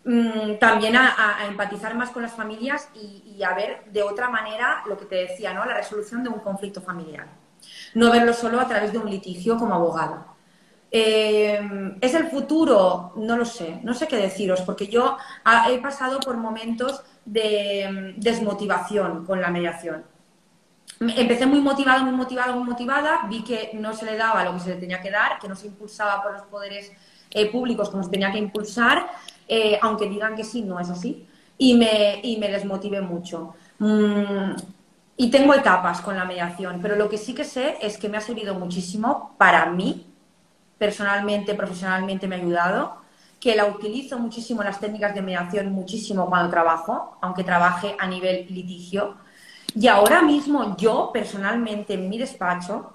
mm, 0.05 0.59
también 0.59 0.97
a, 0.97 1.47
empatizar 1.49 1.95
más 1.95 2.11
con 2.11 2.23
las 2.23 2.33
familias 2.33 2.89
y, 2.95 3.43
a 3.43 3.55
ver 3.55 3.85
de 3.93 4.03
otra 4.03 4.29
manera 4.31 4.83
lo 4.87 4.97
que 4.97 5.05
te 5.07 5.17
decía, 5.17 5.53
¿no? 5.55 5.65
La 5.65 5.75
resolución 5.75 6.23
de 6.23 6.31
un 6.31 6.41
conflicto 6.41 6.81
familiar. 6.81 7.27
No 7.95 8.11
verlo 8.11 8.33
solo 8.33 8.61
a 8.61 8.69
través 8.69 8.93
de 8.93 8.99
un 8.99 9.11
litigio 9.11 9.57
como 9.59 9.75
abogada. 9.75 10.28
Eh, 10.91 11.97
¿Es 12.01 12.15
el 12.15 12.29
futuro? 12.29 13.13
No 13.17 13.37
lo 13.37 13.45
sé, 13.45 13.81
no 13.83 13.93
sé 13.93 14.09
qué 14.09 14.17
deciros, 14.17 14.63
porque 14.63 14.87
yo 14.87 15.19
he 15.71 15.79
pasado 15.79 16.19
por 16.21 16.37
momentos 16.37 17.03
de 17.25 18.15
mm, 18.17 18.21
desmotivación 18.21 19.27
con 19.27 19.41
la 19.41 19.51
mediación. 19.51 20.05
Empecé 21.01 21.47
muy 21.47 21.61
motivada, 21.61 22.03
muy 22.03 22.13
motivada, 22.13 22.55
muy 22.55 22.65
motivada, 22.65 23.27
vi 23.29 23.45
que 23.45 23.71
no 23.75 23.93
se 23.93 24.07
le 24.07 24.17
daba 24.17 24.45
lo 24.45 24.55
que 24.55 24.61
se 24.61 24.71
le 24.71 24.77
tenía 24.77 25.01
que 25.01 25.11
dar, 25.11 25.39
que 25.39 25.49
no 25.49 25.55
se 25.55 25.69
impulsaba 25.69 26.23
por 26.23 26.33
los 26.33 26.43
poderes 26.43 26.91
eh, 27.31 27.47
públicos 27.51 27.91
como 27.91 28.03
se 28.03 28.11
tenía 28.11 28.33
que 28.33 28.39
impulsar, 28.39 29.07
eh, 29.47 29.79
aunque 29.83 30.09
digan 30.09 30.35
que 30.35 30.43
sí, 30.43 30.63
no 30.63 30.81
es 30.81 30.89
así, 30.91 31.27
y 31.57 31.75
me, 31.75 32.21
y 32.23 32.39
me 32.39 32.49
desmotivé 32.49 33.01
mucho. 33.01 33.55
Mm, 33.79 34.57
y 35.19 35.31
tengo 35.31 35.55
etapas 35.55 36.01
con 36.01 36.17
la 36.17 36.25
mediación, 36.25 36.79
pero 36.81 36.97
lo 36.97 37.09
que 37.09 37.19
sí 37.19 37.35
que 37.35 37.45
sé 37.45 37.77
es 37.81 37.99
que 37.99 38.09
me 38.09 38.17
ha 38.17 38.21
servido 38.21 38.55
muchísimo 38.55 39.35
para 39.37 39.67
mí, 39.67 40.08
personalmente, 40.79 41.55
profesionalmente 41.55 42.27
me 42.27 42.37
ha 42.37 42.39
ayudado, 42.39 43.03
que 43.41 43.55
la 43.55 43.67
utilizo 43.67 44.19
muchísimo 44.19 44.63
las 44.63 44.81
técnicas 44.81 45.15
de 45.15 45.23
mediación, 45.23 45.73
muchísimo 45.73 46.27
cuando 46.27 46.51
trabajo, 46.51 47.19
aunque 47.21 47.45
trabaje 47.45 47.95
a 47.99 48.07
nivel 48.07 48.47
litigio. 48.49 49.17
Y 49.75 49.87
ahora 49.87 50.23
mismo 50.23 50.77
yo, 50.77 51.11
personalmente, 51.13 51.95
en 51.95 52.09
mi 52.09 52.19
despacho, 52.19 52.95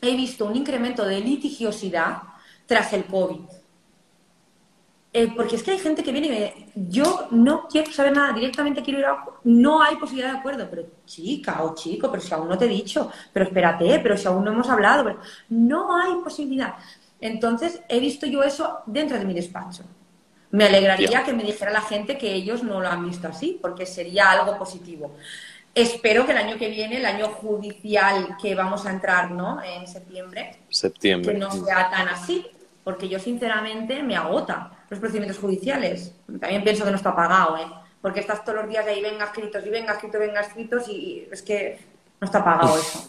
he 0.00 0.16
visto 0.16 0.44
un 0.44 0.56
incremento 0.56 1.04
de 1.04 1.20
litigiosidad 1.20 2.22
tras 2.66 2.92
el 2.92 3.04
COVID. 3.04 3.40
Eh, 5.12 5.32
porque 5.34 5.56
es 5.56 5.62
que 5.64 5.72
hay 5.72 5.78
gente 5.78 6.04
que 6.04 6.12
viene 6.12 6.28
y 6.28 6.30
me 6.30 6.66
yo 6.88 7.26
no 7.32 7.66
quiero 7.66 7.90
saber 7.90 8.12
nada, 8.12 8.32
directamente 8.32 8.80
quiero 8.80 9.00
ir 9.00 9.06
a... 9.06 9.24
No 9.42 9.82
hay 9.82 9.96
posibilidad 9.96 10.32
de 10.32 10.38
acuerdo, 10.38 10.68
pero 10.70 10.84
chica 11.04 11.64
o 11.64 11.74
chico, 11.74 12.08
pero 12.10 12.22
si 12.22 12.32
aún 12.32 12.48
no 12.48 12.56
te 12.56 12.66
he 12.66 12.68
dicho, 12.68 13.10
pero 13.32 13.46
espérate, 13.46 13.98
pero 13.98 14.16
si 14.16 14.28
aún 14.28 14.44
no 14.44 14.52
hemos 14.52 14.68
hablado, 14.68 15.02
pero 15.02 15.18
no 15.48 15.96
hay 15.96 16.14
posibilidad. 16.22 16.76
Entonces, 17.20 17.80
he 17.88 18.00
visto 18.00 18.26
yo 18.26 18.42
eso 18.42 18.80
dentro 18.86 19.18
de 19.18 19.24
mi 19.24 19.34
despacho. 19.34 19.84
Me 20.50 20.64
alegraría 20.64 21.22
que 21.22 21.32
me 21.32 21.44
dijera 21.44 21.70
la 21.70 21.82
gente 21.82 22.18
que 22.18 22.34
ellos 22.34 22.62
no 22.62 22.80
lo 22.80 22.88
han 22.88 23.06
visto 23.06 23.28
así, 23.28 23.58
porque 23.60 23.86
sería 23.86 24.30
algo 24.30 24.58
positivo. 24.58 25.14
Espero 25.74 26.26
que 26.26 26.32
el 26.32 26.38
año 26.38 26.58
que 26.58 26.68
viene, 26.68 26.96
el 26.96 27.06
año 27.06 27.28
judicial 27.28 28.36
que 28.42 28.56
vamos 28.56 28.84
a 28.86 28.90
entrar, 28.90 29.30
¿no? 29.30 29.62
En 29.62 29.86
septiembre, 29.86 30.58
septiembre. 30.68 31.32
que 31.32 31.38
no 31.38 31.52
sea 31.52 31.88
tan 31.90 32.08
así, 32.08 32.44
porque 32.82 33.08
yo 33.08 33.20
sinceramente 33.20 34.02
me 34.02 34.16
agota 34.16 34.72
los 34.88 34.98
procedimientos 34.98 35.38
judiciales. 35.38 36.12
También 36.40 36.64
pienso 36.64 36.84
que 36.84 36.90
no 36.90 36.96
está 36.96 37.14
pagado, 37.14 37.56
¿eh? 37.56 37.66
Porque 38.02 38.18
estás 38.18 38.44
todos 38.44 38.58
los 38.62 38.68
días 38.68 38.84
ahí, 38.86 39.00
venga 39.00 39.26
escritos 39.26 39.64
y 39.64 39.68
venga 39.68 39.92
escritos, 39.92 40.20
venga 40.20 40.40
escritos 40.40 40.88
y 40.88 41.28
es 41.30 41.42
que 41.42 41.78
no 42.20 42.24
está 42.24 42.42
pagado 42.42 42.76
eso. 42.76 43.08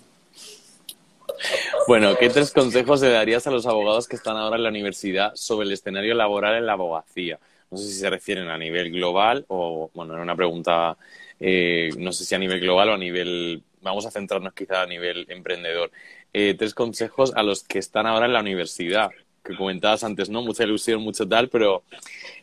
Bueno, 1.88 2.16
¿qué 2.18 2.30
tres 2.30 2.52
consejos 2.52 3.02
le 3.02 3.10
darías 3.10 3.48
a 3.48 3.52
los 3.52 3.66
abogados 3.66 4.08
que 4.08 4.16
están 4.16 4.38
ahora 4.38 4.58
en 4.58 4.64
la 4.64 4.70
universidad 4.70 5.34
sobre 5.36 5.66
el 5.66 5.74
escenario 5.74 6.14
laboral 6.14 6.56
en 6.56 6.66
la 6.66 6.74
abogacía? 6.74 7.40
No 7.70 7.78
sé 7.78 7.88
si 7.88 7.94
se 7.94 8.10
refieren 8.10 8.50
a 8.50 8.58
nivel 8.58 8.92
global 8.92 9.46
o, 9.48 9.90
bueno, 9.94 10.14
era 10.14 10.22
una 10.22 10.36
pregunta, 10.36 10.98
eh, 11.40 11.90
no 11.98 12.12
sé 12.12 12.26
si 12.26 12.36
a 12.36 12.40
nivel 12.40 12.60
global 12.60 12.90
o 12.90 12.94
a 12.94 12.98
nivel, 12.98 13.64
vamos 13.82 14.06
a 14.06 14.12
centrarnos 14.12 14.54
quizá 14.54 14.82
a 14.82 14.86
nivel 14.86 15.26
emprendedor. 15.30 15.90
Eh, 16.34 16.56
tres 16.58 16.74
consejos 16.74 17.34
a 17.36 17.44
los 17.44 17.64
que 17.64 17.80
están 17.80 18.08
ahora 18.08 18.26
en 18.26 18.34
la 18.34 18.42
universidad, 18.42 19.10
que 19.44 19.56
comentabas 19.56 20.04
antes, 20.04 20.30
¿no? 20.30 20.42
Mucha 20.42 20.64
ilusión, 20.64 21.02
mucho 21.02 21.28
tal, 21.28 21.50
pero 21.50 21.84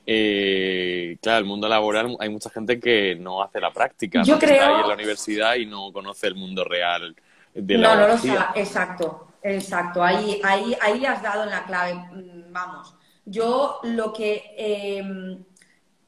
eh, 0.06 1.16
claro, 1.20 1.38
el 1.38 1.44
mundo 1.44 1.68
laboral 1.68 2.16
hay 2.18 2.28
mucha 2.28 2.50
gente 2.50 2.80
que 2.80 3.14
no 3.14 3.42
hace 3.42 3.60
la 3.60 3.70
práctica, 3.70 4.22
Yo 4.22 4.38
creo... 4.38 4.52
está 4.52 4.68
ahí 4.68 4.82
en 4.82 4.88
la 4.88 4.94
universidad 4.94 5.54
y 5.56 5.66
no 5.66 5.92
conoce 5.92 6.26
el 6.26 6.34
mundo 6.34 6.64
real 6.64 7.14
de 7.62 7.78
la 7.78 7.94
No, 7.94 8.00
no 8.00 8.08
lo 8.08 8.18
sabe, 8.18 8.60
exacto, 8.60 9.28
exacto. 9.42 10.02
Ahí, 10.02 10.40
ahí, 10.44 10.76
ahí 10.80 11.04
has 11.04 11.22
dado 11.22 11.44
en 11.44 11.50
la 11.50 11.64
clave, 11.64 11.94
mm, 11.94 12.52
vamos. 12.52 12.94
Yo 13.24 13.80
lo 13.82 14.12
que 14.12 14.54
em, 14.56 15.44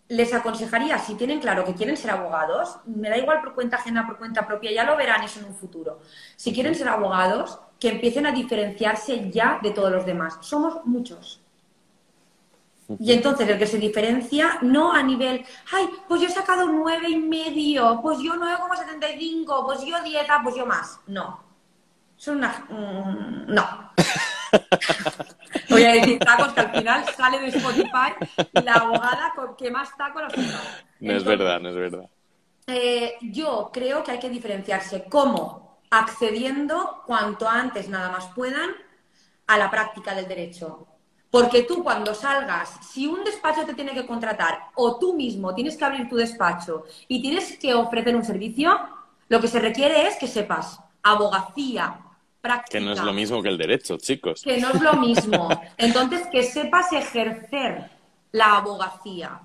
les 0.08 0.32
aconsejaría, 0.32 0.98
si 0.98 1.14
tienen 1.14 1.40
claro 1.40 1.64
que 1.64 1.74
quieren 1.74 1.96
ser 1.96 2.12
abogados, 2.12 2.78
me 2.86 3.10
da 3.10 3.18
igual 3.18 3.40
por 3.40 3.54
cuenta 3.54 3.76
ajena, 3.76 4.06
por 4.06 4.18
cuenta 4.18 4.46
propia, 4.46 4.72
ya 4.72 4.84
lo 4.84 4.96
verán 4.96 5.22
eso 5.22 5.40
en 5.40 5.46
un 5.46 5.54
futuro. 5.54 6.00
Si 6.36 6.52
quieren 6.52 6.74
ser 6.74 6.88
abogados, 6.88 7.58
que 7.78 7.88
empiecen 7.88 8.26
a 8.26 8.32
diferenciarse 8.32 9.30
ya 9.30 9.58
de 9.62 9.70
todos 9.70 9.90
los 9.90 10.04
demás. 10.04 10.38
Somos 10.40 10.84
muchos. 10.84 11.40
Y 12.98 13.12
entonces 13.12 13.48
el 13.48 13.58
que 13.58 13.66
se 13.66 13.78
diferencia 13.78 14.58
no 14.62 14.92
a 14.92 15.02
nivel, 15.02 15.44
ay, 15.72 15.88
pues 16.08 16.20
yo 16.20 16.28
he 16.28 16.30
sacado 16.30 16.66
nueve 16.66 17.08
y 17.08 17.16
medio, 17.16 18.00
pues 18.02 18.18
yo 18.18 18.34
9,75, 18.34 19.64
pues 19.64 19.84
yo 19.84 20.02
dieta, 20.02 20.40
pues 20.42 20.56
yo 20.56 20.66
más. 20.66 21.00
No. 21.06 21.42
Son 22.16 22.38
una... 22.38 22.66
Mm, 22.68 23.54
no. 23.54 23.92
Voy 25.70 25.84
a 25.84 25.92
decir 25.92 26.18
tacos 26.18 26.52
que 26.52 26.60
al 26.60 26.72
final 26.72 27.04
sale 27.16 27.38
de 27.38 27.48
Spotify 27.48 28.12
la 28.64 28.74
abogada 28.74 29.32
con 29.34 29.56
que 29.56 29.70
más 29.70 29.96
tacos 29.96 30.22
sacado. 30.24 30.60
No 31.00 31.12
es 31.12 31.24
verdad, 31.24 31.60
no 31.60 31.68
es 31.70 31.76
verdad. 31.76 32.10
Eh, 32.66 33.14
yo 33.22 33.70
creo 33.72 34.02
que 34.02 34.12
hay 34.12 34.18
que 34.18 34.28
diferenciarse. 34.28 35.04
¿Cómo? 35.08 35.70
accediendo 35.90 37.02
cuanto 37.04 37.48
antes 37.48 37.88
nada 37.88 38.10
más 38.10 38.28
puedan 38.28 38.70
a 39.46 39.58
la 39.58 39.70
práctica 39.70 40.14
del 40.14 40.28
derecho. 40.28 40.86
Porque 41.30 41.62
tú 41.62 41.84
cuando 41.84 42.14
salgas, 42.14 42.78
si 42.82 43.06
un 43.06 43.22
despacho 43.22 43.64
te 43.64 43.74
tiene 43.74 43.92
que 43.92 44.04
contratar 44.04 44.70
o 44.74 44.98
tú 44.98 45.14
mismo 45.14 45.54
tienes 45.54 45.76
que 45.76 45.84
abrir 45.84 46.08
tu 46.08 46.16
despacho 46.16 46.84
y 47.06 47.22
tienes 47.22 47.56
que 47.56 47.72
ofrecer 47.72 48.16
un 48.16 48.24
servicio, 48.24 48.76
lo 49.28 49.40
que 49.40 49.46
se 49.46 49.60
requiere 49.60 50.08
es 50.08 50.16
que 50.16 50.26
sepas 50.26 50.80
abogacía, 51.02 52.00
práctica. 52.40 52.78
Que 52.78 52.84
no 52.84 52.92
es 52.92 53.02
lo 53.02 53.12
mismo 53.12 53.42
que 53.42 53.48
el 53.48 53.58
derecho, 53.58 53.96
chicos. 53.96 54.42
Que 54.42 54.58
no 54.58 54.70
es 54.70 54.80
lo 54.80 54.94
mismo. 54.94 55.48
Entonces, 55.76 56.26
que 56.32 56.42
sepas 56.42 56.92
ejercer 56.92 57.88
la 58.32 58.56
abogacía. 58.56 59.40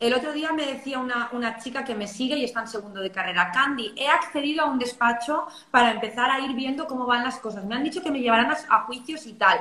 El 0.00 0.14
otro 0.14 0.32
día 0.32 0.50
me 0.54 0.64
decía 0.64 0.98
una, 0.98 1.58
chica 1.62 1.84
que 1.84 1.94
me 1.94 2.08
sigue 2.08 2.34
y 2.38 2.44
está 2.44 2.62
en 2.62 2.68
segundo 2.68 3.02
de 3.02 3.12
carrera, 3.12 3.50
Candy, 3.52 3.92
he 3.96 4.08
accedido 4.08 4.62
a 4.62 4.64
un 4.64 4.78
despacho 4.78 5.46
para 5.70 5.90
empezar 5.90 6.30
a 6.30 6.40
ir 6.40 6.54
viendo 6.54 6.86
cómo 6.86 7.04
van 7.04 7.22
las 7.22 7.38
cosas. 7.38 7.66
Me 7.66 7.74
han 7.74 7.84
dicho 7.84 8.02
que 8.02 8.10
me 8.10 8.18
llevarán 8.18 8.50
a, 8.50 8.80
juicios 8.84 9.26
y 9.26 9.34
tal. 9.34 9.60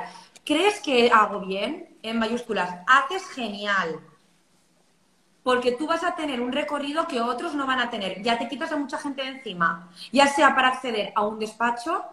¿Crees 0.49 0.79
que 0.79 1.11
hago 1.11 1.41
bien? 1.41 1.95
En 2.01 2.17
mayúsculas, 2.17 2.79
haces 2.87 3.23
genial. 3.29 3.99
Porque 5.43 5.73
tú 5.73 5.85
vas 5.85 6.03
a 6.03 6.15
tener 6.15 6.41
un 6.41 6.51
recorrido 6.51 7.07
que 7.07 7.21
otros 7.21 7.53
no 7.53 7.67
van 7.67 7.79
a 7.79 7.91
tener. 7.91 8.23
Ya 8.23 8.39
te 8.39 8.47
quitas 8.47 8.71
a 8.71 8.77
mucha 8.77 8.97
gente 8.97 9.21
de 9.21 9.27
encima, 9.27 9.91
ya 10.11 10.25
sea 10.25 10.55
para 10.55 10.69
acceder 10.69 11.13
a 11.13 11.23
un 11.27 11.37
despacho 11.37 12.03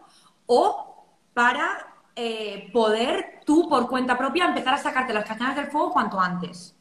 o 0.44 1.06
para 1.32 1.94
eh, 2.14 2.68
poder 2.74 3.40
tú 3.46 3.70
por 3.70 3.88
cuenta 3.88 4.18
propia 4.18 4.44
empezar 4.44 4.74
a 4.74 4.78
sacarte 4.78 5.14
las 5.14 5.24
castañas 5.24 5.56
del 5.56 5.68
fuego 5.68 5.94
cuanto 5.94 6.20
antes. 6.20 6.76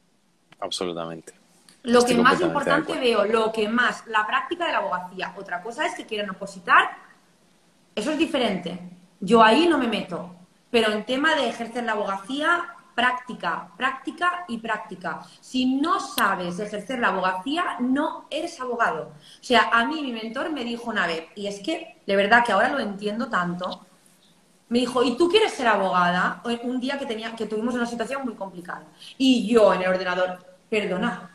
Absolutamente. 0.59 1.35
Lo 1.83 2.03
que 2.03 2.15
más 2.15 2.41
importante 2.41 2.99
veo, 2.99 3.23
lo 3.23 3.53
que 3.53 3.69
más, 3.69 4.05
la 4.07 4.27
práctica 4.27 4.65
de 4.65 4.73
la 4.73 4.79
abogacía. 4.79 5.33
Otra 5.37 5.63
cosa 5.63 5.85
es 5.85 5.95
que 5.95 6.05
quieran 6.05 6.31
opositar, 6.31 6.97
eso 7.95 8.11
es 8.11 8.17
diferente. 8.17 8.77
Yo 9.21 9.41
ahí 9.41 9.69
no 9.69 9.77
me 9.77 9.87
meto. 9.87 10.34
Pero 10.75 10.91
en 10.91 11.05
tema 11.05 11.35
de 11.35 11.47
ejercer 11.47 11.85
la 11.85 11.93
abogacía, 11.93 12.75
práctica, 12.93 13.69
práctica 13.77 14.43
y 14.49 14.57
práctica. 14.57 15.21
Si 15.39 15.77
no 15.77 16.01
sabes 16.01 16.59
ejercer 16.59 16.99
la 16.99 17.07
abogacía, 17.07 17.77
no 17.79 18.27
eres 18.29 18.59
abogado. 18.59 19.13
O 19.39 19.41
sea, 19.43 19.69
a 19.71 19.85
mí 19.85 20.01
mi 20.01 20.11
mentor 20.11 20.49
me 20.51 20.65
dijo 20.65 20.89
una 20.89 21.07
vez, 21.07 21.27
y 21.33 21.47
es 21.47 21.61
que 21.61 22.01
de 22.05 22.15
verdad 22.17 22.43
que 22.43 22.51
ahora 22.51 22.67
lo 22.67 22.79
entiendo 22.79 23.29
tanto, 23.29 23.85
me 24.67 24.79
dijo, 24.79 25.01
¿y 25.01 25.15
tú 25.15 25.29
quieres 25.29 25.53
ser 25.53 25.67
abogada? 25.67 26.41
Un 26.63 26.81
día 26.81 26.99
que, 26.99 27.05
tenía, 27.05 27.33
que 27.37 27.45
tuvimos 27.45 27.73
una 27.73 27.85
situación 27.85 28.25
muy 28.25 28.33
complicada. 28.33 28.83
Y 29.17 29.47
yo 29.47 29.73
en 29.73 29.81
el 29.81 29.87
ordenador, 29.87 30.57
perdona, 30.69 31.31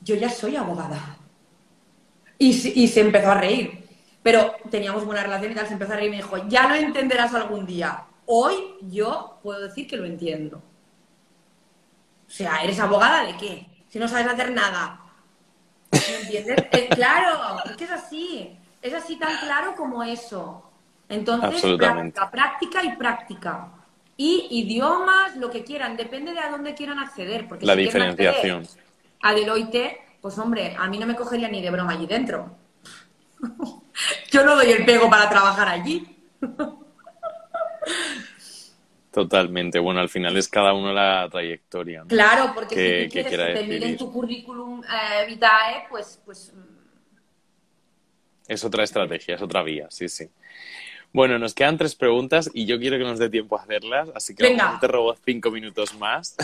yo 0.00 0.14
ya 0.14 0.30
soy 0.30 0.54
abogada. 0.54 1.16
Y, 2.38 2.52
se 2.52 3.00
empezó 3.00 3.32
a 3.32 3.34
reír. 3.34 3.88
Pero 4.22 4.54
teníamos 4.70 5.04
buena 5.04 5.24
relación 5.24 5.50
y 5.50 5.56
tal, 5.56 5.66
se 5.66 5.72
empezó 5.72 5.94
a 5.94 5.96
reír 5.96 6.10
y 6.10 6.10
me 6.10 6.22
dijo, 6.22 6.46
ya 6.46 6.68
lo 6.68 6.76
entenderás 6.76 7.34
algún 7.34 7.66
día. 7.66 8.06
Hoy 8.26 8.54
yo 8.82 9.38
puedo 9.42 9.60
decir 9.60 9.86
que 9.86 9.96
lo 9.96 10.04
entiendo. 10.04 10.58
O 12.26 12.30
sea, 12.30 12.62
¿eres 12.62 12.78
abogada 12.80 13.24
de 13.24 13.36
qué? 13.36 13.66
Si 13.88 13.98
no 13.98 14.08
sabes 14.08 14.26
hacer 14.26 14.52
nada. 14.52 15.00
¿Me 15.90 16.16
entiendes? 16.22 16.56
Eh, 16.72 16.88
claro, 16.88 17.58
es 17.66 17.76
que 17.76 17.84
es 17.84 17.90
así. 17.90 18.58
Es 18.80 18.94
así 18.94 19.16
tan 19.16 19.36
claro 19.38 19.74
como 19.76 20.02
eso. 20.02 20.70
Entonces, 21.08 21.60
práctica, 21.76 22.30
práctica 22.30 22.82
y 22.82 22.96
práctica. 22.96 23.68
Y 24.16 24.46
idiomas, 24.50 25.36
lo 25.36 25.50
que 25.50 25.62
quieran, 25.62 25.96
depende 25.96 26.32
de 26.32 26.40
a 26.40 26.50
dónde 26.50 26.74
quieran 26.74 26.98
acceder. 26.98 27.46
Porque 27.46 27.66
la 27.66 27.76
diferenciación. 27.76 28.66
A 29.20 29.34
Deloitte, 29.34 29.98
pues 30.20 30.38
hombre, 30.38 30.74
a 30.78 30.88
mí 30.88 30.98
no 30.98 31.06
me 31.06 31.14
cogería 31.14 31.48
ni 31.48 31.60
de 31.60 31.70
broma 31.70 31.92
allí 31.92 32.06
dentro. 32.06 32.56
Yo 34.30 34.44
no 34.44 34.56
doy 34.56 34.72
el 34.72 34.84
pego 34.84 35.10
para 35.10 35.28
trabajar 35.28 35.68
allí. 35.68 36.16
Totalmente. 39.12 39.78
Bueno, 39.78 40.00
al 40.00 40.08
final 40.08 40.36
es 40.38 40.48
cada 40.48 40.72
uno 40.72 40.92
la 40.92 41.28
trayectoria. 41.30 42.04
Claro, 42.08 42.52
porque 42.54 42.74
si 42.74 43.08
tú 43.08 43.12
quieres 43.12 43.30
que, 43.30 43.88
te 43.88 43.96
tu 43.96 44.10
currículum 44.10 44.82
eh, 44.82 45.26
vitae, 45.26 45.84
pues, 45.90 46.20
pues... 46.24 46.52
Mm. 46.54 46.72
Es 48.48 48.64
otra 48.64 48.84
estrategia, 48.84 49.36
es 49.36 49.42
otra 49.42 49.62
vía, 49.62 49.86
sí, 49.90 50.08
sí. 50.08 50.28
Bueno, 51.12 51.38
nos 51.38 51.54
quedan 51.54 51.76
tres 51.76 51.94
preguntas 51.94 52.50
y 52.54 52.64
yo 52.64 52.78
quiero 52.78 52.96
que 52.96 53.04
nos 53.04 53.18
dé 53.18 53.28
tiempo 53.28 53.58
a 53.58 53.62
hacerlas, 53.62 54.08
así 54.14 54.34
que 54.34 54.56
te 54.80 54.88
robo 54.88 55.14
cinco 55.24 55.50
minutos 55.50 55.94
más. 55.98 56.36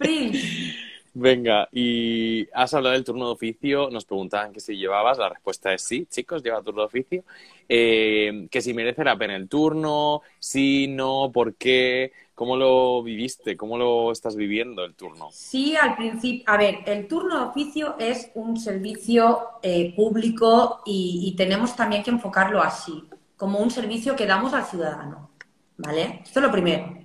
Venga, 1.16 1.68
y 1.70 2.48
has 2.52 2.74
hablado 2.74 2.94
del 2.94 3.04
turno 3.04 3.26
de 3.26 3.32
oficio, 3.34 3.88
nos 3.88 4.04
preguntaban 4.04 4.52
que 4.52 4.58
si 4.58 4.76
llevabas, 4.76 5.16
la 5.16 5.28
respuesta 5.28 5.72
es 5.72 5.82
sí, 5.82 6.06
chicos, 6.10 6.42
lleva 6.42 6.60
turno 6.60 6.80
de 6.80 6.86
oficio. 6.86 7.24
Eh, 7.68 8.48
que 8.50 8.60
si 8.60 8.74
merece 8.74 9.04
la 9.04 9.16
pena 9.16 9.36
el 9.36 9.48
turno, 9.48 10.22
sí, 10.40 10.88
no, 10.88 11.30
por 11.32 11.54
qué, 11.54 12.10
cómo 12.34 12.56
lo 12.56 13.00
viviste, 13.04 13.56
cómo 13.56 13.78
lo 13.78 14.10
estás 14.10 14.34
viviendo 14.34 14.84
el 14.84 14.96
turno. 14.96 15.28
Sí, 15.30 15.76
al 15.76 15.94
principio, 15.94 16.42
a 16.48 16.56
ver, 16.56 16.78
el 16.84 17.06
turno 17.06 17.38
de 17.38 17.44
oficio 17.46 17.94
es 18.00 18.32
un 18.34 18.56
servicio 18.56 19.50
eh, 19.62 19.94
público 19.94 20.82
y, 20.84 21.30
y 21.32 21.36
tenemos 21.36 21.76
también 21.76 22.02
que 22.02 22.10
enfocarlo 22.10 22.60
así, 22.60 23.04
como 23.36 23.60
un 23.60 23.70
servicio 23.70 24.16
que 24.16 24.26
damos 24.26 24.52
al 24.52 24.64
ciudadano, 24.64 25.30
¿vale? 25.76 26.22
Esto 26.24 26.40
es 26.40 26.46
lo 26.46 26.50
primero. 26.50 27.03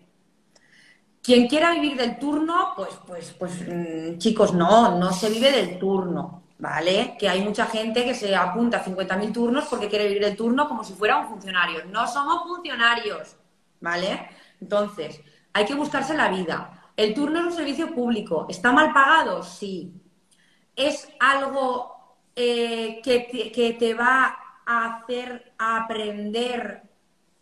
Quien 1.29 1.47
quiera 1.47 1.75
vivir 1.75 1.95
del 1.95 2.17
turno, 2.17 2.73
pues, 2.75 2.89
pues, 3.05 3.35
pues, 3.37 3.61
mm, 3.61 4.17
chicos, 4.17 4.51
no, 4.51 4.97
no 4.97 5.11
se 5.13 5.29
vive 5.29 5.51
del 5.51 5.77
turno, 5.77 6.41
¿vale? 6.57 7.15
Que 7.19 7.29
hay 7.29 7.43
mucha 7.43 7.67
gente 7.67 8.03
que 8.03 8.15
se 8.15 8.35
apunta 8.35 8.77
a 8.77 8.83
50.000 8.83 9.31
turnos 9.31 9.65
porque 9.65 9.87
quiere 9.87 10.07
vivir 10.07 10.23
del 10.23 10.35
turno 10.35 10.67
como 10.67 10.83
si 10.83 10.93
fuera 10.93 11.19
un 11.19 11.27
funcionario. 11.27 11.85
No 11.85 12.07
somos 12.07 12.47
funcionarios, 12.47 13.35
¿vale? 13.79 14.27
Entonces, 14.59 15.21
hay 15.53 15.65
que 15.65 15.75
buscarse 15.75 16.17
la 16.17 16.29
vida. 16.29 16.91
El 16.97 17.13
turno 17.13 17.41
es 17.41 17.45
un 17.45 17.53
servicio 17.53 17.93
público. 17.93 18.47
¿Está 18.49 18.71
mal 18.71 18.91
pagado? 18.91 19.43
Sí. 19.43 19.93
¿Es 20.75 21.09
algo 21.19 22.17
eh, 22.35 23.01
que, 23.03 23.51
que 23.53 23.73
te 23.73 23.93
va 23.93 24.35
a 24.65 24.95
hacer 24.95 25.53
aprender 25.59 26.89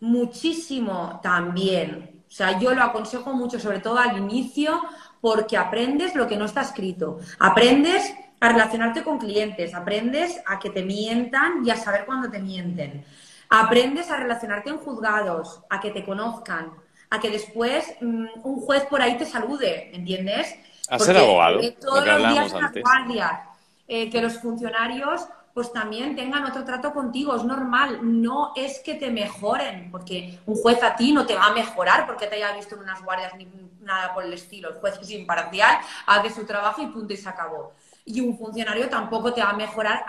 muchísimo? 0.01 1.21
También. 1.23 2.16
O 2.27 2.31
sea, 2.31 2.59
yo 2.59 2.73
lo 2.73 2.83
aconsejo 2.83 3.33
mucho, 3.33 3.59
sobre 3.59 3.79
todo 3.79 3.97
al 3.97 4.17
inicio, 4.17 4.81
porque 5.21 5.57
aprendes 5.57 6.15
lo 6.15 6.27
que 6.27 6.37
no 6.37 6.45
está 6.45 6.61
escrito. 6.61 7.19
Aprendes 7.39 8.13
a 8.39 8.49
relacionarte 8.49 9.03
con 9.03 9.17
clientes, 9.17 9.73
aprendes 9.73 10.41
a 10.45 10.59
que 10.59 10.69
te 10.69 10.83
mientan 10.83 11.65
y 11.65 11.71
a 11.71 11.75
saber 11.75 12.05
cuándo 12.05 12.29
te 12.29 12.39
mienten. 12.39 13.05
Aprendes 13.49 14.11
a 14.11 14.17
relacionarte 14.17 14.69
en 14.69 14.77
juzgados, 14.77 15.61
a 15.69 15.79
que 15.79 15.91
te 15.91 16.03
conozcan, 16.03 16.71
a 17.09 17.19
que 17.19 17.29
después 17.29 17.95
mm, 18.01 18.25
un 18.43 18.61
juez 18.61 18.83
por 18.85 19.01
ahí 19.01 19.17
te 19.17 19.25
salude, 19.25 19.95
¿entiendes? 19.95 20.55
A 20.89 20.99
ser 20.99 21.17
abogado. 21.17 21.59
todos 21.79 22.05
los 22.05 22.17
días 22.17 22.53
en 22.53 22.61
las 22.61 22.73
guardias, 22.73 23.31
eh, 23.87 24.09
que 24.09 24.21
los 24.21 24.39
funcionarios 24.39 25.27
pues 25.57 25.73
también 25.73 26.15
tengan 26.15 26.45
otro 26.45 26.63
trato 26.63 26.93
contigo. 26.93 27.35
Es 27.35 27.43
normal, 27.43 27.97
no 28.03 28.53
es 28.55 28.77
que 28.77 28.93
te 28.93 29.09
mejoren, 29.09 29.89
porque 29.89 30.37
un 30.45 30.55
juez 30.55 30.83
a 30.83 30.95
ti 30.95 31.11
no 31.11 31.25
te 31.25 31.33
va 31.33 31.47
a 31.47 31.51
mejorar 31.51 32.05
porque 32.05 32.27
te 32.27 32.35
haya 32.35 32.55
visto 32.55 32.75
en 32.75 32.81
unas 32.81 33.03
guardias 33.03 33.33
ni 33.35 33.47
nada 33.81 34.13
por 34.13 34.23
el 34.23 34.33
estilo. 34.33 34.69
El 34.69 34.75
juez 34.75 34.99
es 35.01 35.09
imparcial, 35.09 35.79
hace 36.05 36.29
su 36.29 36.45
trabajo 36.45 36.83
y 36.83 36.85
punto 36.85 37.11
y 37.11 37.17
se 37.17 37.27
acabó. 37.27 37.73
Y 38.05 38.21
un 38.21 38.37
funcionario 38.37 38.87
tampoco 38.87 39.33
te 39.33 39.41
va 39.41 39.49
a 39.49 39.53
mejorar 39.53 40.05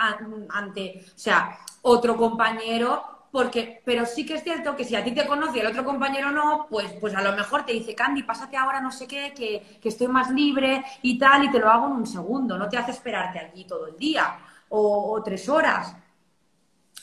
ante, 0.50 1.02
o 1.06 1.18
sea, 1.18 1.58
otro 1.80 2.18
compañero 2.18 3.02
porque, 3.32 3.80
pero 3.86 4.04
sí 4.04 4.26
que 4.26 4.34
es 4.34 4.44
cierto 4.44 4.76
que 4.76 4.84
si 4.84 4.96
a 4.96 5.04
ti 5.04 5.12
te 5.12 5.26
conoce 5.26 5.56
y 5.56 5.60
el 5.62 5.68
otro 5.68 5.82
compañero 5.82 6.30
no, 6.30 6.66
pues, 6.68 6.92
pues 7.00 7.14
a 7.14 7.22
lo 7.22 7.32
mejor 7.32 7.64
te 7.64 7.72
dice, 7.72 7.94
Candy, 7.94 8.22
pásate 8.22 8.58
ahora 8.58 8.82
no 8.82 8.92
sé 8.92 9.06
qué, 9.06 9.32
que, 9.32 9.78
que, 9.80 9.88
estoy 9.88 10.08
más 10.08 10.30
libre 10.30 10.84
y 11.00 11.18
tal, 11.18 11.44
y 11.44 11.50
te 11.50 11.58
lo 11.58 11.70
hago 11.70 11.86
en 11.86 11.92
un 11.92 12.06
segundo, 12.06 12.58
no 12.58 12.68
te 12.68 12.76
hace 12.76 12.90
esperarte 12.90 13.38
allí 13.38 13.64
todo 13.64 13.86
el 13.86 13.96
día 13.96 14.38
o, 14.68 15.22
tres 15.24 15.48
horas. 15.48 15.96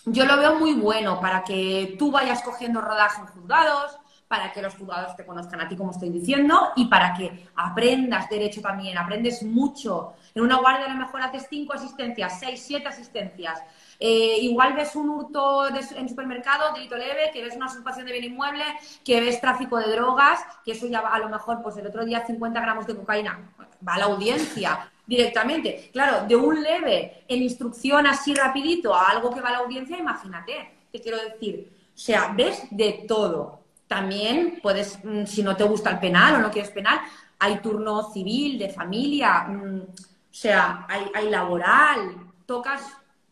Yo 0.05 0.26
lo 0.26 0.38
veo 0.38 0.59
muy 0.59 0.74
bueno 0.74 1.20
para 1.20 1.43
que 1.43 1.95
tú 1.97 2.11
vayas 2.11 2.43
cogiendo 2.43 2.82
rodaje 2.82 3.22
en 3.22 3.28
juzgados, 3.28 3.97
para 4.28 4.51
que 4.51 4.61
los 4.61 4.76
juzgados 4.76 5.16
te 5.16 5.26
conozcan 5.26 5.61
a 5.61 5.68
ti, 5.68 5.76
como 5.76 5.91
estoy 5.91 6.09
diciendo, 6.09 6.72
y 6.76 6.86
para 6.86 7.13
que 7.13 7.47
aprendas 7.55 8.30
derecho 8.30 8.61
también, 8.61 8.97
aprendes 8.97 9.43
mucho. 9.43 10.13
En 10.34 10.43
una 10.43 10.57
guardia 10.57 10.86
a 10.86 10.89
lo 10.89 10.95
mejor 10.95 11.22
haces 11.22 11.47
cinco 11.49 11.74
asistencias, 11.74 12.39
seis, 12.39 12.63
siete 12.66 12.88
asistencias. 12.88 13.61
Eh, 13.99 14.38
igual 14.41 14.74
ves 14.74 14.95
un 14.95 15.09
hurto 15.09 15.68
en 15.68 16.09
supermercado, 16.09 16.74
delito 16.74 16.97
leve, 16.97 17.32
que 17.32 17.43
ves 17.43 17.55
una 17.55 17.68
usurpación 17.68 18.05
de 18.05 18.11
bien 18.11 18.26
inmueble, 18.26 18.63
que 19.03 19.22
ves 19.22 19.39
tráfico 19.39 19.78
de 19.78 19.91
drogas, 19.91 20.43
que 20.63 20.74
eso 20.74 20.88
ya 20.88 21.01
va, 21.01 21.09
a 21.09 21.20
lo 21.20 21.30
mejor, 21.30 21.61
pues 21.61 21.78
el 21.78 21.88
otro 21.88 22.03
día 22.03 22.26
50 22.26 22.59
gramos 22.59 22.88
de 22.88 22.95
cocaína, 22.95 23.39
va 23.88 23.93
a 23.93 23.99
la 23.99 24.05
audiencia 24.05 24.91
directamente. 25.07 25.89
Claro, 25.91 26.27
de 26.27 26.35
un 26.35 26.61
leve 26.61 27.23
en 27.27 27.41
instrucción 27.41 28.07
así 28.07 28.33
rapidito 28.33 28.93
a 28.93 29.09
algo 29.09 29.33
que 29.33 29.41
va 29.41 29.49
a 29.49 29.53
la 29.53 29.57
audiencia, 29.59 29.97
imagínate, 29.97 30.71
te 30.91 31.01
quiero 31.01 31.17
decir. 31.17 31.71
O 31.93 31.97
sea, 31.97 32.33
ves 32.35 32.63
de 32.71 33.05
todo. 33.07 33.59
También 33.87 34.59
puedes, 34.61 34.99
mm, 35.03 35.25
si 35.25 35.43
no 35.43 35.55
te 35.55 35.63
gusta 35.63 35.91
el 35.91 35.99
penal 35.99 36.35
o 36.35 36.39
no 36.39 36.51
quieres 36.51 36.71
penal, 36.71 36.99
hay 37.39 37.59
turno 37.59 38.11
civil, 38.11 38.57
de 38.57 38.69
familia, 38.69 39.43
mm, 39.47 39.81
o 39.81 40.37
sea, 40.37 40.85
hay, 40.89 41.05
hay 41.13 41.29
laboral, 41.29 42.15
tocas, 42.45 42.81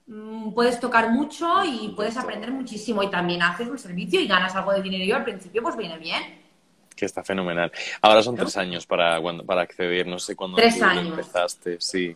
mm, 0.08 0.54
puedes 0.54 0.80
tocar 0.80 1.10
mucho 1.10 1.64
y 1.66 1.90
puedes 1.96 2.18
aprender 2.18 2.52
muchísimo 2.52 3.02
y 3.04 3.10
también 3.10 3.42
haces 3.42 3.68
un 3.68 3.80
servicio 3.80 4.20
y 4.20 4.28
ganas 4.28 4.56
algo 4.56 4.72
de 4.74 4.82
dinero 4.82 5.04
y 5.04 5.12
al 5.12 5.24
principio 5.24 5.64
pues 5.64 5.76
viene 5.76 5.98
bien 5.98 6.43
que 6.94 7.06
está 7.06 7.24
fenomenal. 7.24 7.72
Ahora 8.02 8.24
son 8.24 8.36
tres 8.36 8.58
años 8.58 8.86
para, 8.86 9.20
para 9.46 9.62
acceder, 9.62 10.08
no 10.08 10.20
sé 10.20 10.36
cuándo 10.36 10.58
empezaste, 10.60 11.78
sí. 11.80 12.16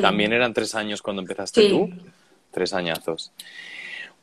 ¿También 0.00 0.32
eran 0.32 0.52
tres 0.52 0.74
años 0.74 1.02
cuando 1.02 1.22
empezaste 1.22 1.68
tú? 1.68 1.90
Tres 2.50 2.72
añazos. 2.72 3.32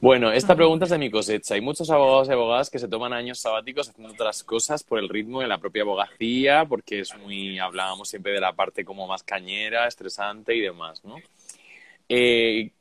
Bueno, 0.02 0.32
esta 0.32 0.56
pregunta 0.56 0.86
es 0.86 0.92
de 0.92 0.98
mi 0.98 1.12
cosecha. 1.12 1.56
Hay 1.56 1.62
muchos 1.62 1.90
abogados 1.90 2.30
y 2.30 2.32
abogadas 2.32 2.70
que 2.70 2.80
se 2.80 2.88
toman 2.88 3.12
años 3.12 3.40
sabáticos 3.40 3.90
haciendo 3.90 4.14
otras 4.14 4.44
cosas 4.46 4.82
por 4.82 4.98
el 4.98 5.10
ritmo 5.10 5.42
de 5.42 5.48
la 5.48 5.58
propia 5.58 5.82
abogacía, 5.82 6.64
porque 6.64 7.02
es 7.02 7.14
muy, 7.18 7.60
hablábamos 7.60 8.08
siempre 8.08 8.32
de 8.32 8.40
la 8.40 8.54
parte 8.54 8.86
como 8.86 9.08
más 9.08 9.24
cañera, 9.24 9.88
estresante 9.88 10.56
y 10.56 10.62
demás, 10.62 11.04
¿no? 11.04 11.18
Eh, 12.12 12.72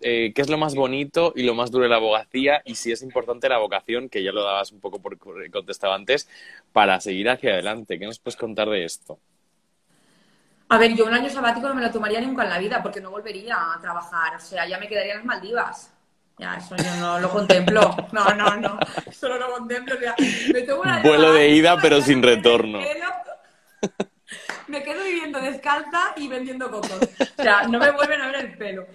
eh, 0.00 0.32
qué 0.34 0.40
es 0.40 0.48
lo 0.48 0.56
más 0.56 0.74
bonito 0.74 1.34
y 1.36 1.42
lo 1.42 1.54
más 1.54 1.70
duro 1.70 1.84
de 1.84 1.90
la 1.90 1.96
abogacía 1.96 2.62
y 2.64 2.76
si 2.76 2.90
es 2.92 3.02
importante 3.02 3.46
la 3.46 3.58
vocación, 3.58 4.08
que 4.08 4.22
ya 4.22 4.32
lo 4.32 4.42
dabas 4.42 4.72
un 4.72 4.80
poco 4.80 5.00
por 5.00 5.18
contestado 5.50 5.92
antes, 5.92 6.28
para 6.72 6.98
seguir 7.00 7.28
hacia 7.28 7.52
adelante. 7.52 7.98
¿Qué 7.98 8.06
nos 8.06 8.18
puedes 8.18 8.36
contar 8.36 8.70
de 8.70 8.84
esto? 8.84 9.18
A 10.70 10.78
ver, 10.78 10.94
yo 10.94 11.04
un 11.04 11.12
año 11.12 11.28
sabático 11.28 11.68
no 11.68 11.74
me 11.74 11.82
lo 11.82 11.90
tomaría 11.90 12.22
nunca 12.22 12.44
en 12.44 12.50
la 12.50 12.58
vida 12.58 12.82
porque 12.82 13.02
no 13.02 13.10
volvería 13.10 13.74
a 13.74 13.80
trabajar. 13.82 14.36
O 14.36 14.40
sea, 14.40 14.66
ya 14.66 14.78
me 14.78 14.88
quedaría 14.88 15.12
en 15.12 15.18
las 15.18 15.26
Maldivas. 15.26 15.92
Ya, 16.38 16.54
eso 16.54 16.74
yo 16.74 16.96
no 16.96 17.20
lo 17.20 17.30
contemplo. 17.30 17.94
No, 18.12 18.34
no, 18.34 18.56
no. 18.56 18.78
Eso 19.06 19.28
no 19.28 19.38
lo 19.38 19.52
contemplo. 19.52 19.94
Vuelo 21.02 21.32
de 21.34 21.50
ida, 21.50 21.76
pero 21.80 22.00
sin 22.00 22.22
retorno 22.22 22.80
me 24.68 24.82
quedo 24.82 25.04
viviendo 25.04 25.40
descalza 25.40 26.14
y 26.16 26.28
vendiendo 26.28 26.70
cocos. 26.70 26.98
O 27.38 27.42
sea, 27.42 27.66
no 27.68 27.78
me 27.78 27.90
vuelven 27.90 28.20
a 28.20 28.26
ver 28.26 28.36
el 28.36 28.56
pelo. 28.56 28.86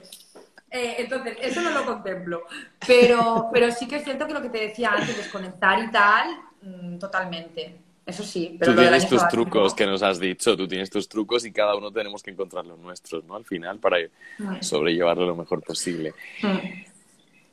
Eh, 0.72 0.98
entonces, 1.00 1.38
eso 1.42 1.62
no 1.62 1.72
lo 1.72 1.86
contemplo. 1.86 2.44
Pero, 2.86 3.50
pero 3.52 3.72
sí 3.72 3.88
que 3.88 3.98
es 3.98 4.04
cierto 4.04 4.28
que 4.28 4.34
lo 4.34 4.42
que 4.42 4.50
te 4.50 4.60
decía 4.60 4.92
antes, 4.92 5.18
desconectar 5.18 5.84
y 5.84 5.92
tal, 5.92 6.30
mm, 6.62 6.98
totalmente. 6.98 7.78
Eso 8.06 8.24
sí. 8.24 8.56
Pero 8.60 8.74
tú 8.74 8.82
tienes 8.82 9.08
tus 9.08 9.28
trucos 9.28 9.74
que 9.76 9.86
nos 9.86 10.02
has 10.02 10.20
dicho, 10.20 10.58
tú 10.58 10.68
tienes 10.68 10.90
tus 10.90 11.08
trucos 11.08 11.46
y 11.46 11.52
cada 11.52 11.76
uno 11.76 11.92
tenemos 11.92 12.24
que 12.24 12.32
encontrar 12.32 12.66
los 12.66 12.80
nuestros, 12.80 13.24
¿no? 13.26 13.36
Al 13.36 13.46
final, 13.46 13.78
para 13.78 13.98
mm. 14.38 14.62
sobrellevarlo 14.62 15.28
lo 15.28 15.36
mejor 15.36 15.62
posible. 15.62 16.14
Mm. 16.42 16.89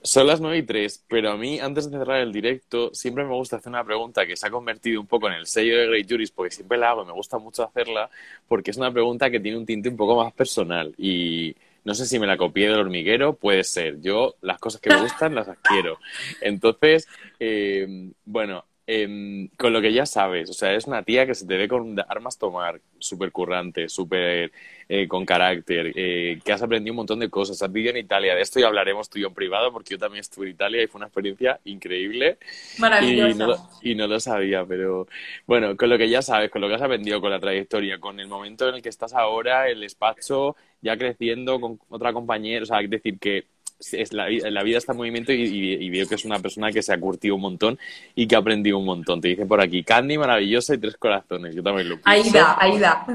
Son 0.03 0.27
las 0.27 0.41
9 0.41 0.59
y 0.59 0.63
3, 0.63 1.05
pero 1.09 1.33
a 1.33 1.37
mí, 1.37 1.59
antes 1.59 1.91
de 1.91 1.99
cerrar 1.99 2.21
el 2.21 2.33
directo, 2.33 2.95
siempre 2.95 3.25
me 3.25 3.35
gusta 3.35 3.57
hacer 3.57 3.71
una 3.71 3.85
pregunta 3.85 4.27
que 4.27 4.37
se 4.37 4.47
ha 4.47 4.51
convertido 4.51 5.01
un 5.01 5.07
poco 5.07 5.27
en 5.27 5.35
el 5.35 5.47
sello 5.47 5.79
de 5.79 5.87
Great 5.89 6.09
Juris, 6.09 6.31
porque 6.31 6.55
siempre 6.55 6.79
la 6.79 6.91
hago 6.91 7.03
y 7.03 7.07
me 7.07 7.13
gusta 7.13 7.39
mucho 7.39 7.65
hacerla, 7.65 8.09
porque 8.47 8.71
es 8.71 8.77
una 8.77 8.93
pregunta 8.93 9.31
que 9.31 9.41
tiene 9.41 9.59
un 9.59 9.67
tinte 9.67 9.89
un 9.89 9.97
poco 9.97 10.23
más 10.23 10.33
personal. 10.33 10.95
Y 10.97 11.57
no 11.85 11.95
sé 11.95 12.07
si 12.07 12.19
me 12.19 12.27
la 12.27 12.37
copié 12.37 12.69
del 12.69 12.81
hormiguero, 12.81 13.35
puede 13.35 13.65
ser. 13.65 14.01
Yo 14.01 14.37
las 14.43 14.59
cosas 14.59 14.81
que 14.81 14.91
me 14.91 15.01
gustan 15.03 15.35
las 15.35 15.49
adquiero. 15.49 15.99
Entonces, 16.41 17.09
eh, 17.41 18.13
bueno, 18.25 18.65
Em, 18.89 19.49
con 19.59 19.73
lo 19.73 19.81
que 19.81 19.93
ya 19.93 20.07
sabes, 20.07 20.49
o 20.49 20.53
sea, 20.53 20.73
es 20.73 20.87
una 20.87 21.03
tía 21.03 21.27
que 21.27 21.35
se 21.35 21.45
te 21.45 21.57
ve 21.57 21.67
con 21.67 21.99
armas 22.09 22.39
tomar, 22.39 22.81
súper 23.07 23.33
currante, 23.33 23.89
súper 23.89 24.53
eh, 24.89 25.09
con 25.09 25.25
carácter, 25.25 25.93
eh, 25.97 26.39
que 26.45 26.53
has 26.53 26.63
aprendido 26.63 26.93
un 26.93 26.99
montón 26.99 27.19
de 27.19 27.29
cosas, 27.29 27.61
has 27.61 27.73
vivido 27.73 27.91
en 27.91 27.99
Italia, 27.99 28.35
de 28.35 28.43
esto 28.43 28.61
ya 28.61 28.67
hablaremos 28.67 29.11
tú 29.11 29.19
y 29.19 29.23
yo 29.23 29.29
en 29.29 29.35
privado, 29.35 29.73
porque 29.73 29.95
yo 29.95 29.99
también 29.99 30.21
estuve 30.21 30.47
en 30.47 30.53
Italia 30.53 30.83
y 30.83 30.87
fue 30.87 30.99
una 30.99 31.07
experiencia 31.07 31.59
increíble. 31.65 32.39
Maravillosa. 32.79 33.31
Y 33.31 33.35
no, 33.35 33.71
y 33.83 33.95
no 33.95 34.07
lo 34.07 34.21
sabía, 34.21 34.65
pero 34.65 35.09
bueno, 35.47 35.77
con 35.77 35.89
lo 35.89 35.99
que 35.99 36.09
ya 36.09 36.23
sabes, 36.23 36.51
con 36.51 36.61
lo 36.61 36.69
que 36.69 36.75
has 36.75 36.83
aprendido, 36.83 37.21
con 37.21 37.31
la 37.31 37.41
trayectoria, 37.41 37.99
con 37.99 38.21
el 38.21 38.29
momento 38.29 38.69
en 38.69 38.77
el 38.77 38.83
que 38.83 38.89
estás 38.89 39.13
ahora, 39.15 39.69
el 39.69 39.81
despacho, 39.81 40.57
ya 40.81 40.97
creciendo 40.97 41.61
con 41.61 41.81
otra 41.89 42.13
compañera, 42.13 42.63
o 42.63 42.67
sea, 42.67 42.81
es 42.81 42.91
decir, 42.91 43.19
que 43.19 43.56
es 43.79 44.13
la, 44.13 44.29
la, 44.29 44.63
vida 44.63 44.79
está 44.79 44.93
en 44.93 44.99
movimiento 44.99 45.33
y, 45.33 45.91
veo 45.91 46.09
que 46.09 46.15
es 46.15 46.25
una 46.25 46.39
persona 46.39 46.73
que 46.73 46.83
se 46.83 46.93
ha 46.93 46.99
curtido 46.99 47.35
un 47.35 47.43
montón 47.43 47.79
y 48.15 48.27
que 48.27 48.35
ha 48.35 48.39
aprendido 48.39 48.79
un 48.79 48.87
montón. 48.87 49.21
Te 49.21 49.29
dice 49.29 49.47
por 49.47 49.61
aquí, 49.61 49.83
Candy 49.83 50.19
maravillosa 50.19 50.75
y 50.75 50.79
tres 50.79 50.97
corazones. 50.97 51.55
Yo 51.55 51.63
también 51.63 51.89
lo 51.89 52.01
pienso. 52.01 52.39
Aida, 52.39 52.57
Aida. 52.59 53.07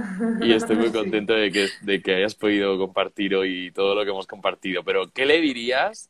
Y 0.42 0.54
estoy 0.54 0.76
muy 0.76 0.92
contento 0.92 1.34
de 1.34 1.52
que, 1.52 1.68
de 1.82 2.02
que 2.02 2.16
hayas 2.16 2.36
podido 2.36 2.78
compartir 2.78 3.36
hoy 3.36 3.72
todo 3.72 3.96
lo 3.96 4.04
que 4.04 4.12
hemos 4.12 4.28
compartido. 4.28 4.84
Pero, 4.84 5.12
¿qué 5.12 5.26
le 5.26 5.42
dirías 5.42 6.10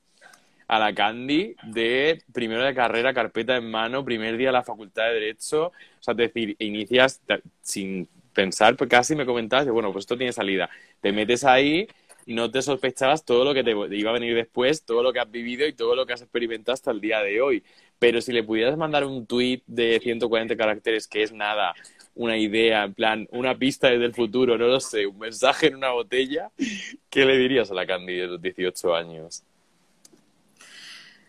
a 0.68 0.80
la 0.80 0.94
Candy 0.94 1.56
de 1.64 2.22
primero 2.34 2.64
de 2.64 2.74
carrera, 2.74 3.14
carpeta 3.14 3.56
en 3.56 3.70
mano, 3.70 4.04
primer 4.06 4.38
día 4.38 4.48
de 4.48 4.54
la 4.54 4.64
Facultad 4.64 5.06
de 5.06 5.14
Derecho? 5.14 5.68
O 5.68 5.74
sea, 6.04 6.12
es 6.12 6.18
decir, 6.18 6.56
inicias 6.60 7.22
sin 7.62 8.08
pensar, 8.34 8.76
pues 8.76 8.90
casi 8.90 9.16
me 9.16 9.26
comentabas, 9.26 9.68
bueno, 9.68 9.92
pues 9.92 10.04
esto 10.04 10.18
tiene 10.18 10.34
salida. 10.34 10.70
Te 11.02 11.12
metes 11.12 11.44
ahí 11.44 11.88
no 12.28 12.52
te 12.52 12.62
sospechabas 12.62 13.26
todo 13.26 13.44
lo 13.44 13.54
que 13.54 13.64
te 13.64 13.72
iba 13.72 14.10
a 14.10 14.14
venir 14.14 14.36
después, 14.36 14.86
todo 14.86 15.04
lo 15.04 15.14
que 15.14 15.20
has 15.20 15.30
vivido 15.30 15.68
y 15.68 15.74
todo 15.74 15.96
lo 15.96 16.06
que 16.06 16.14
has 16.14 16.22
experimentado 16.22 16.74
hasta 16.74 16.92
el 16.92 17.02
día 17.02 17.22
de 17.22 17.42
hoy. 17.42 17.64
Pero 18.00 18.22
si 18.22 18.32
le 18.32 18.44
pudieras 18.44 18.78
mandar 18.78 19.06
un 19.06 19.26
tweet 19.26 19.62
de 19.68 20.00
140 20.02 20.56
caracteres, 20.56 21.08
que 21.08 21.24
es 21.24 21.32
nada, 21.32 21.74
una 22.16 22.38
idea, 22.38 22.84
en 22.84 22.94
plan, 22.94 23.28
una 23.32 23.58
pista 23.58 23.90
desde 23.90 24.06
el 24.06 24.14
futuro, 24.14 24.58
no 24.58 24.68
lo 24.68 24.80
sé, 24.80 25.06
un 25.08 25.20
mensaje 25.20 25.68
en 25.68 25.76
una 25.76 25.92
botella, 25.92 26.52
¿qué 27.10 27.26
le 27.26 27.38
dirías 27.38 27.72
a 27.72 27.74
la 27.74 27.86
Candy 27.86 28.16
de 28.16 28.28
los 28.28 28.42
18 28.42 28.96
años? 28.96 29.44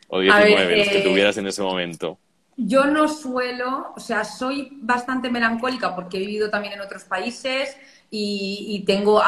O 0.08 0.20
19, 0.20 0.76
los 0.76 0.88
que 0.88 0.98
eh, 0.98 1.02
tuvieras 1.02 1.36
en 1.38 1.46
ese 1.46 1.62
momento. 1.62 2.18
Yo 2.56 2.84
no 2.84 3.08
suelo, 3.08 3.92
o 3.96 4.00
sea, 4.00 4.24
soy 4.24 4.68
bastante 4.72 5.30
melancólica 5.30 5.94
porque 5.94 6.18
he 6.18 6.20
vivido 6.20 6.50
también 6.50 6.74
en 6.74 6.80
otros 6.80 7.04
países, 7.04 7.76
y, 8.14 8.84
tengo 8.86 9.22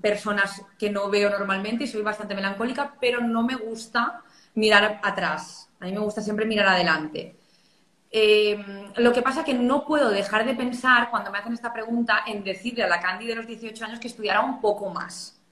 personas 0.00 0.62
que 0.78 0.90
no 0.90 1.10
veo 1.10 1.28
normalmente 1.28 1.84
y 1.84 1.86
soy 1.88 2.02
bastante 2.02 2.36
melancólica, 2.36 2.94
pero 3.00 3.20
no 3.20 3.42
me 3.42 3.56
gusta 3.56 4.22
mirar 4.54 5.00
atrás. 5.02 5.68
A 5.80 5.86
mí 5.86 5.92
me 5.92 5.98
gusta 5.98 6.22
siempre 6.22 6.46
mirar 6.46 6.68
adelante. 6.68 7.34
Em, 8.10 8.92
lo 8.96 9.12
que 9.12 9.22
pasa 9.22 9.40
es 9.40 9.46
que 9.46 9.54
no 9.54 9.84
puedo 9.84 10.10
dejar 10.10 10.46
de 10.46 10.54
pensar 10.54 11.10
cuando 11.10 11.32
me 11.32 11.38
hacen 11.38 11.52
esta 11.52 11.72
pregunta 11.72 12.20
en 12.26 12.44
decirle 12.44 12.84
a 12.84 12.88
la 12.88 13.00
Candy 13.00 13.26
de 13.26 13.34
los 13.34 13.46
18 13.46 13.84
años 13.84 13.98
que 13.98 14.06
estudiara 14.06 14.40
un 14.40 14.60
poco 14.60 14.88
más, 14.88 15.42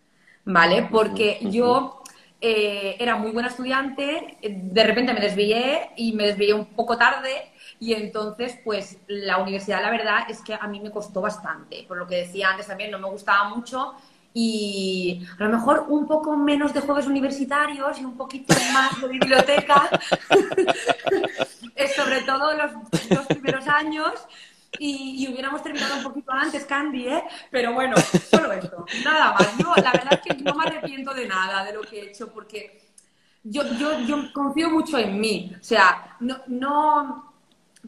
¿vale? 0.44 0.88
Porque 0.90 1.38
yo 1.42 2.02
eh, 2.40 2.96
era 3.00 3.16
muy 3.16 3.32
buena 3.32 3.48
estudiante, 3.48 4.38
de 4.42 4.84
repente 4.84 5.12
me 5.12 5.20
desvié 5.20 5.90
y 5.96 6.12
me 6.12 6.28
desvié 6.28 6.54
un 6.54 6.66
poco 6.66 6.96
tarde 6.96 7.50
y 7.78 7.92
entonces, 7.92 8.58
pues 8.64 8.98
la 9.06 9.38
universidad, 9.38 9.82
la 9.82 9.90
verdad 9.90 10.20
es 10.28 10.40
que 10.40 10.54
a 10.54 10.66
mí 10.66 10.80
me 10.80 10.90
costó 10.90 11.20
bastante. 11.20 11.84
Por 11.86 11.98
lo 11.98 12.06
que 12.06 12.16
decía 12.16 12.50
antes 12.50 12.66
también, 12.66 12.90
no 12.90 12.98
me 12.98 13.08
gustaba 13.08 13.48
mucho 13.48 13.94
y 14.38 15.26
a 15.38 15.44
lo 15.44 15.48
mejor 15.48 15.86
un 15.88 16.06
poco 16.06 16.36
menos 16.36 16.74
de 16.74 16.82
juegos 16.82 17.06
universitarios 17.06 17.98
y 17.98 18.04
un 18.04 18.18
poquito 18.18 18.54
más 18.70 19.00
de 19.00 19.08
biblioteca, 19.08 19.88
sobre 21.96 22.20
todo 22.20 22.52
los 22.52 22.70
dos 23.08 23.26
primeros 23.28 23.66
años. 23.66 24.12
Y, 24.78 25.26
hubiéramos 25.32 25.62
terminado 25.62 25.96
un 25.96 26.02
poquito 26.02 26.32
antes, 26.32 26.66
Candy, 26.66 27.08
¿eh? 27.08 27.24
Pero 27.50 27.72
bueno, 27.72 27.96
solo 27.96 28.52
esto, 28.52 28.84
nada 29.02 29.32
más. 29.32 29.56
Yo, 29.56 29.72
la 29.74 29.90
verdad 29.90 30.12
es 30.12 30.20
que 30.20 30.42
no 30.42 30.54
me 30.54 30.64
arrepiento 30.64 31.14
de 31.14 31.26
nada 31.26 31.64
de 31.64 31.72
lo 31.72 31.80
que 31.80 31.98
he 31.98 32.10
hecho 32.10 32.30
porque 32.30 32.82
yo, 33.42 33.62
yo, 33.78 34.00
yo 34.00 34.30
confío 34.34 34.68
mucho 34.68 34.98
en 34.98 35.18
mí. 35.18 35.56
O 35.58 35.64
sea, 35.64 36.16
no, 36.20 36.42
no, 36.48 37.25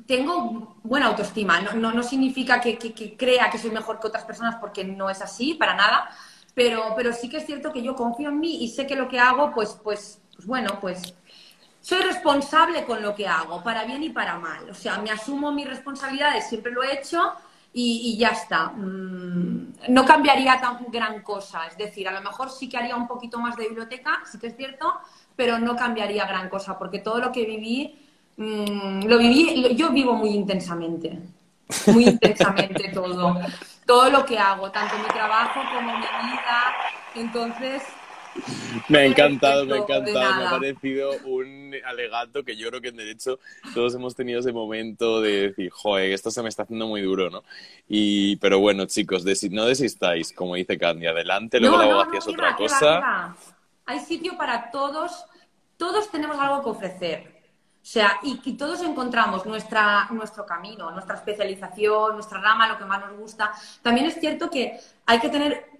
tengo 0.06 0.76
buena 0.82 1.06
autoestima. 1.06 1.60
No, 1.60 1.92
no, 1.92 2.02
significa 2.02 2.60
que, 2.60 2.78
crea 3.16 3.50
que 3.50 3.58
soy 3.58 3.70
mejor 3.70 4.00
que 4.00 4.08
otras 4.08 4.24
personas 4.24 4.56
porque 4.56 4.84
no 4.84 5.10
es 5.10 5.20
así, 5.22 5.54
para 5.54 5.74
nada. 5.74 6.10
Pero, 6.54 6.94
pero 6.96 7.12
sí 7.12 7.28
que 7.28 7.38
es 7.38 7.46
cierto 7.46 7.72
que 7.72 7.82
yo 7.82 7.94
confío 7.94 8.30
en 8.30 8.40
mí 8.40 8.64
y 8.64 8.68
sé 8.68 8.86
que 8.86 8.96
lo 8.96 9.08
que 9.08 9.18
hago, 9.20 9.52
pues, 9.52 9.78
pues, 9.82 10.20
pues 10.34 10.46
bueno, 10.46 10.78
pues 10.80 11.14
soy 11.80 12.00
responsable 12.00 12.84
con 12.84 13.00
lo 13.00 13.14
que 13.14 13.26
hago, 13.28 13.62
para 13.62 13.84
bien 13.84 14.02
y 14.02 14.10
para 14.10 14.38
mal. 14.38 14.68
O 14.68 14.74
sea, 14.74 14.98
me 14.98 15.10
asumo 15.10 15.52
mis 15.52 15.68
responsabilidades, 15.68 16.48
siempre 16.48 16.72
lo 16.72 16.82
he 16.82 16.94
hecho 16.94 17.32
y, 17.72 18.16
ya 18.18 18.30
está. 18.30 18.70
Mm, 18.70 19.74
no 19.88 20.04
cambiaría 20.04 20.60
tan 20.60 20.86
gran 20.90 21.22
cosa. 21.22 21.66
Es 21.66 21.76
decir, 21.78 22.08
a 22.08 22.12
lo 22.12 22.20
mejor 22.20 22.50
sí 22.50 22.68
que 22.68 22.76
haría 22.76 22.96
un 22.96 23.06
poquito 23.06 23.38
más 23.38 23.56
de 23.56 23.68
biblioteca, 23.68 24.22
sí 24.30 24.38
que 24.38 24.48
es 24.48 24.56
cierto, 24.56 24.92
pero 25.36 25.58
no 25.58 25.76
cambiaría 25.76 26.26
gran 26.26 26.48
cosa 26.48 26.78
porque 26.78 26.98
todo 26.98 27.20
lo 27.20 27.30
que 27.30 27.44
viví 27.44 28.07
Mm, 28.38 29.02
lo 29.08 29.18
viví, 29.18 29.74
yo 29.74 29.90
vivo 29.90 30.14
muy 30.14 30.30
intensamente, 30.30 31.18
muy 31.88 32.04
intensamente 32.04 32.88
todo, 32.94 33.36
todo 33.84 34.10
lo 34.10 34.24
que 34.24 34.38
hago, 34.38 34.70
tanto 34.70 34.96
mi 34.96 35.08
trabajo 35.08 35.60
como 35.74 35.98
mi 35.98 36.04
vida, 36.04 36.72
entonces... 37.16 37.82
Me 38.86 38.98
ha 38.98 39.04
encantado, 39.06 39.66
me 39.66 39.74
ha 39.74 39.78
encantado, 39.78 40.36
me 40.36 40.46
ha 40.46 40.50
parecido 40.50 41.10
un 41.24 41.74
alegato 41.84 42.44
que 42.44 42.56
yo 42.56 42.68
creo 42.68 42.80
que 42.80 42.88
en 42.90 42.96
derecho 42.96 43.40
todos 43.74 43.96
hemos 43.96 44.14
tenido 44.14 44.38
ese 44.38 44.52
momento 44.52 45.20
de 45.20 45.48
decir, 45.48 45.70
joder, 45.70 46.12
esto 46.12 46.30
se 46.30 46.40
me 46.40 46.48
está 46.48 46.62
haciendo 46.62 46.86
muy 46.86 47.02
duro, 47.02 47.30
¿no? 47.30 47.42
Y, 47.88 48.36
pero 48.36 48.60
bueno, 48.60 48.86
chicos, 48.86 49.24
no 49.50 49.64
desistáis, 49.64 50.32
como 50.32 50.54
dice 50.54 50.78
Candy, 50.78 51.08
adelante, 51.08 51.58
luego 51.58 51.78
la 51.78 51.84
abogacía 51.86 52.20
es 52.20 52.28
otra 52.28 52.54
cosa. 52.54 53.34
Hay 53.84 53.98
sitio 53.98 54.36
para 54.36 54.70
todos, 54.70 55.24
todos 55.76 56.08
tenemos 56.12 56.38
algo 56.38 56.62
que 56.62 56.70
ofrecer 56.70 57.37
sea, 57.90 58.20
y 58.22 58.38
que 58.40 58.52
todos 58.52 58.82
encontramos 58.82 59.46
nuestra, 59.46 60.08
nuestro 60.10 60.44
camino, 60.44 60.90
nuestra 60.90 61.14
especialización, 61.14 62.12
nuestra 62.12 62.38
rama, 62.38 62.68
lo 62.68 62.76
que 62.76 62.84
más 62.84 63.00
nos 63.00 63.16
gusta. 63.16 63.50
También 63.80 64.06
es 64.06 64.20
cierto 64.20 64.50
que 64.50 64.78
hay 65.06 65.18
que 65.18 65.30
tener 65.30 65.70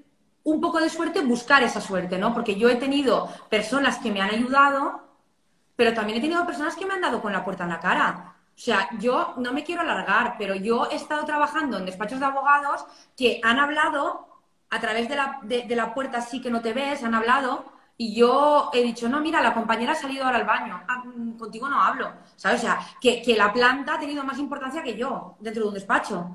un 0.44 0.58
poco 0.58 0.80
de 0.80 0.88
suerte, 0.88 1.20
buscar 1.20 1.62
esa 1.62 1.82
suerte, 1.82 2.16
¿no? 2.16 2.32
Porque 2.32 2.54
yo 2.54 2.70
he 2.70 2.76
tenido 2.76 3.28
personas 3.50 3.98
que 3.98 4.10
me 4.10 4.22
han 4.22 4.30
ayudado, 4.30 5.02
pero 5.76 5.92
también 5.92 6.16
he 6.16 6.22
tenido 6.22 6.46
personas 6.46 6.76
que 6.76 6.86
me 6.86 6.94
han 6.94 7.02
dado 7.02 7.20
con 7.20 7.30
la 7.30 7.44
puerta 7.44 7.64
en 7.64 7.70
la 7.70 7.80
cara. 7.80 8.36
O 8.56 8.58
sea, 8.58 8.88
yo 8.98 9.34
no 9.36 9.52
me 9.52 9.62
quiero 9.62 9.82
alargar, 9.82 10.36
pero 10.38 10.54
yo 10.54 10.88
he 10.90 10.96
estado 10.96 11.26
trabajando 11.26 11.76
en 11.76 11.84
despachos 11.84 12.20
de 12.20 12.24
abogados 12.24 12.86
que 13.18 13.38
han 13.44 13.58
hablado 13.58 14.40
a 14.70 14.80
través 14.80 15.10
de 15.10 15.16
la, 15.16 15.40
de 15.42 15.76
la 15.76 15.92
puerta 15.92 16.22
sí 16.22 16.40
que 16.40 16.50
no 16.50 16.62
te 16.62 16.72
ves, 16.72 17.04
han 17.04 17.14
hablado 17.14 17.77
y 18.00 18.14
yo 18.14 18.70
he 18.72 18.80
dicho, 18.84 19.08
no, 19.08 19.20
mira, 19.20 19.42
la 19.42 19.52
compañera 19.52 19.90
ha 19.90 19.96
salido 19.96 20.24
ahora 20.24 20.38
al 20.38 20.46
baño, 20.46 20.80
ah, 20.86 21.02
mm, 21.04 21.32
contigo 21.32 21.68
no 21.68 21.82
hablo, 21.82 22.12
¿sabes? 22.36 22.60
O 22.60 22.62
sea, 22.62 22.78
que, 23.00 23.34
la 23.36 23.52
planta 23.52 23.94
ha 23.94 23.98
tenido 23.98 24.22
más 24.22 24.38
importancia 24.38 24.84
que 24.84 24.96
yo 24.96 25.36
dentro 25.40 25.64
de 25.64 25.68
un 25.68 25.74
despacho. 25.74 26.30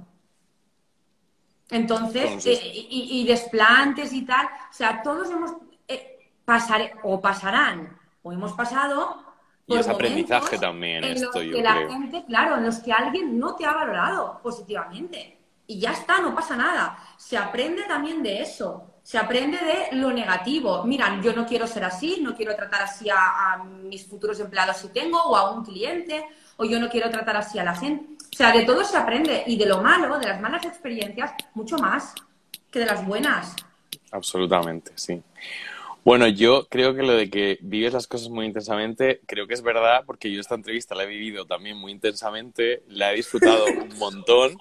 Entonces, 1.70 2.45
eh, 2.45 2.88
y, 2.89 3.26
desplantes 3.26 4.11
y 4.11 4.24
tal, 4.24 4.45
o 4.45 4.74
sea, 4.74 5.01
todos 5.01 5.32
hemos 5.32 5.53
eh, 5.88 6.34
pasar 6.43 6.99
o 7.01 7.22
pasarán 7.22 7.97
o 8.22 8.34
hemos 8.34 8.51
pasado 8.51 9.24
y 9.66 9.78
es 9.78 9.88
aprendizaje 9.88 10.59
también 10.59 11.05
esto, 11.05 11.41
yo 11.41 11.55
que 11.55 11.64
la 11.64 11.76
gente, 11.88 12.26
claro, 12.26 12.57
en 12.57 12.66
los 12.66 12.80
que 12.80 12.91
alguien 12.91 13.39
no 13.39 13.55
te 13.55 13.66
ha 13.66 13.72
valorado 13.72 14.41
positivamente. 14.43 15.39
Y 15.66 15.80
ya 15.80 15.93
está, 15.93 16.20
no 16.20 16.36
pasa 16.36 16.57
nada. 16.57 16.97
Se 17.16 17.38
aprende 17.38 17.84
también 17.84 18.22
de 18.22 18.41
eso 18.41 18.92
se 19.04 19.18
aprende 19.18 19.58
de 19.58 19.97
lo 19.97 20.12
negativo. 20.12 20.84
Mira, 20.86 21.20
yo 21.22 21.34
no 21.34 21.45
quiero 21.45 21.68
ser 21.68 21.84
así, 21.84 22.20
no 22.22 22.36
quiero 22.36 22.56
tratar 22.56 22.84
así 22.84 23.10
a, 23.10 23.62
mis 23.64 24.08
futuros 24.08 24.39
empleados 24.39 24.78
si 24.78 24.88
tengo, 24.88 25.22
o 25.22 25.36
a 25.36 25.51
un 25.51 25.64
cliente, 25.64 26.26
o 26.58 26.64
yo 26.64 26.80
no 26.80 26.89
quiero 26.89 27.10
tratar 27.10 27.36
así 27.36 27.60
a 27.60 27.64
la 27.64 27.76
gente. 27.76 28.24
O 28.34 28.36
sea, 28.36 28.51
de 28.51 28.64
todo 28.64 28.84
se 28.84 28.97
aprende 28.97 29.43
y 29.45 29.58
de 29.58 29.66
lo 29.66 29.82
malo, 29.82 30.18
de 30.18 30.28
las 30.28 30.41
malas 30.41 30.66
experiencias, 30.66 31.34
mucho 31.54 31.78
más 31.78 32.16
que 32.72 32.80
de 32.80 32.86
las 32.86 33.06
buenas. 33.06 33.56
Absolutamente, 34.12 34.93
sí. 34.95 35.22
Bueno, 36.06 36.28
yo 36.28 36.68
creo 36.70 36.93
que 36.93 37.01
lo 37.01 37.14
de 37.14 37.30
que 37.30 37.58
vives 37.62 37.93
las 37.93 38.08
cosas 38.08 38.28
muy 38.28 38.45
intensamente, 38.45 39.22
creo 39.26 39.47
que 39.47 39.54
es 39.54 39.62
verdad, 39.62 40.04
porque 40.06 40.30
yo 40.30 40.41
esta 40.41 40.56
entrevista 40.56 40.95
la 40.95 41.04
he 41.04 41.08
vivido 41.08 41.45
también 41.45 41.78
muy 41.78 41.93
intensamente, 41.93 42.84
la 42.89 43.14
he 43.14 43.16
disfrutado 43.16 43.66
un 43.68 43.88
montón, 43.99 44.58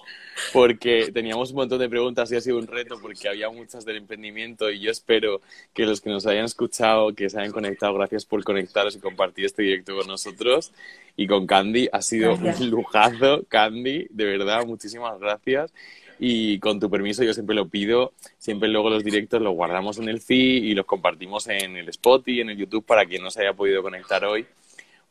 porque 0.53 1.11
teníamos 1.13 1.49
un 1.49 1.57
montón 1.57 1.79
de 1.79 1.89
preguntas 1.89 2.31
y 2.31 2.37
ha 2.37 2.41
sido 2.41 2.59
un 2.59 2.67
reto, 2.67 2.97
porque 3.01 3.27
había 3.27 3.49
muchas 3.49 3.83
del 3.83 3.97
emprendimiento 3.97 4.71
y 4.71 4.79
yo 4.79 4.89
espero 4.89 5.41
que 5.73 5.85
los 5.85 5.99
que 5.99 6.09
nos 6.09 6.25
hayan 6.27 6.45
escuchado, 6.45 7.13
que 7.13 7.29
se 7.29 7.37
hayan 7.37 7.51
conectado, 7.51 7.93
gracias 7.93 8.23
por 8.23 8.41
conectaros 8.45 8.95
y 8.95 8.99
compartir 8.99 9.43
este 9.43 9.63
directo 9.63 9.97
con 9.97 10.07
nosotros 10.07 10.71
y 11.17 11.27
con 11.27 11.45
Candy. 11.45 11.89
Ha 11.91 12.01
sido 12.01 12.35
un 12.35 12.69
lujazo, 12.69 13.43
Candy, 13.49 14.07
de 14.11 14.23
verdad, 14.23 14.65
muchísimas 14.65 15.19
gracias. 15.19 15.73
Y 16.19 16.59
con 16.59 16.79
tu 16.79 16.89
permiso, 16.89 17.23
yo 17.23 17.33
siempre 17.33 17.55
lo 17.55 17.67
pido, 17.67 18.13
siempre 18.37 18.69
luego 18.69 18.89
los 18.89 19.03
directos 19.03 19.41
los 19.41 19.53
guardamos 19.53 19.97
en 19.97 20.09
el 20.09 20.21
feed 20.21 20.63
y 20.63 20.73
los 20.73 20.85
compartimos 20.85 21.47
en 21.47 21.77
el 21.77 21.89
Spotify, 21.89 22.41
en 22.41 22.51
el 22.51 22.57
YouTube, 22.57 22.85
para 22.85 23.05
quien 23.05 23.23
no 23.23 23.31
se 23.31 23.41
haya 23.41 23.53
podido 23.53 23.81
conectar 23.81 24.23
hoy, 24.25 24.45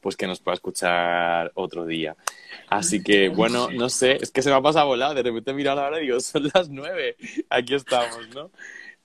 pues 0.01 0.17
que 0.17 0.27
nos 0.27 0.41
pueda 0.41 0.55
escuchar 0.55 1.53
otro 1.55 1.87
día. 1.87 2.17
Así 2.69 3.03
que, 3.03 3.29
bueno, 3.29 3.69
no 3.71 3.89
sé, 3.89 4.19
es 4.21 4.31
que 4.31 4.43
se 4.43 4.51
me 4.51 4.57
ha 4.57 4.63
pasado 4.63 4.87
volado, 4.87 5.15
de 5.15 5.23
repente 5.23 5.53
mira 5.53 5.75
la 5.75 5.87
hora 5.87 6.01
y 6.01 6.07
digo, 6.07 6.21
son 6.21 6.51
las 6.55 6.69
nueve, 6.69 7.17
aquí 7.51 7.75
estamos, 7.75 8.29
¿no? 8.35 8.51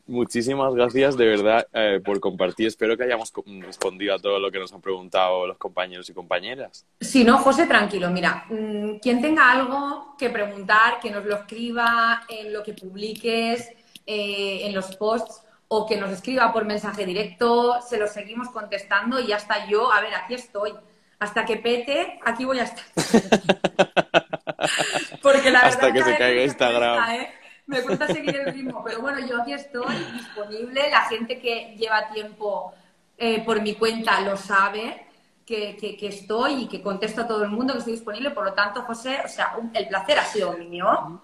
Muchísimas 0.07 0.73
gracias 0.73 1.17
de 1.17 1.25
verdad 1.25 1.67
eh, 1.73 1.99
por 2.03 2.21
compartir. 2.21 2.67
Espero 2.67 2.95
que 2.95 3.03
hayamos 3.03 3.33
respondido 3.59 4.15
a 4.15 4.19
todo 4.19 4.39
lo 4.39 4.49
que 4.49 4.57
nos 4.57 4.71
han 4.71 4.81
preguntado 4.81 5.45
los 5.45 5.57
compañeros 5.57 6.09
y 6.09 6.13
compañeras. 6.13 6.85
Si 7.01 7.25
no, 7.25 7.37
José, 7.39 7.67
tranquilo. 7.67 8.09
Mira, 8.09 8.45
mm, 8.49 8.99
quien 8.99 9.21
tenga 9.21 9.51
algo 9.51 10.15
que 10.17 10.29
preguntar, 10.29 11.01
que 11.01 11.11
nos 11.11 11.25
lo 11.25 11.35
escriba 11.35 12.23
en 12.29 12.53
lo 12.53 12.63
que 12.63 12.73
publiques, 12.73 13.69
eh, 14.05 14.61
en 14.63 14.73
los 14.73 14.95
posts, 14.95 15.43
o 15.67 15.85
que 15.85 15.97
nos 15.97 16.11
escriba 16.11 16.53
por 16.53 16.63
mensaje 16.63 17.05
directo, 17.05 17.81
se 17.81 17.97
lo 17.97 18.07
seguimos 18.07 18.49
contestando 18.49 19.19
y 19.19 19.33
hasta 19.33 19.67
yo, 19.67 19.91
a 19.91 19.99
ver, 19.99 20.15
aquí 20.15 20.35
estoy. 20.35 20.71
Hasta 21.19 21.45
que 21.45 21.57
pete, 21.57 22.19
aquí 22.23 22.45
voy 22.45 22.59
a 22.59 22.63
estar. 22.63 22.85
Porque 25.21 25.51
la 25.51 25.59
hasta 25.59 25.87
verdad 25.87 26.05
que 26.05 26.11
se 26.11 26.17
caiga 26.17 26.43
Instagram. 26.43 26.95
cuesta, 26.95 27.15
¿eh? 27.17 27.33
Me 27.67 27.81
cuesta 27.81 28.07
seguir 28.07 28.35
el 28.35 28.53
ritmo, 28.53 28.83
pero 28.83 29.01
bueno, 29.01 29.19
yo 29.27 29.41
aquí 29.41 29.53
estoy 29.53 29.95
disponible. 30.13 30.89
La 30.89 31.01
gente 31.01 31.39
que 31.39 31.75
lleva 31.77 32.09
tiempo 32.09 32.73
eh, 33.17 33.43
por 33.45 33.61
mi 33.61 33.75
cuenta 33.75 34.21
lo 34.21 34.37
sabe. 34.37 35.03
Que, 35.45 35.77
que- 35.77 35.95
que 35.95 36.07
estoy 36.07 36.63
y 36.63 36.67
que 36.67 36.81
contesto 36.81 37.21
a 37.21 37.27
todo 37.27 37.43
el 37.43 37.49
mundo 37.49 37.71
que 37.73 37.79
estoy 37.79 37.93
disponible. 37.93 38.31
Por 38.31 38.43
lo 38.43 38.51
tanto, 38.53 38.81
José, 38.81 39.19
o 39.23 39.29
sea, 39.29 39.55
un- 39.57 39.71
el 39.73 39.87
placer 39.87 40.19
ha 40.19 40.25
sido 40.25 40.51
mío, 40.57 41.21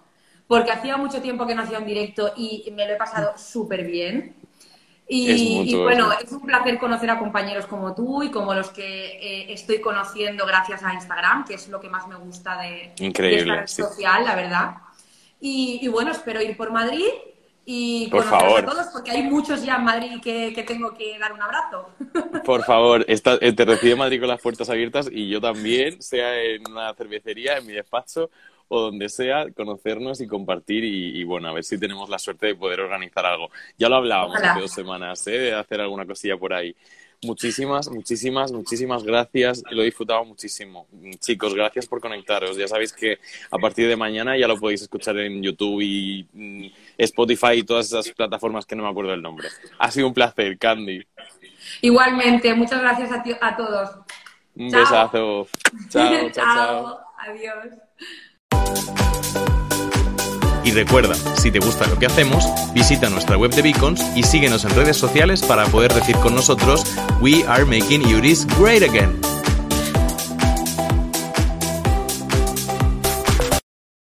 porque 0.48 0.72
hacía 0.72 0.96
mucho 0.96 1.22
tiempo 1.22 1.46
que 1.46 1.54
no 1.56 1.64
hacía 1.64 1.80
un 1.80 1.86
directo 1.86 2.32
y 2.38 2.72
me 2.74 2.88
lo 2.88 2.94
he 2.94 2.96
pasado 2.96 3.34
súper 3.38 3.84
bien. 3.86 4.36
Y, 5.08 5.76
bueno, 5.76 6.12
es 6.14 6.24
es 6.26 6.32
un 6.32 6.42
placer 6.46 6.80
conocer 6.80 7.10
a 7.10 7.20
compañeros 7.20 7.68
como 7.68 7.94
tú 7.94 8.24
y 8.24 8.32
como 8.32 8.54
los 8.54 8.70
que 8.70 8.86
eh, 9.20 9.54
estoy 9.54 9.82
conociendo 9.82 10.46
gracias 10.46 10.84
a 10.84 10.94
Instagram, 10.94 11.44
que 11.46 11.56
es 11.56 11.68
lo 11.68 11.80
que 11.82 11.90
más 11.90 12.08
me 12.08 12.16
gusta 12.16 12.58
de, 12.62 12.94
Increíble, 13.00 13.38
de 13.38 13.38
esta 13.38 13.56
red 13.56 13.68
sí. 13.68 13.82
social, 13.84 14.24
la 14.26 14.36
verdad. 14.36 14.76
Y, 15.46 15.80
y 15.82 15.90
bueno, 15.90 16.12
espero 16.12 16.42
ir 16.42 16.56
por 16.56 16.72
Madrid 16.72 17.04
y 17.66 18.08
Por 18.08 18.24
favor. 18.24 18.62
a 18.62 18.66
todos, 18.66 18.88
porque 18.94 19.12
hay 19.12 19.24
muchos 19.24 19.62
ya 19.66 19.76
en 19.76 19.84
Madrid 19.84 20.22
que, 20.24 20.54
que 20.54 20.64
tengo 20.64 20.94
que 20.94 21.20
dar 21.20 21.34
un 21.34 21.42
abrazo. 21.42 21.90
Por 22.46 22.64
favor, 22.64 23.04
está- 23.10 23.38
eh, 23.42 23.52
te 23.52 23.66
recibe 23.66 23.96
Madrid 23.98 24.20
con 24.22 24.30
las 24.30 24.42
puertas 24.42 24.70
abiertas 24.70 25.10
y 25.12 25.28
yo 25.28 25.42
también, 25.42 26.02
sea 26.02 26.42
en 26.42 26.66
una 26.70 26.94
cervecería, 26.94 27.58
en 27.58 27.66
mi 27.68 27.74
despacho 27.74 28.30
o 28.70 28.80
donde 28.84 29.10
sea, 29.10 29.46
conocernos 29.52 30.22
y 30.22 30.28
compartir 30.28 30.86
y, 30.86 31.20
y, 31.20 31.24
bueno, 31.26 31.50
a 31.50 31.54
ver 31.54 31.64
si 31.66 31.78
tenemos 31.78 32.10
la 32.10 32.18
suerte 32.20 32.48
de 32.48 32.56
poder 32.56 32.80
organizar 32.80 33.26
algo. 33.26 33.50
Ya 33.78 33.90
lo 33.90 33.98
hablábamos 33.98 34.38
hace 34.42 34.62
dos 34.62 34.72
semanas, 34.72 35.28
¿eh? 35.28 35.38
de 35.38 35.54
hacer 35.54 35.82
alguna 35.82 36.06
cosilla 36.06 36.38
por 36.38 36.54
ahí. 36.54 36.74
Muchísimas, 37.24 37.90
muchísimas, 37.90 38.52
muchísimas 38.52 39.04
gracias. 39.04 39.64
Lo 39.72 39.82
he 39.82 39.86
disfrutado 39.86 40.24
muchísimo. 40.26 40.88
Chicos, 41.20 41.54
gracias 41.54 41.86
por 41.88 42.00
conectaros. 42.02 42.58
Ya 42.58 42.68
sabéis 42.68 42.94
que 42.94 43.20
a 43.52 43.58
partir 43.58 43.88
de 43.88 43.96
mañana 43.96 44.38
ya 44.38 44.48
lo 44.48 44.60
podéis 44.60 44.82
escuchar 44.82 45.18
en 45.20 45.42
YouTube 45.42 45.82
y 45.82 46.28
mm, 46.34 46.66
Spotify 46.98 47.54
y 47.58 47.64
todas 47.64 47.88
esas 47.88 48.10
plataformas 48.10 48.66
que 48.66 48.76
no 48.76 48.84
me 48.84 48.90
acuerdo 48.90 49.14
el 49.14 49.22
nombre. 49.22 49.48
Ha 49.80 49.90
sido 49.92 50.08
un 50.08 50.14
placer, 50.14 50.58
Candy. 50.58 51.06
Igualmente, 51.82 52.54
muchas 52.54 52.82
gracias 52.82 53.12
a, 53.12 53.24
ti- 53.24 53.36
a 53.40 53.56
todos. 53.56 53.90
Un 54.56 54.70
Chao. 54.70 54.80
besazo. 54.82 55.48
Chao, 55.90 56.30
chao, 56.32 56.46
chao. 56.56 57.00
Adiós. 57.18 57.74
Y 60.64 60.72
recuerda, 60.72 61.16
si 61.36 61.52
te 61.52 61.60
gusta 61.60 61.88
lo 61.88 62.00
que 62.00 62.06
hacemos, 62.06 62.46
visita 62.74 63.10
nuestra 63.10 63.38
web 63.38 63.52
de 63.52 63.62
Beacons 63.62 64.02
y 64.16 64.24
síguenos 64.24 64.64
en 64.66 64.76
redes 64.76 64.98
sociales 64.98 65.42
para 65.42 65.66
poder 65.66 65.94
decir 65.94 66.16
con 66.18 66.36
nosotros 66.36 66.84
We 67.20 67.44
are 67.48 67.66
making 67.66 68.04
Uris 68.16 68.48
great 68.58 68.84
again. 68.84 69.20